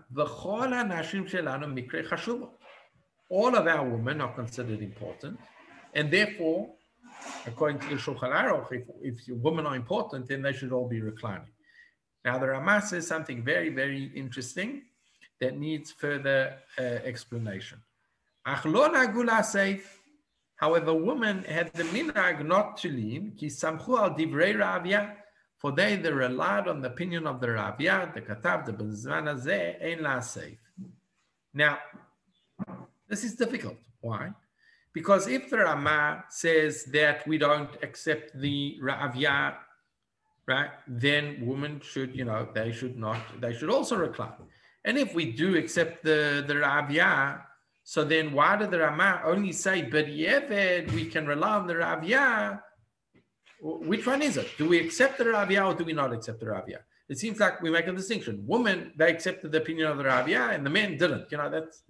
all 3.29 3.55
of 3.55 3.67
our 3.67 3.89
women 3.89 4.21
are 4.21 4.33
considered 4.33 4.81
important. 4.81 5.39
And 5.93 6.11
therefore, 6.11 6.73
according 7.45 7.79
to 7.79 7.89
the 7.89 7.95
Shulchan 7.95 8.33
Aruch, 8.33 8.71
if, 8.71 8.87
if 9.01 9.15
women 9.29 9.65
are 9.67 9.75
important, 9.75 10.27
then 10.27 10.41
they 10.41 10.53
should 10.53 10.71
all 10.71 10.87
be 10.87 11.01
reclining. 11.01 11.51
Now, 12.23 12.39
the 12.39 12.47
Rama 12.47 12.81
says 12.81 13.05
something 13.07 13.43
very, 13.43 13.69
very 13.69 14.11
interesting 14.15 14.81
that 15.39 15.57
needs 15.57 15.91
further 15.91 16.57
uh, 16.79 16.81
explanation. 16.81 17.79
However, 20.57 20.93
women 20.93 21.43
had 21.43 21.73
the 21.73 21.83
minag 21.83 22.45
not 22.45 22.77
to 22.77 22.89
lean, 22.89 23.33
ki 23.37 23.47
samchu 23.47 23.99
al 23.99 24.11
divrei 24.11 24.55
Ravia, 24.55 25.15
for 25.65 25.71
they 25.71 25.95
they 25.95 26.11
relied 26.11 26.67
on 26.67 26.79
the 26.79 26.89
opinion 26.89 27.25
of 27.25 27.41
the 27.41 27.47
Ravia, 27.47 28.13
the 28.13 28.21
Katav, 28.21 28.67
the 28.67 28.71
Bezman 28.71 29.25
ein 29.81 30.03
la 30.03 30.21
Now, 31.55 31.79
this 33.07 33.23
is 33.23 33.33
difficult. 33.33 33.77
Why? 33.99 34.29
Because 34.93 35.27
if 35.27 35.49
the 35.49 35.57
Rama 35.57 36.25
says 36.29 36.83
that 36.93 37.27
we 37.27 37.39
don't 37.39 37.71
accept 37.81 38.39
the 38.39 38.77
Ravya, 38.79 39.55
right, 40.45 40.69
then 40.87 41.43
women 41.43 41.81
should, 41.81 42.15
you 42.15 42.25
know, 42.25 42.47
they 42.53 42.71
should 42.71 42.95
not, 42.95 43.21
they 43.41 43.55
should 43.55 43.71
also 43.71 43.95
recline. 43.95 44.45
And 44.83 44.99
if 44.99 45.15
we 45.15 45.31
do 45.31 45.57
accept 45.57 46.03
the, 46.03 46.43
the 46.45 46.53
Ravya, 46.53 47.41
so 47.83 48.03
then 48.03 48.33
why 48.33 48.55
did 48.55 48.69
the 48.69 48.81
Rama 48.81 49.23
only 49.25 49.51
say, 49.51 49.81
but 49.81 50.05
Yeved, 50.05 50.91
we 50.91 51.05
can 51.05 51.25
rely 51.25 51.55
on 51.55 51.65
the 51.65 51.73
Ravya? 51.73 52.61
Which 53.67 54.05
one 54.05 54.21
is 54.21 54.37
it? 54.37 54.47
Do 54.59 54.69
we 54.69 54.79
accept 54.79 55.17
the 55.17 55.23
Ravya 55.23 55.65
or 55.65 55.73
do 55.73 55.83
we 55.83 55.93
not 55.93 56.13
accept 56.13 56.39
the 56.39 56.45
Ravya? 56.45 56.79
It 57.09 57.17
seems 57.17 57.39
like 57.39 57.63
we 57.63 57.71
make 57.71 57.87
a 57.87 57.91
distinction. 57.91 58.43
Women, 58.45 58.93
they 58.95 59.09
accepted 59.09 59.51
the 59.51 59.57
opinion 59.57 59.87
of 59.87 59.97
the 59.97 60.03
Ravya 60.03 60.53
and 60.53 60.63
the 60.63 60.69
men 60.69 60.97
didn't. 60.97 61.31
You 61.31 61.39
know, 61.39 61.49
that's, 61.49 61.81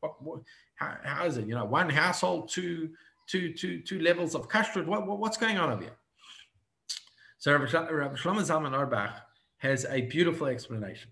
what, 0.00 0.22
what, 0.22 0.40
how, 0.76 0.96
how 1.04 1.26
is 1.26 1.36
it? 1.36 1.46
You 1.46 1.54
know, 1.54 1.66
one 1.66 1.90
household, 1.90 2.48
two, 2.48 2.90
two, 3.26 3.52
two, 3.52 3.80
two 3.80 4.00
levels 4.00 4.34
of 4.34 4.48
kashrut. 4.48 4.86
What, 4.86 5.06
what, 5.06 5.18
what's 5.18 5.36
going 5.36 5.58
on 5.58 5.70
over 5.70 5.82
here? 5.82 5.96
So 7.36 7.52
Rabbi 7.52 7.66
Shlomo 7.66 8.40
Zalman 8.40 8.72
Auerbach 8.72 9.12
has 9.58 9.84
a 9.90 10.02
beautiful 10.02 10.46
explanation. 10.46 11.10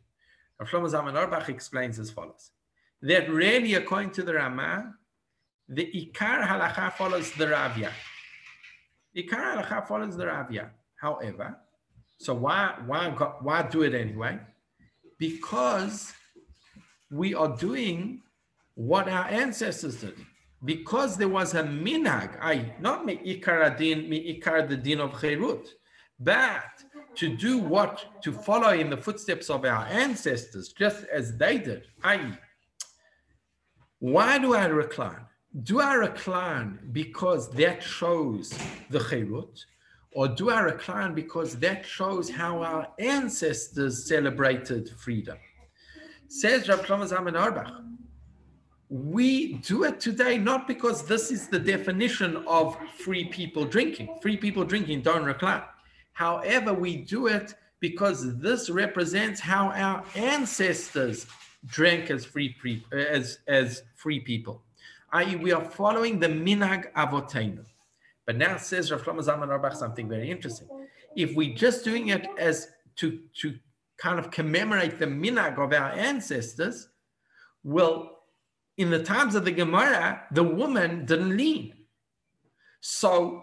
Rabbi 0.58 0.70
Shlomo 0.70 0.90
Zalman 0.90 1.14
Auerbach 1.14 1.50
explains 1.50 1.98
as 1.98 2.10
follows: 2.10 2.52
that 3.02 3.28
really, 3.28 3.74
according 3.74 4.12
to 4.12 4.22
the 4.22 4.34
Ramah, 4.34 4.94
the 5.68 5.86
Ikar 5.86 6.46
halacha 6.46 6.92
follows 6.92 7.32
the 7.32 7.46
Ravya. 7.46 7.90
Ikar 9.16 9.56
halacha 9.56 9.86
follows 9.86 10.16
the 10.16 10.24
Ravya. 10.24 10.70
However, 11.00 11.56
so 12.18 12.34
why 12.34 12.74
why 12.86 13.08
why 13.40 13.62
do 13.62 13.82
it 13.82 13.94
anyway? 13.94 14.38
Because 15.18 16.12
we 17.10 17.34
are 17.34 17.56
doing 17.56 18.22
what 18.74 19.08
our 19.08 19.26
ancestors 19.26 20.00
did. 20.00 20.14
Because 20.64 21.16
there 21.16 21.28
was 21.28 21.54
a 21.54 21.62
minag, 21.62 22.38
I 22.40 22.74
not 22.80 23.04
me 23.04 23.16
ikar 23.16 23.78
me 23.78 24.40
ikar 24.40 24.68
the 24.68 24.76
din 24.76 25.00
of 25.00 25.12
cherut, 25.12 25.66
but 26.18 26.84
to 27.16 27.34
do 27.34 27.58
what 27.58 28.22
to 28.22 28.32
follow 28.32 28.70
in 28.70 28.90
the 28.90 28.96
footsteps 28.96 29.50
of 29.50 29.64
our 29.64 29.86
ancestors, 29.86 30.72
just 30.72 31.04
as 31.12 31.36
they 31.36 31.58
did. 31.58 31.84
I. 32.04 32.38
Why 33.98 34.38
do 34.38 34.54
I 34.54 34.66
recline? 34.66 35.26
Do 35.64 35.80
I 35.80 35.94
recline 35.94 36.78
because 36.92 37.50
that 37.50 37.82
shows 37.82 38.56
the 38.88 39.00
cherut, 39.00 39.64
or 40.12 40.28
do 40.28 40.50
I 40.50 40.60
recline 40.60 41.12
because 41.14 41.58
that 41.58 41.84
shows 41.84 42.30
how 42.30 42.62
our 42.62 42.86
ancestors 43.00 44.06
celebrated 44.06 44.90
freedom? 44.90 45.38
Says 46.28 46.68
Rav 46.68 46.82
Shlomo 46.82 47.08
Zalman 47.08 47.34
we 48.90 49.54
do 49.54 49.84
it 49.84 50.00
today 50.00 50.36
not 50.36 50.66
because 50.66 51.04
this 51.06 51.30
is 51.30 51.46
the 51.46 51.58
definition 51.60 52.38
of 52.48 52.76
free 52.98 53.24
people 53.24 53.64
drinking. 53.64 54.18
Free 54.20 54.36
people 54.36 54.64
drinking 54.64 55.02
don't 55.02 55.24
recline. 55.24 55.62
However, 56.12 56.74
we 56.74 56.96
do 56.96 57.28
it 57.28 57.54
because 57.78 58.36
this 58.38 58.68
represents 58.68 59.40
how 59.40 59.70
our 59.70 60.04
ancestors 60.16 61.26
drank 61.66 62.10
as 62.10 62.24
free 62.24 62.54
as 62.92 63.38
as 63.46 63.84
free 63.94 64.20
people, 64.20 64.62
i.e., 65.12 65.36
we 65.36 65.52
are 65.52 65.64
following 65.64 66.18
the 66.18 66.28
minag 66.28 66.92
avotenu. 66.92 67.64
But 68.26 68.36
now 68.36 68.56
says 68.56 68.92
Rav 68.92 69.02
Shlomo 69.02 69.24
Zalman 69.24 69.48
Auerbach 69.48 69.74
something 69.74 70.08
very 70.08 70.30
interesting. 70.30 70.68
If 71.16 71.34
we're 71.34 71.54
just 71.54 71.84
doing 71.84 72.08
it 72.08 72.26
as 72.38 72.68
to 72.96 73.20
to 73.40 73.58
kind 73.98 74.18
of 74.18 74.30
commemorate 74.30 74.98
the 74.98 75.06
minag 75.06 75.58
of 75.58 75.72
our 75.72 75.90
ancestors, 75.90 76.88
well, 77.64 78.18
in 78.78 78.90
the 78.90 79.02
times 79.02 79.34
of 79.34 79.44
the 79.44 79.50
Gemara, 79.50 80.22
the 80.32 80.44
woman 80.44 81.04
didn't 81.06 81.36
lean. 81.36 81.74
So 82.80 83.42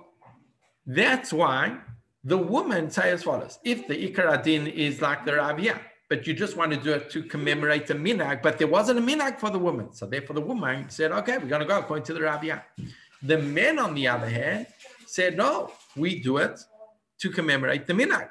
that's 0.86 1.32
why 1.34 1.80
the 2.24 2.38
woman 2.38 2.90
say 2.90 3.12
as 3.12 3.24
follows: 3.24 3.60
If 3.64 3.88
the 3.88 3.96
Ikar 3.96 4.40
Adin 4.40 4.68
is 4.68 5.02
like 5.02 5.26
the 5.26 5.34
Ravia, 5.34 5.80
but 6.10 6.26
you 6.26 6.34
just 6.34 6.56
want 6.56 6.72
to 6.72 6.78
do 6.78 6.94
it 6.94 7.10
to 7.12 7.24
commemorate 7.24 7.88
the 7.88 7.94
minag, 7.94 8.42
but 8.42 8.58
there 8.58 8.68
wasn't 8.68 9.00
a 9.00 9.02
minag 9.02 9.40
for 9.40 9.50
the 9.50 9.60
woman, 9.60 9.92
so 9.94 10.06
therefore 10.06 10.36
the 10.36 10.42
woman 10.42 10.90
said, 10.90 11.12
"Okay, 11.12 11.38
we're 11.38 11.48
going 11.48 11.62
to 11.62 11.68
go 11.68 11.80
according 11.80 12.06
to 12.06 12.14
the 12.14 12.22
Ravia." 12.22 12.62
The 13.24 13.38
men, 13.38 13.80
on 13.80 13.94
the 13.94 14.08
other 14.08 14.30
hand, 14.30 14.68
said, 15.06 15.38
"No, 15.38 15.72
we 15.96 16.20
do 16.20 16.38
it 16.38 16.60
to 17.20 17.30
commemorate 17.30 17.88
the 17.88 17.94
minag." 17.94 18.30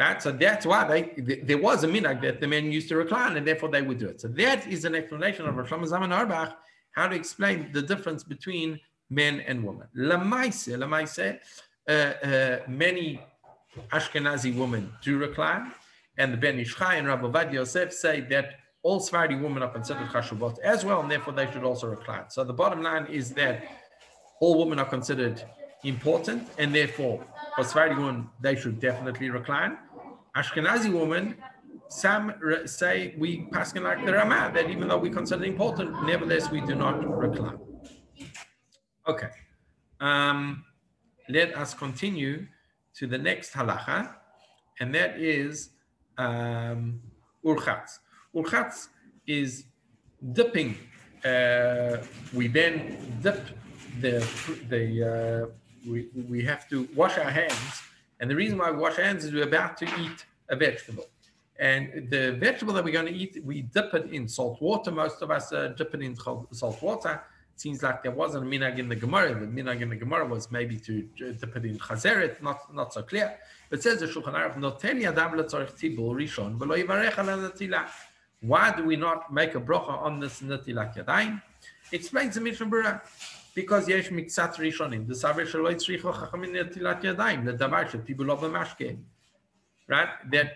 Right? 0.00 0.22
So 0.22 0.32
that's 0.32 0.64
why 0.64 0.88
they, 0.88 1.40
there 1.42 1.58
was 1.58 1.84
a 1.84 1.86
minhag 1.86 2.22
that 2.22 2.40
the 2.40 2.46
men 2.46 2.72
used 2.72 2.88
to 2.88 2.96
recline, 2.96 3.36
and 3.36 3.46
therefore 3.46 3.68
they 3.68 3.82
would 3.82 3.98
do 3.98 4.08
it. 4.08 4.18
So 4.22 4.28
that 4.28 4.66
is 4.66 4.86
an 4.86 4.94
explanation 4.94 5.44
of 5.46 5.54
Rosh 5.54 5.70
Zalman 5.70 6.10
Auerbach, 6.10 6.56
how 6.92 7.06
to 7.08 7.14
explain 7.14 7.70
the 7.72 7.82
difference 7.82 8.24
between 8.24 8.80
men 9.10 9.40
and 9.40 9.62
women. 9.62 9.88
Lamaise, 9.94 10.74
lamaise, 10.78 11.38
uh, 11.86 11.92
uh, 11.92 12.60
many 12.66 13.20
Ashkenazi 13.92 14.56
women 14.56 14.90
do 15.02 15.18
recline, 15.18 15.70
and 16.18 16.32
the 16.32 16.36
Ben 16.36 16.58
Ish 16.58 16.76
Chai 16.76 16.96
and 16.96 17.06
Rabbi 17.06 17.26
Ovadia 17.26 17.54
Yosef 17.54 17.92
say 17.92 18.20
that 18.22 18.54
all 18.82 19.00
Sephardi 19.00 19.36
women 19.36 19.62
are 19.62 19.70
considered 19.70 20.08
chashuvot 20.08 20.58
as 20.60 20.84
well, 20.84 21.00
and 21.00 21.10
therefore 21.10 21.34
they 21.34 21.50
should 21.52 21.64
also 21.64 21.86
recline. 21.86 22.24
So 22.30 22.44
the 22.44 22.52
bottom 22.52 22.82
line 22.82 23.06
is 23.06 23.30
that 23.32 23.64
all 24.40 24.58
women 24.58 24.78
are 24.78 24.88
considered 24.88 25.42
important, 25.84 26.48
and 26.58 26.74
therefore 26.74 27.24
for 27.56 27.64
Sephardi 27.64 27.94
women 27.94 28.28
they 28.40 28.56
should 28.56 28.80
definitely 28.80 29.30
recline. 29.30 29.78
Ashkenazi 30.36 30.92
women, 30.92 31.36
some 31.88 32.32
say 32.66 33.14
we 33.18 33.48
pass 33.52 33.74
like 33.74 34.04
the 34.06 34.12
Ramah, 34.12 34.52
that 34.54 34.70
even 34.70 34.88
though 34.88 34.98
we 34.98 35.10
consider 35.10 35.44
important, 35.44 36.04
nevertheless 36.04 36.50
we 36.50 36.60
do 36.60 36.74
not 36.74 37.04
recline. 37.18 37.58
Okay. 39.06 39.28
Um, 40.00 40.64
let 41.28 41.56
us 41.56 41.74
continue 41.74 42.46
to 42.94 43.06
the 43.06 43.18
next 43.18 43.52
halacha, 43.52 44.14
and 44.80 44.94
that 44.94 45.18
is 45.18 45.70
um, 46.20 47.00
urchatz. 47.44 47.90
Urchatz 48.34 48.88
is 49.26 49.64
dipping. 50.38 50.76
Uh, 51.24 51.96
we 52.38 52.44
then 52.58 52.74
dip 53.22 53.42
the 54.00 54.16
the 54.72 54.84
uh, 55.12 55.42
we 55.90 55.98
we 56.32 56.38
have 56.50 56.62
to 56.72 56.76
wash 57.00 57.16
our 57.18 57.32
hands 57.42 57.72
and 58.20 58.30
the 58.30 58.36
reason 58.36 58.58
why 58.58 58.70
we 58.70 58.76
wash 58.76 58.98
our 58.98 59.04
hands 59.04 59.24
is 59.24 59.32
we're 59.32 59.44
about 59.44 59.78
to 59.78 59.86
eat 59.98 60.26
a 60.50 60.56
vegetable. 60.56 61.06
And 61.58 62.08
the 62.10 62.32
vegetable 62.32 62.74
that 62.74 62.84
we're 62.84 62.92
going 62.92 63.06
to 63.06 63.14
eat, 63.14 63.42
we 63.44 63.62
dip 63.62 63.92
it 63.94 64.10
in 64.12 64.28
salt 64.28 64.60
water. 64.60 64.90
Most 64.90 65.22
of 65.22 65.30
us 65.30 65.52
uh, 65.52 65.68
dip 65.76 65.94
it 65.94 66.02
in 66.02 66.14
salt 66.16 66.82
water. 66.82 67.22
It 67.54 67.60
seems 67.60 67.82
like 67.82 68.02
there 68.02 68.12
wasn't 68.12 68.44
a 68.44 68.46
minag 68.46 68.78
in 68.78 68.88
the 68.88 68.96
Gemara. 68.96 69.34
The 69.34 69.46
minag 69.46 69.80
in 69.80 69.88
the 69.88 69.96
Gemara 69.96 70.26
was 70.26 70.50
maybe 70.50 70.78
to 70.80 71.02
dip 71.16 71.56
it 71.56 71.64
in 71.64 71.78
chazeret, 71.78 72.42
not, 72.42 72.74
not 72.74 72.92
so 72.92 73.02
clear. 73.02 73.38
It 73.70 73.84
says 73.84 74.00
the 74.00 74.06
Shulchan 74.06 74.34
Aruch, 74.34 74.56
Noten 74.56 75.00
yadam 75.00 75.34
letzorich 75.34 75.74
tibul 75.78 76.14
rishon 76.14 76.58
v'lo 76.58 76.76
yivarech 76.76 77.18
ala 77.18 77.50
netilah. 77.50 77.86
Why 78.40 78.74
do 78.74 78.84
we 78.84 78.96
not 78.96 79.32
make 79.32 79.54
a 79.54 79.60
bracha 79.60 80.02
on 80.02 80.18
this 80.18 80.40
nati'la? 80.40 80.96
yadayim? 80.96 81.40
Explains 81.92 82.34
the 82.34 82.40
Mishnah 82.40 82.66
Berurah. 82.66 83.00
Because 83.54 83.88
yesh 83.88 84.08
miksat 84.08 84.54
rishonim, 84.56 85.06
the 85.06 85.14
saver 85.14 85.44
shelo 85.44 85.72
yitzricho 85.72 86.12
chachamim 86.12 86.50
netilat 86.50 87.02
yadayim, 87.02 87.44
ledamar 87.44 87.88
shetibur 87.88 88.26
lo 88.26 88.36
b'mashkeim. 88.36 88.98
Right? 89.86 90.08
That 90.32 90.54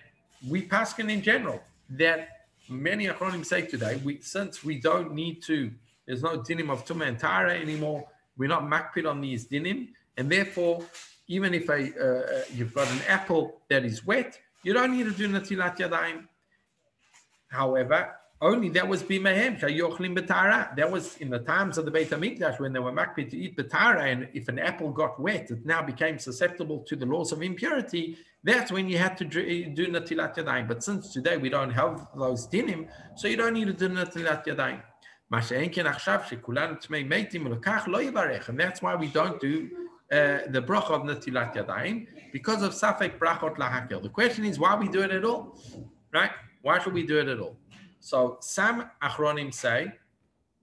we 0.49 0.67
paskin 0.67 1.09
in 1.09 1.23
general, 1.23 1.62
that 1.91 2.29
many 2.69 3.07
achronim 3.07 3.47
say 3.47 3.62
today, 3.62 4.01
we, 4.03 4.21
since 4.23 4.65
we 4.65 4.81
don't 4.81 5.15
need 5.15 5.41
to, 5.45 5.71
there's 6.07 6.23
no 6.23 6.39
dinim 6.39 6.69
of 6.69 6.85
tumah 6.85 7.07
and 7.07 7.19
tara 7.19 7.55
anymore, 7.55 8.09
we're 8.37 8.49
not 8.49 8.65
makpid 8.65 9.09
on 9.09 9.21
these 9.21 9.47
dinim, 9.47 9.91
and 10.17 10.29
therefore 10.31 10.83
even 11.29 11.55
if 11.55 11.70
I, 11.70 11.93
uh, 11.99 12.05
uh, 12.05 12.43
you've 12.53 12.75
got 12.75 12.91
an 12.91 13.01
apple 13.09 13.61
that 13.70 13.85
is 13.85 14.05
wet, 14.05 14.39
you 14.62 14.72
don't 14.72 14.97
need 14.97 15.05
to 15.05 15.12
do 15.12 15.29
natilat 15.29 15.77
yadayim. 15.79 16.27
However, 17.49 18.14
only 18.41 18.68
that 18.70 18.87
was 18.87 19.03
bimahem 19.03 19.59
shayochlim 19.59 20.18
betara. 20.18 20.75
That 20.77 20.91
was 20.91 21.16
in 21.18 21.31
the 21.31 21.39
times 21.39 21.79
of 21.79 21.85
the 21.85 21.91
Beit 21.91 22.11
Hamikdash 22.11 22.61
when 22.61 22.72
they 22.72 22.79
were 22.79 22.93
makpid 22.93 23.31
to 23.31 23.39
eat 23.39 23.57
betara, 23.57 24.12
and 24.12 24.29
if 24.35 24.49
an 24.49 24.59
apple 24.59 24.91
got 24.91 25.18
wet, 25.20 25.51
it 25.51 25.64
now 25.64 25.83
became 25.83 26.18
susceptible 26.18 26.81
to 26.81 26.97
the 26.97 27.07
laws 27.07 27.33
of 27.33 27.43
impurity. 27.43 28.18
That's 28.43 28.70
when 28.70 28.89
you 28.89 28.99
had 28.99 29.16
to 29.18 29.25
uh, 29.25 29.75
do 29.75 29.87
natilat 29.87 30.37
yadayim. 30.37 30.68
But 30.68 30.83
since 30.83 31.12
today 31.12 31.37
we 31.39 31.49
don't 31.49 31.70
have 31.70 32.09
those 32.14 32.47
dinim, 32.49 32.89
so 33.16 33.29
you 33.29 33.37
don't 33.37 33.55
need 33.55 33.66
to 33.66 33.72
do 33.72 33.89
natilat 33.89 34.45
yadayim. 34.45 34.83
And 38.49 38.61
that's 38.61 38.83
why 38.83 38.95
we 38.95 39.09
don't 39.09 39.41
do 39.41 39.70
uh, 40.13 40.39
the 40.49 40.63
bracha 40.63 40.91
of 40.91 41.03
netilat 41.03 41.55
yadayim 41.55 42.07
because 42.33 42.63
of 42.63 42.73
safek 42.73 43.19
brachot 43.19 43.57
lahakel. 43.57 44.03
The 44.03 44.09
question 44.09 44.45
is 44.45 44.59
why 44.59 44.75
we 44.77 44.89
do 44.89 45.03
it 45.03 45.11
at 45.11 45.25
all, 45.25 45.59
right? 46.13 46.31
Why 46.63 46.79
should 46.79 46.93
we 46.93 47.05
do 47.07 47.19
it 47.19 47.29
at 47.29 47.39
all? 47.41 47.57
So 48.01 48.39
some 48.41 48.91
achronim 49.03 49.53
say, 49.53 49.93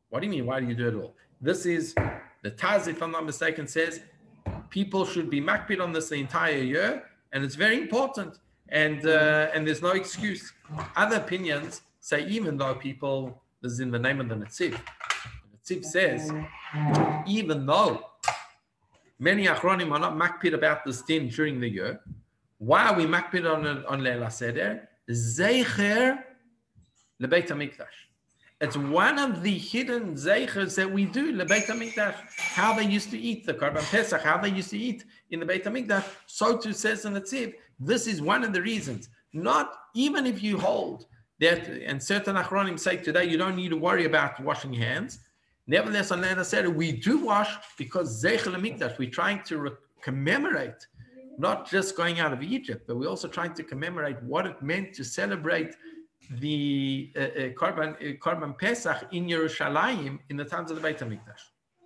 what 0.10 0.20
do 0.20 0.28
you 0.28 0.32
mean? 0.32 0.46
Why 0.46 0.60
do 0.60 0.68
you 0.68 0.76
do 0.76 0.88
it 0.90 0.96
all? 0.96 1.16
This 1.42 1.66
is 1.66 1.96
the 2.44 2.52
Taz, 2.52 2.88
if 2.88 3.02
I'm 3.02 3.12
not 3.12 3.26
mistaken, 3.26 3.68
says 3.68 4.02
people 4.70 5.06
should 5.06 5.30
be 5.30 5.42
makbid 5.42 5.82
on 5.82 5.92
this 5.92 6.10
the 6.10 6.16
entire 6.16 6.58
year, 6.58 7.04
and 7.34 7.44
it's 7.44 7.56
very 7.56 7.78
important, 7.78 8.40
and 8.70 9.06
uh, 9.06 9.50
and 9.54 9.66
there's 9.66 9.82
no 9.82 9.92
excuse. 9.92 10.54
Other 10.96 11.18
opinions 11.18 11.82
say 12.00 12.26
even 12.28 12.58
though 12.58 12.76
people 12.76 13.42
this 13.62 13.74
is 13.74 13.80
in 13.80 13.92
the 13.92 14.00
name 14.00 14.20
of 14.20 14.30
the 14.30 14.36
Netziv, 14.36 14.72
the 15.66 15.76
Netziv 15.76 15.86
says 15.86 16.32
even 17.26 17.66
though 17.66 18.11
many 19.22 19.46
achronim 19.46 19.92
are 19.92 20.00
not 20.00 20.16
makbid 20.24 20.54
about 20.54 20.84
this 20.86 21.02
din 21.04 21.30
during 21.30 21.60
the 21.60 21.70
year, 21.70 22.02
why 22.58 22.88
are 22.88 22.96
we 22.96 23.06
makbid 23.06 23.46
on 23.50 23.86
on 23.86 24.04
Leila 24.04 24.30
Seder? 24.30 24.90
Zeicher 25.10 26.24
lebeit 27.22 27.48
Hamikdash. 27.48 27.98
It's 28.62 28.78
one 28.78 29.18
of 29.18 29.42
the 29.42 29.58
hidden 29.58 30.14
zeichers 30.14 30.76
that 30.76 30.92
we 30.92 31.06
do, 31.06 31.36
the 31.36 31.46
Beit 31.46 31.66
HaMikdash, 31.66 32.14
how 32.38 32.74
they 32.76 32.86
used 32.86 33.10
to 33.10 33.18
eat 33.18 33.44
the 33.44 33.56
Karban 33.56 33.82
Pesach, 33.90 34.22
how 34.22 34.38
they 34.38 34.50
used 34.50 34.70
to 34.70 34.78
eat 34.78 35.04
in 35.32 35.40
the 35.40 35.48
Beit 35.48 35.64
HaMikdash. 35.64 36.06
So 36.28 36.60
too 36.60 36.72
says 36.72 37.06
in 37.06 37.14
the 37.14 37.22
Tziv, 37.22 37.56
this 37.80 38.06
is 38.06 38.22
one 38.22 38.44
of 38.44 38.54
the 38.54 38.62
reasons. 38.62 39.10
Not 39.34 39.74
even 39.96 40.28
if 40.28 40.44
you 40.44 40.60
hold 40.60 41.08
that, 41.40 41.68
and 41.68 42.02
certain 42.02 42.36
Achronim 42.36 42.80
say 42.80 42.98
today 42.98 43.26
you 43.26 43.36
don't 43.36 43.56
need 43.56 43.70
to 43.70 43.78
worry 43.78 44.06
about 44.06 44.40
washing 44.40 44.74
hands. 44.74 45.18
Nevertheless, 45.68 46.12
on 46.12 46.22
Leila 46.22 46.44
Seder 46.44 46.70
we 46.70 46.92
do 46.92 47.20
wash 47.20 47.56
because 47.78 48.24
Zeichel 48.24 48.56
HaMikdash, 48.56 48.98
we're 48.98 49.10
trying 49.10 49.44
to 49.44 49.58
re- 49.58 49.72
commemorate 50.02 50.88
not 51.38 51.70
just 51.70 51.96
going 51.96 52.20
out 52.20 52.34
of 52.34 52.44
Egypt, 52.44 52.86
but 52.88 52.98
we're 52.98 53.08
also 53.08 53.28
trying 53.28 53.54
to 53.54 53.64
commemorate 53.64 54.22
what 54.24 54.46
it 54.46 54.62
meant 54.62 54.94
to 54.94 55.04
celebrate 55.04 55.76
the 56.40 57.12
uh, 57.16 57.20
uh, 57.20 57.66
uh, 57.66 58.52
Pesach 58.54 59.08
in 59.12 59.28
Yerushalayim 59.28 60.20
in 60.30 60.38
the 60.38 60.46
times 60.46 60.72
of 60.72 60.78
the 60.78 60.82
Beit 60.82 61.00
Hamikdash. 61.00 61.44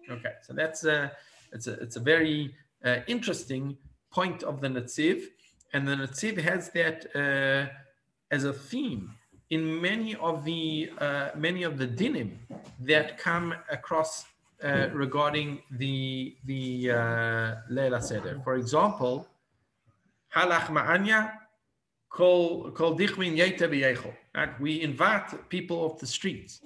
Okay, 0.10 0.34
so 0.44 0.54
that's 0.54 0.84
a 0.86 1.12
it's 1.52 1.68
a 1.68 1.74
it's 1.74 1.96
a 1.96 2.00
very 2.00 2.54
uh, 2.84 2.98
interesting 3.08 3.78
point 4.12 4.44
of 4.44 4.62
the 4.62 4.68
Netziv, 4.68 5.24
and 5.74 5.88
the 5.88 5.96
Netziv 5.96 6.38
has 6.42 6.70
that 6.72 7.06
uh, 7.16 7.72
as 8.32 8.44
a 8.44 8.54
theme 8.54 9.16
in 9.50 9.82
many 9.82 10.16
of 10.16 10.44
the 10.44 10.90
uh, 11.00 11.30
many 11.36 11.64
of 11.64 11.78
the 11.78 11.88
dinim 11.88 12.32
that 12.80 13.18
come 13.18 13.54
across 13.70 14.26
uh, 14.64 14.88
regarding 14.94 15.62
the 15.72 16.36
the 16.46 16.92
uh, 16.92 17.56
Leila 17.70 18.02
Seder. 18.02 18.42
For 18.44 18.56
example, 18.56 19.28
halach 20.36 20.68
ma'anya 20.68 21.34
kol 22.10 22.72
kol 22.72 22.98
dichmin 22.98 23.36
Right? 24.36 24.60
We 24.60 24.82
invite 24.82 25.50
people 25.50 25.78
off 25.78 26.00
the 26.00 26.08
streets. 26.08 26.62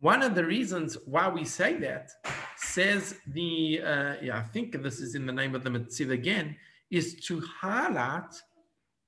One 0.00 0.22
of 0.22 0.34
the 0.34 0.44
reasons 0.44 0.98
why 1.06 1.28
we 1.28 1.44
say 1.44 1.74
that 1.78 2.10
says 2.56 3.16
the 3.28 3.80
uh, 3.82 4.14
yeah 4.20 4.38
I 4.38 4.42
think 4.42 4.82
this 4.82 5.00
is 5.00 5.14
in 5.14 5.26
the 5.26 5.32
name 5.32 5.54
of 5.54 5.64
the 5.64 5.70
mitzvah 5.70 6.12
again 6.12 6.56
is 6.90 7.14
to 7.26 7.40
highlight 7.40 8.32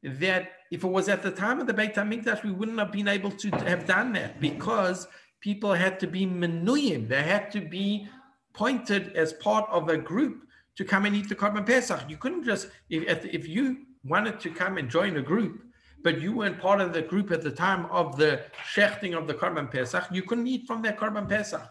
that 0.03 0.53
if 0.71 0.85
it 0.85 0.89
was 0.89 1.09
at 1.09 1.23
the 1.23 1.31
time 1.31 1.61
of 1.61 1.67
the 1.67 1.75
Beit 1.75 1.95
Hamikdash, 1.95 2.43
we 2.43 2.51
wouldn't 2.51 2.79
have 2.79 2.93
been 2.93 3.09
able 3.09 3.31
to 3.31 3.51
have 3.51 3.87
done 3.87 4.13
that 4.15 4.41
because 4.41 5.07
people 5.41 5.75
had 5.75 6.01
to 6.01 6.07
be 6.07 6.27
menuyim. 6.27 7.09
They 7.09 7.23
had 7.23 7.51
to 7.53 7.61
be 7.61 8.09
pointed 8.53 9.15
as 9.15 9.33
part 9.35 9.69
of 9.71 9.89
a 9.89 9.97
group 9.97 10.43
to 10.77 10.85
come 10.85 11.05
and 11.05 11.15
eat 11.15 11.29
the 11.29 11.35
Korban 11.35 11.67
Pesach. 11.67 12.01
You 12.09 12.17
couldn't 12.17 12.45
just, 12.45 12.69
if, 12.91 13.25
if 13.25 13.49
you 13.49 13.79
wanted 14.05 14.41
to 14.41 14.51
come 14.51 14.79
and 14.79 14.91
join 14.91 15.17
a 15.17 15.23
group, 15.23 15.63
but 16.03 16.21
you 16.21 16.37
weren't 16.37 16.59
part 16.61 16.81
of 16.81 16.93
the 16.93 17.03
group 17.03 17.31
at 17.31 17.43
the 17.43 17.51
time 17.51 17.87
of 17.87 18.17
the 18.17 18.43
shechting 18.73 19.17
of 19.17 19.27
the 19.27 19.35
Korban 19.35 19.71
Pesach, 19.71 20.05
you 20.13 20.23
couldn't 20.23 20.47
eat 20.47 20.67
from 20.67 20.83
their 20.83 20.93
Korban 20.93 21.29
Pesach. 21.29 21.69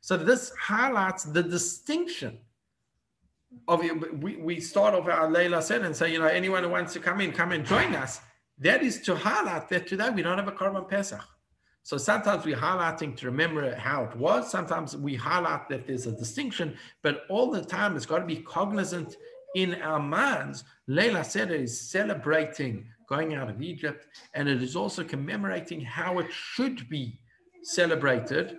So 0.00 0.16
this 0.16 0.52
highlights 0.60 1.24
the 1.24 1.42
distinction 1.42 2.38
of 3.68 3.82
we, 4.20 4.36
we 4.36 4.60
start 4.60 4.94
off 4.94 5.08
our 5.08 5.30
Leila 5.30 5.62
Seder 5.62 5.84
and 5.84 5.94
say, 5.94 6.12
you 6.12 6.18
know, 6.18 6.26
anyone 6.26 6.62
who 6.62 6.70
wants 6.70 6.92
to 6.94 7.00
come 7.00 7.20
in, 7.20 7.32
come 7.32 7.52
and 7.52 7.64
join 7.64 7.94
us. 7.94 8.20
That 8.62 8.84
is 8.84 9.00
to 9.02 9.16
highlight 9.16 9.68
that 9.70 9.88
today 9.88 10.10
we 10.10 10.22
don't 10.22 10.38
have 10.38 10.46
a 10.46 10.52
Korban 10.52 10.88
Pesach. 10.88 11.24
So 11.82 11.96
sometimes 11.96 12.44
we're 12.44 12.56
highlighting 12.56 13.16
to 13.16 13.26
remember 13.26 13.74
how 13.74 14.04
it 14.04 14.16
was. 14.16 14.52
Sometimes 14.52 14.96
we 14.96 15.16
highlight 15.16 15.68
that 15.68 15.84
there's 15.84 16.06
a 16.06 16.12
distinction, 16.12 16.76
but 17.02 17.22
all 17.28 17.50
the 17.50 17.64
time 17.64 17.96
it's 17.96 18.06
got 18.06 18.20
to 18.20 18.24
be 18.24 18.36
cognizant 18.36 19.16
in 19.56 19.82
our 19.82 19.98
minds. 19.98 20.62
Leila 20.86 21.24
Seder 21.24 21.56
is 21.56 21.90
celebrating 21.90 22.86
going 23.08 23.34
out 23.34 23.50
of 23.50 23.60
Egypt, 23.60 24.06
and 24.34 24.48
it 24.48 24.62
is 24.62 24.76
also 24.76 25.02
commemorating 25.02 25.80
how 25.80 26.20
it 26.20 26.30
should 26.30 26.88
be 26.88 27.18
celebrated, 27.64 28.58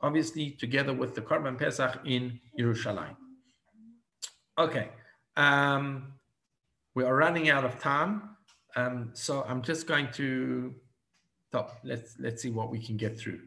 obviously 0.00 0.52
together 0.52 0.92
with 0.92 1.16
the 1.16 1.20
Korban 1.20 1.58
Pesach 1.58 1.98
in 2.04 2.38
Yerushalayim. 2.58 3.16
Okay, 4.60 4.90
um, 5.36 6.12
we 6.94 7.02
are 7.02 7.16
running 7.16 7.50
out 7.50 7.64
of 7.64 7.80
time, 7.80 8.33
um, 8.76 9.10
so 9.12 9.44
I'm 9.48 9.62
just 9.62 9.86
going 9.86 10.08
to 10.14 10.74
stop. 11.48 11.78
Let's 11.84 12.16
let's 12.18 12.42
see 12.42 12.50
what 12.50 12.70
we 12.70 12.78
can 12.78 12.96
get 12.96 13.18
through. 13.18 13.40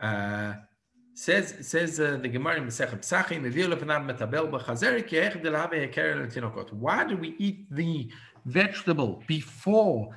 Uh, 0.00 0.54
says 1.14 1.54
says 1.60 1.98
uh, 2.00 2.18
the 2.20 2.28
Gemara 2.28 2.56
in 2.56 2.66
Masechet 2.66 3.00
Pesachim, 3.00 3.42
Why 6.72 7.04
do 7.04 7.16
we 7.16 7.34
eat 7.38 7.66
the 7.70 8.10
vegetable 8.44 9.22
before 9.26 10.14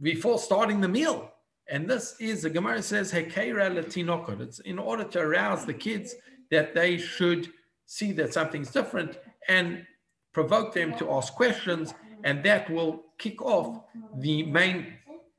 before 0.00 0.38
starting 0.38 0.80
the 0.80 0.88
meal? 0.88 1.30
And 1.68 1.88
this 1.88 2.16
is 2.20 2.42
the 2.42 2.50
Gemara 2.50 2.82
says 2.82 3.10
Hekera 3.10 3.74
letinokot. 3.74 4.40
It's 4.40 4.58
in 4.60 4.78
order 4.78 5.04
to 5.04 5.20
arouse 5.20 5.64
the 5.64 5.74
kids 5.74 6.14
that 6.50 6.74
they 6.74 6.98
should 6.98 7.50
see 7.86 8.12
that 8.12 8.34
something's 8.34 8.70
different 8.70 9.18
and 9.48 9.86
provoke 10.32 10.74
them 10.74 10.94
to 10.98 11.10
ask 11.12 11.32
questions, 11.34 11.94
and 12.24 12.42
that 12.42 12.68
will 12.70 13.04
kick 13.18 13.40
off 13.42 13.84
the 14.18 14.42
main 14.42 14.94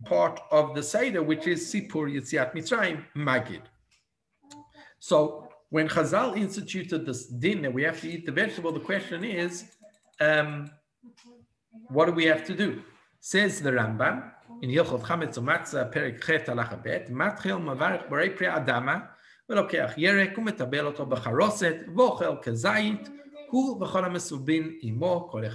part 0.05 0.39
of 0.51 0.75
the 0.75 0.83
Seder, 0.83 1.23
which 1.23 1.47
is 1.47 1.59
Sipur 1.69 2.05
Yetziat 2.15 2.53
Mitzrayim 2.53 3.03
Magid. 3.15 3.63
So 4.99 5.49
when 5.69 5.89
Chazal 5.89 6.38
instituted 6.38 7.05
this 7.05 7.25
din 7.25 7.63
that 7.63 7.73
we 7.73 7.83
have 7.83 7.99
to 8.01 8.09
eat 8.09 8.25
the 8.25 8.31
vegetable, 8.31 8.71
the 8.71 8.79
question 8.79 9.23
is, 9.23 9.65
um, 10.21 10.69
what 11.89 12.05
do 12.05 12.11
we 12.11 12.25
have 12.25 12.45
to 12.45 12.55
do? 12.55 12.81
Says 13.19 13.61
the 13.61 13.71
Rambam 13.71 14.31
in 14.61 14.69
Hilchot 14.69 15.01
Chametz 15.01 15.38
Umatzah 15.39 15.91
Perik 15.91 16.23
Chet 16.23 16.45
Halacha 16.45 16.81
Bet, 16.81 17.11
Matchil 17.11 17.59
Mavarich 17.59 18.07
Borei 18.07 18.36
Pri 18.36 18.47
Adama, 18.47 19.09
*Velokeach 19.49 19.93
ירק 19.97 20.38
ומטבל 20.38 20.86
אותו 20.86 21.05
בחרוסת, 21.05 21.75
Vochel 21.95 22.43
Kazeit*. 22.43 23.09
Hu 23.50 23.80
kol. 23.80 23.88
The 25.41 25.48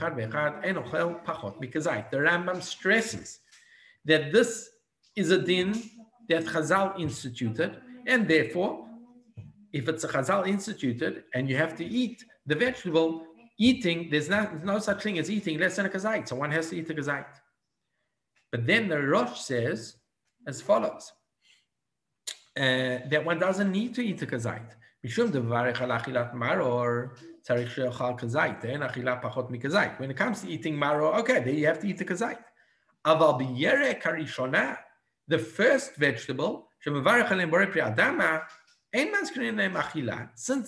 Rambam 2.13 2.63
stresses 2.63 3.41
that 4.05 4.33
this 4.33 4.71
is 5.17 5.31
a 5.31 5.39
din 5.39 5.75
that 6.29 6.45
Chazal 6.45 6.99
instituted, 6.99 7.81
and 8.07 8.27
therefore, 8.29 8.87
if 9.73 9.89
it's 9.89 10.05
a 10.05 10.09
Chazal 10.09 10.47
instituted 10.47 11.25
and 11.35 11.49
you 11.49 11.57
have 11.57 11.77
to 11.77 11.85
eat 11.85 12.25
the 12.47 12.55
vegetable, 12.55 13.27
eating, 13.59 14.09
there's 14.11 14.29
no 14.29 14.79
such 14.79 15.03
thing 15.03 15.19
as 15.19 15.31
eating 15.31 15.59
less 15.59 15.77
than 15.77 15.87
a 15.87 15.89
kazait. 15.89 16.27
So 16.27 16.37
one 16.37 16.51
has 16.51 16.71
to 16.71 16.79
eat 16.79 16.89
a 16.89 16.95
kazait. 16.95 17.27
But 18.51 18.67
then 18.67 18.89
the 18.89 19.01
Rosh 19.01 19.39
says 19.39 19.97
as 20.47 20.63
follows 20.63 21.13
uh, 22.57 23.05
that 23.13 23.23
one 23.25 23.39
doesn't 23.39 23.71
need 23.71 23.95
to 23.97 24.03
eat 24.03 24.23
a 24.23 24.27
kazait. 24.27 24.71
Mishum 25.07 25.31
devarech 25.31 25.81
al 25.81 25.91
maror 26.35 27.11
when 27.47 27.61
it 30.11 30.17
comes 30.17 30.41
to 30.43 30.49
eating 30.49 30.77
maror, 30.77 31.19
okay, 31.21 31.41
then 31.41 31.57
you 31.57 31.67
have 31.67 31.81
to 31.81 31.89
eat 31.89 31.99
the 31.99 32.05
kazait. 32.05 32.39
The 35.29 35.39
first 35.39 35.97
vegetable, 35.97 36.69
since 36.83 36.99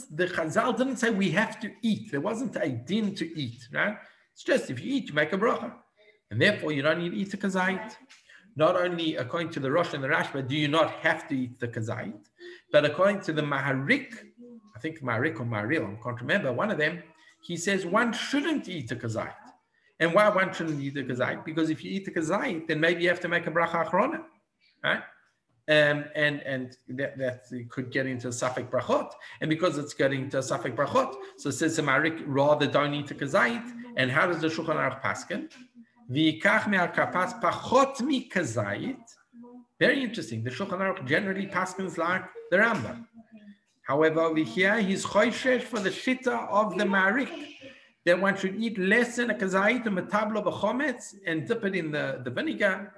the 0.06 0.26
Chazal 0.26 0.76
didn't 0.76 0.96
say 0.96 1.10
we 1.10 1.30
have 1.30 1.60
to 1.60 1.70
eat, 1.82 2.10
there 2.10 2.20
wasn't 2.20 2.56
a 2.56 2.68
din 2.68 3.14
to 3.16 3.38
eat, 3.38 3.68
right? 3.72 3.96
It's 4.32 4.44
just 4.44 4.70
if 4.70 4.80
you 4.80 4.94
eat, 4.94 5.08
you 5.08 5.14
make 5.14 5.32
a 5.32 5.38
bracha. 5.38 5.72
And 6.30 6.40
therefore, 6.40 6.72
you 6.72 6.82
don't 6.82 7.00
need 7.00 7.10
to 7.10 7.16
eat 7.16 7.30
the 7.30 7.36
kazait. 7.36 7.96
Not 8.56 8.76
only 8.76 9.16
according 9.16 9.50
to 9.50 9.60
the 9.60 9.70
Rosh 9.70 9.94
and 9.94 10.04
the 10.04 10.08
Rashba, 10.08 10.46
do 10.46 10.56
you 10.56 10.68
not 10.68 10.90
have 10.92 11.26
to 11.28 11.36
eat 11.36 11.58
the 11.58 11.68
kazait, 11.68 12.28
but 12.70 12.84
according 12.84 13.20
to 13.22 13.32
the 13.32 13.42
Maharik, 13.42 14.14
think 14.82 15.00
Maharik 15.00 15.40
or 15.40 15.46
Maril, 15.46 15.86
I 15.86 16.02
can't 16.02 16.20
remember, 16.20 16.52
one 16.52 16.70
of 16.70 16.78
them, 16.78 17.02
he 17.40 17.56
says 17.56 17.86
one 17.86 18.12
shouldn't 18.12 18.68
eat 18.68 18.90
a 18.92 18.96
kazait. 18.96 19.34
And 20.00 20.12
why 20.14 20.28
one 20.28 20.52
shouldn't 20.52 20.80
eat 20.80 20.96
a 20.96 21.04
kazait? 21.04 21.44
Because 21.44 21.70
if 21.70 21.84
you 21.84 21.90
eat 21.92 22.08
a 22.08 22.10
kazait, 22.10 22.66
then 22.66 22.80
maybe 22.80 23.02
you 23.02 23.08
have 23.08 23.20
to 23.20 23.28
make 23.28 23.46
a 23.46 23.50
bracha 23.50 23.86
achrona, 23.86 24.20
right? 24.82 25.02
Um, 25.68 26.04
and 26.16 26.40
and 26.40 26.76
that, 26.88 27.16
that 27.18 27.44
could 27.70 27.92
get 27.92 28.06
into 28.06 28.26
a 28.26 28.30
Safek 28.32 28.68
Brachot. 28.68 29.12
And 29.40 29.48
because 29.48 29.78
it's 29.78 29.94
getting 29.94 30.28
to 30.30 30.38
Safek 30.38 30.74
Brachot, 30.74 31.14
so 31.38 31.50
it 31.50 31.52
says 31.52 31.80
Marik 31.80 32.18
rather 32.26 32.66
don't 32.66 32.92
eat 32.94 33.12
a 33.12 33.14
kazait. 33.14 33.64
And 33.96 34.10
how 34.10 34.26
does 34.26 34.40
the 34.40 34.48
Shulchan 34.48 34.76
Aruch 34.76 35.00
paskin? 35.00 35.48
Very 39.78 40.02
interesting. 40.02 40.42
The 40.42 40.50
Shulchan 40.50 40.80
Aruch 40.80 41.06
generally 41.06 41.46
paskins 41.46 41.96
like 41.96 42.24
the 42.50 42.56
Rambam. 42.56 43.06
However, 43.92 44.20
over 44.22 44.40
here, 44.40 44.80
he's 44.80 45.04
choishesh 45.04 45.64
for 45.64 45.78
the 45.78 45.90
shita 45.90 46.48
of 46.48 46.78
the 46.78 46.86
Marik 46.86 47.30
that 48.06 48.18
one 48.18 48.34
should 48.38 48.56
eat 48.58 48.78
less 48.78 49.16
than 49.16 49.28
a 49.28 49.34
kazait 49.34 49.84
and 49.84 49.98
metablo 49.98 50.42
b'chometz 50.42 51.14
and 51.26 51.46
dip 51.46 51.62
it 51.66 51.74
in 51.74 51.90
the, 51.90 52.22
the 52.24 52.30
vinegar 52.30 52.90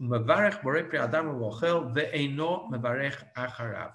Mevarech 0.00 0.62
borei 0.62 0.88
pri 0.88 0.98
adam 0.98 1.26
u'ochel 1.26 1.94
ve'eno 1.94 2.70
mevarech 2.70 3.18
acharav. 3.36 3.92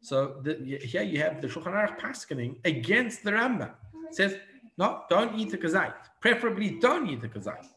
So 0.00 0.40
the, 0.42 0.78
here 0.82 1.02
you 1.02 1.18
have 1.20 1.42
the 1.42 1.48
Shulchan 1.48 1.74
Aruch 1.74 1.98
paskening 1.98 2.56
against 2.64 3.22
the 3.22 3.32
Rambam. 3.32 3.72
It 4.08 4.14
says, 4.14 4.38
no, 4.78 5.02
don't 5.10 5.38
eat 5.38 5.50
the 5.50 5.58
kazait. 5.58 5.92
Preferably 6.22 6.78
don't 6.80 7.06
eat 7.06 7.20
the 7.20 7.28
kazait. 7.28 7.68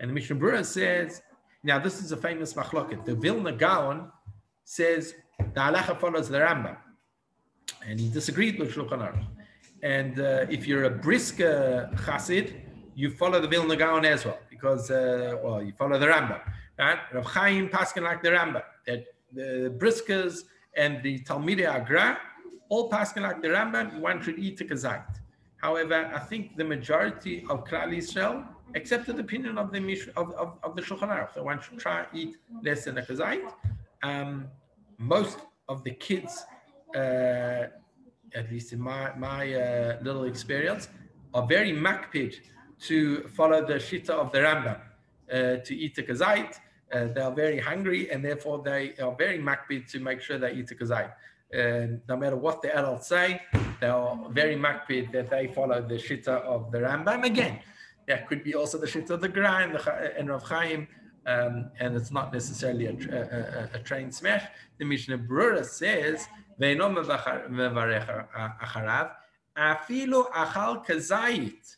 And 0.00 0.10
the 0.10 0.14
Mishnah 0.14 0.34
Berurah 0.34 0.64
says, 0.64 1.22
now 1.62 1.78
this 1.78 2.02
is 2.02 2.10
a 2.10 2.16
famous 2.16 2.54
machloket. 2.54 3.04
The 3.04 3.14
Vilna 3.14 3.52
Gaon 3.52 4.10
says 4.64 5.14
the 5.38 5.60
halacha 5.60 6.00
follows 6.00 6.28
the 6.28 6.38
Rambam. 6.38 6.78
And 7.86 8.00
he 8.00 8.08
disagreed 8.08 8.58
with 8.58 8.74
Shulchan 8.74 9.00
Aruch. 9.06 9.24
And 9.82 10.18
uh, 10.18 10.46
if 10.48 10.66
you're 10.66 10.84
a 10.84 10.90
brisk 10.90 11.40
uh, 11.40 11.90
chassid, 12.04 12.54
you 12.94 13.10
follow 13.10 13.40
the 13.40 13.48
Vilna 13.48 13.76
Gaon 13.76 14.04
as 14.04 14.24
well, 14.24 14.38
because, 14.48 14.90
uh, 14.90 15.36
well, 15.42 15.62
you 15.62 15.72
follow 15.72 15.98
the 15.98 16.06
Rambam. 16.06 16.40
Right? 16.78 16.98
Rav 17.12 17.24
Chaim 17.26 17.68
Paskin 17.68 18.02
like 18.02 18.22
the 18.22 18.30
Rambam, 18.30 18.62
that 18.86 19.04
the 19.32 19.74
Briskers 19.78 20.44
and 20.76 21.02
the 21.02 21.18
Talmidei 21.20 21.66
Agra 21.66 22.18
all 22.68 22.90
Paskin 22.90 23.22
like 23.22 23.42
the 23.42 23.48
Rambam, 23.48 24.00
one 24.00 24.22
should 24.22 24.38
eat 24.38 24.60
a 24.60 24.64
kazait. 24.64 25.04
However, 25.58 26.10
I 26.14 26.18
think 26.18 26.56
the 26.56 26.64
majority 26.64 27.44
of 27.48 27.64
Klal 27.64 27.88
Yisrael 27.96 28.46
accepted 28.74 29.16
the 29.16 29.22
opinion 29.22 29.58
of 29.58 29.72
the 29.72 29.80
of, 30.16 30.32
of, 30.32 30.58
of 30.62 30.76
the 30.76 30.82
Shulchan 30.82 31.08
Aruch 31.08 31.34
that 31.34 31.44
one 31.44 31.60
should 31.60 31.78
try 31.78 32.06
eat 32.12 32.36
less 32.62 32.84
than 32.84 32.98
a 32.98 33.02
kazait. 33.02 33.52
Um, 34.02 34.46
most 34.98 35.38
of 35.68 35.84
the 35.84 35.92
kids, 35.92 36.44
uh, 36.94 37.66
at 38.34 38.50
least 38.50 38.72
in 38.72 38.80
my 38.80 39.12
my 39.16 39.52
uh, 39.54 39.98
little 40.02 40.24
experience, 40.24 40.88
are 41.32 41.46
very 41.46 41.72
makpid 41.72 42.36
to 42.80 43.26
follow 43.28 43.64
the 43.66 43.74
shita 43.74 44.10
of 44.10 44.32
the 44.32 44.38
Rambam 44.38 44.80
uh, 45.32 45.56
to 45.64 45.74
eat 45.74 45.96
a 45.98 46.02
kazait. 46.02 46.58
Uh, 46.92 47.06
they 47.14 47.20
are 47.20 47.32
very 47.32 47.58
hungry 47.58 48.10
and 48.10 48.24
therefore 48.24 48.62
they 48.62 48.94
are 49.02 49.14
very 49.16 49.38
makbid 49.38 49.90
to 49.90 49.98
make 49.98 50.20
sure 50.20 50.38
they 50.38 50.52
eat 50.52 50.70
a 50.70 50.74
kazait. 50.74 51.12
And 51.52 52.00
no 52.08 52.16
matter 52.16 52.36
what 52.36 52.62
the 52.62 52.76
adults 52.76 53.08
say, 53.08 53.40
they 53.80 53.86
are 53.86 54.18
very 54.30 54.56
makbid 54.56 55.12
that 55.12 55.30
they 55.30 55.48
follow 55.48 55.80
the 55.80 55.94
shita 55.94 56.28
of 56.28 56.70
the 56.72 56.78
Rambam. 56.78 57.24
Again, 57.24 57.60
that 58.06 58.28
could 58.28 58.44
be 58.44 58.54
also 58.54 58.78
the 58.78 58.86
shita 58.86 59.10
of 59.10 59.20
the 59.20 59.28
Gra 59.28 59.62
and, 59.62 59.76
and 60.18 60.28
Rav 60.28 60.42
Chaim, 60.42 60.88
um, 61.26 61.70
and 61.80 61.96
it's 61.96 62.10
not 62.10 62.32
necessarily 62.32 62.86
a, 62.86 62.92
a, 62.92 63.76
a, 63.76 63.78
a 63.78 63.78
train 63.82 64.10
smash. 64.10 64.44
The 64.78 64.84
Mishnah 64.84 65.18
Berurah 65.18 65.64
says, 65.64 66.26
"Ve'no 66.60 66.88
mevarech 67.50 68.26
acharav, 68.60 69.10
afilu 69.56 70.30
achal 70.30 70.84
kazait." 70.86 71.76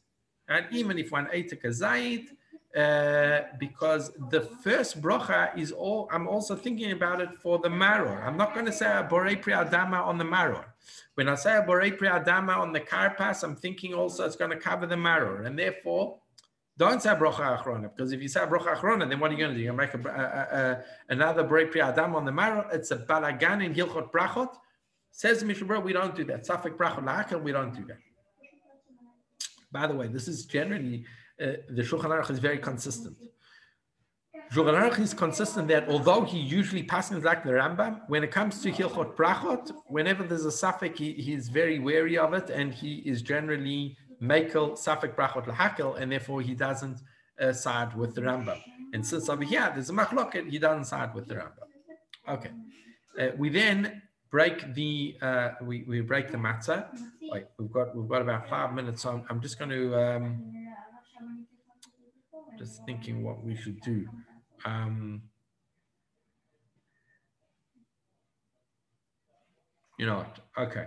And 0.48 0.66
even 0.70 0.98
if 0.98 1.10
one 1.10 1.28
ate 1.32 1.52
a 1.52 1.56
kazait, 1.56 2.28
uh, 2.76 3.40
because 3.58 4.12
the 4.30 4.42
first 4.62 5.00
bracha 5.00 5.56
is 5.56 5.72
all, 5.72 6.08
I'm 6.12 6.28
also 6.28 6.54
thinking 6.54 6.92
about 6.92 7.20
it 7.20 7.34
for 7.34 7.58
the 7.58 7.68
maror. 7.68 8.22
I'm 8.24 8.36
not 8.36 8.52
going 8.52 8.66
to 8.66 8.72
say 8.72 8.86
a 8.86 9.02
borei 9.02 9.40
pri 9.40 9.54
adama 9.54 10.04
on 10.04 10.18
the 10.18 10.24
maror. 10.24 10.64
When 11.14 11.28
I 11.28 11.36
say 11.36 11.56
a 11.56 11.62
borei 11.62 11.96
pri 11.96 12.08
adama 12.08 12.58
on 12.58 12.72
the 12.72 12.80
karpas, 12.80 13.42
I'm 13.42 13.56
thinking 13.56 13.94
also 13.94 14.26
it's 14.26 14.36
going 14.36 14.50
to 14.50 14.58
cover 14.58 14.86
the 14.86 14.94
maror. 14.94 15.46
And 15.46 15.58
therefore, 15.58 16.18
don't 16.76 17.02
say 17.02 17.10
bracha 17.10 17.58
achrona, 17.58 17.90
because 17.96 18.12
if 18.12 18.20
you 18.20 18.28
say 18.28 18.40
bracha 18.40 18.76
achrona, 18.76 19.08
then 19.08 19.18
what 19.20 19.30
are 19.30 19.34
you 19.34 19.40
going 19.40 19.52
to 19.52 19.56
do? 19.56 19.62
You're 19.62 19.74
going 19.74 19.88
to 19.88 19.98
make 19.98 20.06
a, 20.06 20.10
a, 20.10 20.58
a, 20.58 20.84
another 21.08 21.44
borei 21.44 21.70
pri 21.70 21.80
adama 21.80 22.16
on 22.16 22.26
the 22.26 22.32
maror. 22.32 22.72
It's 22.74 22.90
a 22.90 22.98
balagan 22.98 23.64
in 23.64 23.74
Hilchot 23.74 24.12
Brachot. 24.12 24.54
Says 25.16 25.42
Mishnah 25.42 25.80
we 25.80 25.94
don't 25.94 26.14
do 26.14 26.24
that. 26.24 26.46
Safek 26.46 26.76
brachot 26.76 27.02
la'akel, 27.02 27.42
we 27.42 27.50
don't 27.50 27.74
do 27.74 27.86
that. 27.86 27.96
By 29.72 29.86
the 29.86 29.94
way, 29.94 30.08
this 30.08 30.28
is 30.28 30.44
generally 30.44 31.06
uh, 31.40 31.52
the 31.70 31.82
Shulchan 31.82 32.10
Aruch 32.14 32.30
is 32.30 32.38
very 32.38 32.58
consistent. 32.58 33.16
Shulchan 34.52 34.78
Aruch 34.78 34.98
is 34.98 35.14
consistent 35.14 35.68
that 35.68 35.88
although 35.88 36.22
he 36.22 36.38
usually 36.38 36.82
passes 36.82 37.24
like 37.24 37.44
the 37.44 37.52
Rambam, 37.52 38.02
when 38.08 38.24
it 38.24 38.30
comes 38.30 38.60
to 38.60 38.70
Hilchot 38.70 39.16
Brachot, 39.16 39.72
whenever 39.86 40.22
there's 40.22 40.44
a 40.44 40.50
safek, 40.50 40.98
he, 40.98 41.14
he's 41.14 41.48
very 41.48 41.78
wary 41.78 42.18
of 42.18 42.34
it, 42.34 42.50
and 42.50 42.74
he 42.74 42.96
is 43.06 43.22
generally 43.22 43.96
Makel 44.22 44.72
safek 44.76 45.14
Brachot 45.14 45.46
Lahakel, 45.46 45.98
and 45.98 46.12
therefore 46.12 46.42
he 46.42 46.54
doesn't 46.54 46.98
uh, 47.40 47.54
side 47.54 47.96
with 47.96 48.14
the 48.14 48.20
Rambam. 48.20 48.60
And 48.92 49.04
since 49.04 49.30
over 49.30 49.44
here 49.44 49.70
there's 49.72 49.88
a 49.88 49.94
Machloket, 49.94 50.50
he 50.50 50.58
doesn't 50.58 50.84
side 50.84 51.14
with 51.14 51.26
the 51.26 51.36
Rambam. 51.36 51.68
Okay. 52.28 52.50
Uh, 53.18 53.28
we 53.38 53.48
then 53.48 54.02
break 54.30 54.74
the 54.74 55.16
uh, 55.22 55.50
we, 55.62 55.84
we 55.86 56.00
break 56.00 56.30
the 56.30 56.38
matzah. 56.38 56.86
Like 57.30 57.50
we've 57.58 57.70
got 57.70 57.96
we've 57.96 58.08
got 58.08 58.22
about 58.22 58.48
five 58.48 58.74
minutes, 58.74 59.02
so 59.02 59.10
I'm, 59.10 59.24
I'm 59.28 59.40
just 59.40 59.58
going 59.58 59.70
to 59.70 59.94
um, 60.00 60.66
just 62.58 62.84
thinking 62.86 63.22
what 63.22 63.42
we 63.42 63.56
should 63.56 63.80
do. 63.80 64.06
Um, 64.64 65.22
you 69.98 70.06
know 70.06 70.16
what? 70.16 70.38
Okay. 70.58 70.86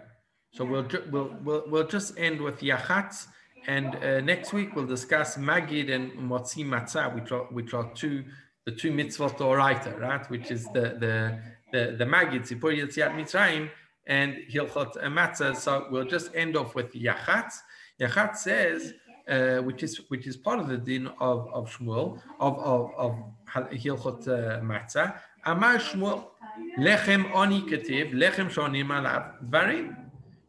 So 0.52 0.66
we'll, 0.66 0.88
we'll, 1.12 1.36
we'll, 1.44 1.64
we'll 1.68 1.88
just 1.88 2.18
end 2.18 2.42
with 2.42 2.60
Yachatz. 2.62 3.28
And 3.68 3.96
uh, 3.96 4.22
next 4.22 4.52
week 4.54 4.76
we'll 4.76 4.88
discuss 4.88 5.38
Magid 5.38 5.92
and 5.94 6.12
Motzi 6.14 6.66
Matzah, 6.66 7.14
which 7.14 7.32
are, 7.32 7.44
which 7.46 7.74
are 7.74 7.92
two, 7.94 8.26
the 8.66 8.72
two 8.72 8.92
mitzvot 8.92 9.38
oraita, 9.38 10.00
right? 10.00 10.28
Which 10.30 10.50
is 10.50 10.66
the, 10.74 10.98
the, 11.00 11.40
the, 11.72 11.96
the 11.98 12.06
Magid, 12.06 12.48
Sipur 12.48 12.76
Yetziat 12.76 13.14
Mitzrayim, 13.16 13.70
and 14.08 14.36
Hilchot 14.52 14.96
Matzah. 15.04 15.56
So 15.56 15.88
we'll 15.92 16.06
just 16.06 16.34
end 16.36 16.58
off 16.58 16.76
with 16.76 16.94
Yachatz. 16.94 17.54
Yachatz 18.00 18.38
says, 18.38 18.94
uh, 19.30 19.58
which 19.58 19.84
is 19.84 20.02
which 20.10 20.26
is 20.26 20.36
part 20.36 20.60
of 20.60 20.68
the 20.68 20.78
din 20.78 21.08
of, 21.20 21.48
of 21.54 21.70
Shmuel 21.70 22.20
of 22.40 22.58
of, 22.60 22.92
of 22.98 23.70
Hilchot 23.72 24.28
uh, 24.28 24.62
Matzah. 24.62 25.20
Amar 25.46 25.78
Shmuel 25.78 26.26
lechem 26.78 27.32
oni 27.34 27.62
ketiv 27.62 28.14
lechem 28.14 28.50
shonim 28.50 28.88
alav 28.88 29.48
dvarim. 29.48 29.96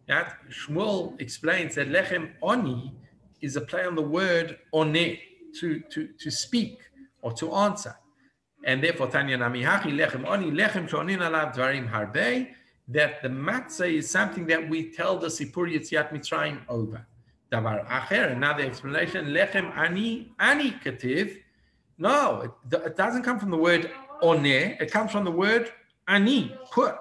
That 0.08 0.36
Shmuel 0.50 1.20
explains 1.20 1.74
that 1.74 1.88
lechem 1.88 2.32
oni 2.42 2.94
is 3.40 3.56
a 3.56 3.60
play 3.60 3.84
on 3.84 3.94
the 3.94 4.02
word 4.02 4.58
one 4.70 4.92
to 4.92 5.80
to 5.90 6.08
to 6.18 6.30
speak 6.30 6.80
or 7.22 7.32
to 7.34 7.52
answer, 7.52 7.94
and 8.64 8.82
therefore 8.82 9.08
Tanya 9.08 9.38
namihachi 9.38 9.92
lechem 9.92 10.26
oni 10.26 10.50
lechem 10.50 10.88
shonim 10.88 11.18
alav 11.18 11.54
dvarim 11.54 11.90
harbe. 11.90 12.48
That 12.88 13.22
the 13.22 13.28
matzah 13.28 13.92
is 13.92 14.10
something 14.10 14.46
that 14.46 14.68
we 14.68 14.90
tell 14.90 15.16
the 15.16 15.28
Sipur 15.28 15.72
Yitziat 15.72 16.12
Mitzrayim 16.12 16.58
over. 16.68 17.06
Davar 17.52 17.86
acher, 17.86 18.32
another 18.32 18.64
explanation, 18.64 19.26
lechem 19.26 19.76
ani, 19.76 20.32
ani 20.40 20.72
kativ. 20.72 21.38
No, 21.98 22.40
it, 22.40 22.76
it, 22.84 22.96
doesn't 22.96 23.22
come 23.22 23.38
from 23.38 23.50
the 23.50 23.56
word 23.56 23.92
one, 24.20 24.44
it 24.44 24.90
comes 24.90 25.12
from 25.12 25.24
the 25.24 25.30
word 25.30 25.70
ani, 26.08 26.52
put. 26.72 26.96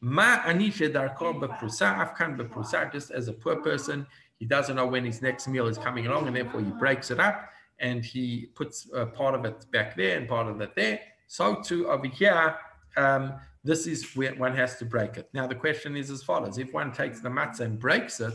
Ma 0.00 0.40
ani 0.44 0.70
shedarko 0.70 1.40
beprusa, 1.40 2.14
afkan 2.14 2.38
beprusa, 2.38 2.92
just 2.92 3.10
as 3.10 3.26
a 3.26 3.32
poor 3.32 3.56
person, 3.56 4.06
he 4.38 4.44
doesn't 4.44 4.76
know 4.76 4.86
when 4.86 5.04
his 5.04 5.20
next 5.20 5.48
meal 5.48 5.66
is 5.66 5.78
coming 5.78 6.06
along, 6.06 6.28
and 6.28 6.36
therefore 6.36 6.60
he 6.60 6.70
breaks 6.70 7.10
it 7.10 7.18
up 7.18 7.50
and 7.80 8.04
he 8.04 8.50
puts 8.54 8.88
uh, 8.94 9.06
part 9.06 9.34
of 9.34 9.44
it 9.44 9.70
back 9.70 9.96
there 9.96 10.16
and 10.16 10.28
part 10.28 10.48
of 10.48 10.60
it 10.60 10.74
there. 10.74 11.00
So 11.26 11.60
too 11.60 11.88
over 11.88 12.06
here, 12.06 12.56
um, 12.96 13.34
this 13.64 13.86
is 13.86 14.16
where 14.16 14.34
one 14.34 14.54
has 14.56 14.76
to 14.78 14.84
break 14.84 15.16
it. 15.16 15.28
Now 15.32 15.46
the 15.46 15.54
question 15.54 15.96
is 15.96 16.10
as 16.10 16.22
follows: 16.22 16.58
If 16.58 16.72
one 16.72 16.92
takes 16.92 17.20
the 17.20 17.28
matzah 17.28 17.60
and 17.60 17.78
breaks 17.78 18.20
it, 18.20 18.34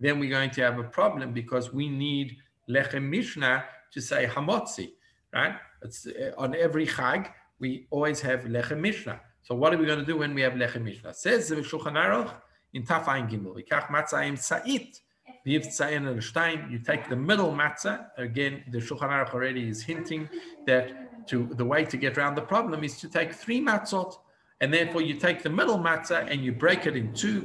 then 0.00 0.18
we're 0.18 0.30
going 0.30 0.50
to 0.50 0.62
have 0.62 0.78
a 0.78 0.84
problem 0.84 1.32
because 1.32 1.72
we 1.72 1.88
need 1.88 2.36
lechem 2.68 3.08
mishnah 3.08 3.64
to 3.92 4.00
say 4.00 4.26
hamotzi, 4.26 4.92
right? 5.32 5.56
It's 5.82 6.06
uh, 6.06 6.32
on 6.38 6.54
every 6.54 6.86
chag 6.86 7.30
we 7.58 7.86
always 7.90 8.20
have 8.20 8.40
lechem 8.40 8.80
mishnah. 8.80 9.20
So 9.42 9.54
what 9.54 9.74
are 9.74 9.78
we 9.78 9.86
going 9.86 9.98
to 9.98 10.04
do 10.04 10.16
when 10.16 10.34
we 10.34 10.40
have 10.42 10.54
lechem 10.54 10.82
mishnah? 10.82 11.14
Says 11.14 11.48
the 11.48 11.56
Shulchan 11.56 11.94
Aruch 11.94 12.32
in 12.72 12.84
Taf 12.84 13.08
Ein 13.08 13.28
Gimel, 13.28 13.54
Vikach 13.56 13.86
matzah 13.88 14.26
im 14.26 14.36
sa'it, 14.36 15.00
You 15.44 15.58
take 15.60 17.08
the 17.08 17.16
middle 17.16 17.52
matzah. 17.52 18.06
Again, 18.16 18.64
the 18.70 18.78
Shulchan 18.78 19.10
Aruch 19.10 19.34
already 19.34 19.68
is 19.68 19.82
hinting 19.82 20.28
that 20.66 21.26
to 21.28 21.48
the 21.54 21.64
way 21.64 21.84
to 21.84 21.96
get 21.96 22.18
around 22.18 22.34
the 22.34 22.42
problem 22.42 22.84
is 22.84 22.98
to 23.00 23.08
take 23.08 23.32
three 23.32 23.60
matzot 23.60 24.16
and 24.60 24.72
therefore 24.72 25.02
you 25.02 25.14
take 25.14 25.42
the 25.42 25.50
middle 25.50 25.78
matzah 25.78 26.30
and 26.30 26.44
you 26.44 26.52
break 26.52 26.86
it 26.86 26.96
in 26.96 27.12
two. 27.12 27.40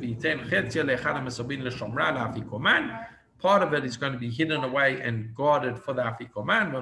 Part 3.40 3.62
of 3.62 3.74
it 3.74 3.86
is 3.86 3.98
going 3.98 4.14
to 4.14 4.20
be 4.20 4.32
hidden 4.32 4.64
away 4.64 5.02
and 5.02 5.34
guarded 5.36 5.78
for 5.80 5.94
the 5.94 6.02
afikoman. 6.04 6.74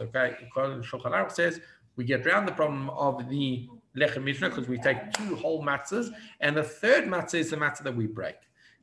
Okay, 0.00 0.36
Shulchan 0.82 1.12
Aruch 1.12 1.30
says 1.32 1.60
we 1.96 2.04
get 2.04 2.26
around 2.26 2.46
the 2.46 2.52
problem 2.52 2.90
of 2.90 3.28
the 3.28 3.68
lechem 3.96 4.24
mishnah 4.24 4.48
because 4.48 4.68
we 4.68 4.78
take 4.78 5.12
two 5.12 5.36
whole 5.36 5.62
matzahs, 5.62 6.10
and 6.40 6.56
the 6.56 6.62
third 6.62 7.04
matzah 7.04 7.36
is 7.36 7.50
the 7.50 7.56
matzah 7.56 7.82
that 7.82 7.96
we 7.96 8.06
break. 8.06 8.36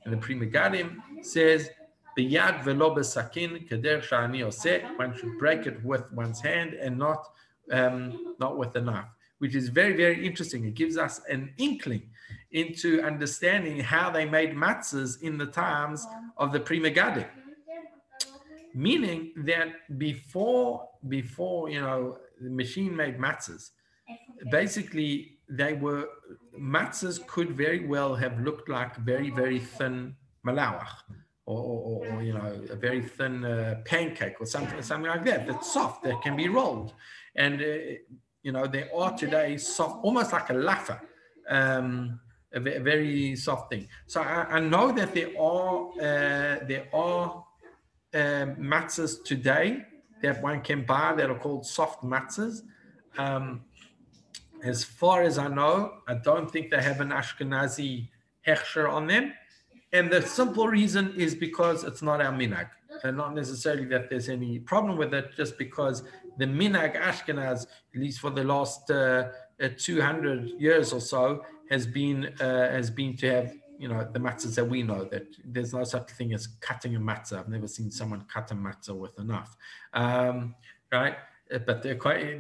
And 0.04 0.14
the 0.14 0.18
Pri 0.18 0.36
Megadim 0.36 1.02
says 1.22 1.70
Biyad 2.18 2.64
velo 2.64 2.94
besakin 2.96 3.68
keder 3.70 4.02
shani 4.02 4.44
oseh. 4.46 4.98
One 4.98 5.16
should 5.18 5.38
break 5.40 5.66
it 5.66 5.84
with 5.84 6.12
one's 6.12 6.42
hand 6.42 6.74
and 6.74 6.98
not 6.98 7.26
um, 7.72 8.36
not 8.40 8.58
with 8.58 8.76
a 8.76 8.82
knife, 8.82 9.06
which 9.38 9.56
is 9.56 9.70
very 9.70 9.96
very 9.96 10.26
interesting. 10.26 10.66
It 10.66 10.74
gives 10.74 10.98
us 10.98 11.22
an 11.30 11.54
inkling 11.58 12.10
into 12.52 13.02
understanding 13.02 13.80
how 13.80 14.10
they 14.10 14.26
made 14.26 14.54
matzahs 14.56 15.22
in 15.22 15.38
the 15.38 15.46
times 15.46 16.06
of 16.38 16.52
the 16.52 16.60
Pri 16.60 16.82
Megadim. 16.82 17.28
Meaning 18.74 19.32
that 19.38 19.70
before 19.98 20.90
before 21.08 21.70
you 21.70 21.80
know 21.80 22.18
the 22.42 22.50
machine 22.50 22.94
made 22.94 23.18
matzahs, 23.18 23.72
basically 24.50 25.38
they 25.50 25.74
were 25.74 26.08
matzahs 26.60 27.26
could 27.28 27.52
very 27.52 27.86
well 27.86 28.16
have 28.16 28.40
looked 28.42 28.70
like 28.70 28.96
very 28.98 29.30
very 29.30 29.60
thin 29.60 30.16
malawach 30.46 31.04
or, 31.46 31.58
or, 31.58 32.08
or, 32.08 32.24
you 32.24 32.34
know 32.34 32.62
a 32.70 32.76
very 32.76 33.02
thin 33.02 33.44
uh, 33.44 33.82
pancake 33.86 34.40
or 34.40 34.46
something 34.46 34.82
something 34.82 35.10
like 35.10 35.26
that 35.26 35.48
that's 35.48 35.74
soft 35.74 36.04
that 36.04 36.22
can 36.22 36.36
be 36.36 36.48
rolled. 36.48 36.94
And 37.36 37.62
uh, 37.62 37.66
you 38.44 38.52
know 38.52 38.68
they 38.68 38.90
are 38.96 39.16
today 39.18 39.58
soft 39.58 40.04
almost 40.04 40.32
like 40.32 40.50
a 40.50 40.54
laffa 40.54 41.00
um, 41.50 42.20
a, 42.54 42.60
very 42.60 43.36
soft 43.36 43.72
thing. 43.72 43.88
So 44.08 44.22
I, 44.22 44.58
I 44.58 44.60
know 44.60 44.92
that 44.92 45.14
there 45.14 45.30
are 45.40 45.90
uh, 46.00 46.66
there 46.68 46.88
are 46.94 47.44
um, 48.14 48.56
matzahs 48.56 49.24
today 49.24 49.84
that 50.22 50.42
one 50.42 50.62
can 50.62 50.86
buy 50.86 51.14
that 51.16 51.30
are 51.30 51.40
called 51.40 51.66
soft 51.66 52.04
matzahs. 52.04 52.62
Um, 53.18 53.62
as 54.64 54.84
far 54.84 55.24
as 55.24 55.38
I 55.38 55.48
know, 55.48 55.94
I 56.08 56.16
don't 56.16 56.50
think 56.50 56.70
they 56.72 56.82
have 56.82 57.02
an 57.02 57.10
Ashkenazi 57.10 58.10
hechsher 58.48 58.92
on 58.92 59.08
them. 59.08 59.34
And 59.94 60.12
the 60.12 60.22
simple 60.22 60.68
reason 60.68 61.14
is 61.18 61.36
because 61.36 61.84
it's 61.84 62.02
not 62.02 62.22
our 62.22 62.32
minag. 62.32 62.70
And 63.04 63.18
not 63.18 63.34
necessarily 63.34 63.86
that 63.86 64.10
there's 64.10 64.30
any 64.30 64.60
problem 64.60 64.98
with 64.98 65.14
it, 65.14 65.36
just 65.36 65.58
because 65.58 66.04
the 66.38 66.46
minag 66.46 66.96
Ashkenaz, 66.96 67.66
at 67.94 68.00
least 68.00 68.20
for 68.20 68.30
the 68.30 68.44
last 68.44 68.90
uh, 68.92 69.30
uh, 69.62 69.70
200 69.78 70.50
years 70.60 70.94
or 70.94 71.02
so, 71.02 71.44
has 71.70 71.88
been 71.88 72.26
uh, 72.40 72.70
has 72.70 72.92
been 72.92 73.16
to 73.18 73.32
have 73.32 73.54
you 73.80 73.88
know 73.88 74.08
the 74.12 74.20
matzahs 74.20 74.56
that 74.56 74.66
we 74.66 74.84
know 74.84 75.06
that 75.06 75.26
there's 75.44 75.74
no 75.74 75.84
such 75.84 76.12
thing 76.12 76.34
as 76.34 76.48
cutting 76.60 76.96
a 76.96 77.00
matzah. 77.00 77.40
I've 77.40 77.50
never 77.50 77.68
seen 77.68 77.90
someone 77.90 78.26
cut 78.32 78.52
a 78.52 78.56
matzah 78.56 78.96
with 78.96 79.18
a 79.18 79.24
knife, 79.24 79.56
um, 79.94 80.54
right? 80.92 81.16
Uh, 81.54 81.60
but 81.60 81.82
the, 81.82 81.90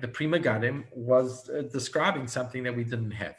the 0.02 0.08
Pri 0.08 0.28
Megadim 0.28 0.86
was 0.94 1.50
uh, 1.50 1.64
describing 1.64 2.28
something 2.28 2.64
that 2.64 2.76
we 2.76 2.84
didn't 2.84 3.12
have. 3.12 3.36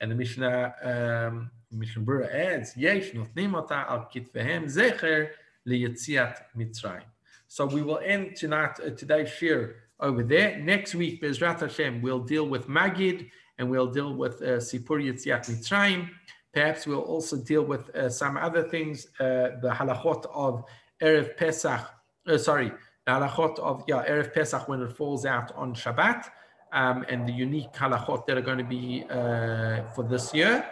And 0.00 0.10
the 0.10 0.14
Mishnah, 0.14 0.74
um, 0.82 1.50
Mishnah 1.70 2.02
Berurah 2.02 2.34
adds, 2.34 2.76
Yesh 2.76 3.10
notnim 3.12 3.54
al 3.54 4.08
kitvehem 4.12 4.64
zecher 4.64 5.30
liyetziat 5.66 6.36
mitzrayim. 6.56 7.04
So 7.48 7.66
we 7.66 7.82
will 7.82 7.98
end 7.98 8.36
tonight, 8.36 8.78
uh, 8.80 8.90
today's 8.90 9.28
shiur 9.28 9.74
over 9.98 10.22
there. 10.22 10.58
Next 10.58 10.94
week, 10.94 11.22
Bezrat 11.22 11.60
Hashem, 11.60 12.00
we'll 12.00 12.20
deal 12.20 12.48
with 12.48 12.66
Magid 12.68 13.28
and 13.58 13.68
we'll 13.68 13.90
deal 13.90 14.14
with 14.14 14.40
uh, 14.40 14.56
Sipur 14.56 15.02
Yetziat 15.04 15.50
Mitzrayim. 15.50 16.08
Perhaps 16.54 16.86
we'll 16.86 17.00
also 17.00 17.36
deal 17.36 17.62
with 17.62 17.94
uh, 17.94 18.08
some 18.08 18.36
other 18.36 18.62
things, 18.62 19.06
uh, 19.20 19.58
the 19.60 19.70
halachot 19.70 20.24
of 20.34 20.64
Erev 21.02 21.36
Pesach, 21.36 21.80
uh, 22.26 22.38
sorry, 22.38 22.72
halachot 23.10 23.58
of 23.58 23.84
yeah, 23.86 24.04
Erev 24.08 24.32
Pesach 24.32 24.68
when 24.68 24.80
it 24.82 24.92
falls 24.92 25.24
out 25.26 25.54
on 25.56 25.74
Shabbat, 25.74 26.24
um, 26.72 27.04
and 27.08 27.28
the 27.28 27.32
unique 27.32 27.72
halachot 27.72 28.26
that 28.26 28.36
are 28.38 28.42
going 28.42 28.58
to 28.58 28.64
be 28.64 29.04
uh, 29.10 29.82
for 29.94 30.04
this 30.04 30.32
year. 30.34 30.64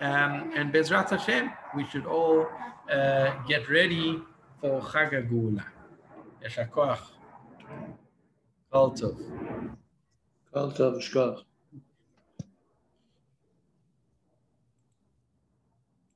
Um, 0.00 0.52
and 0.54 0.72
Bezrat 0.72 1.10
Hashem, 1.10 1.50
we 1.74 1.86
should 1.86 2.06
all 2.06 2.46
uh, 2.92 3.30
get 3.48 3.68
ready 3.70 4.20
for 4.60 4.80
Chag. 4.80 6.70
Kol 8.72 8.90
Tov. 8.92 9.16
Kol 10.52 10.72
Tov, 10.72 11.45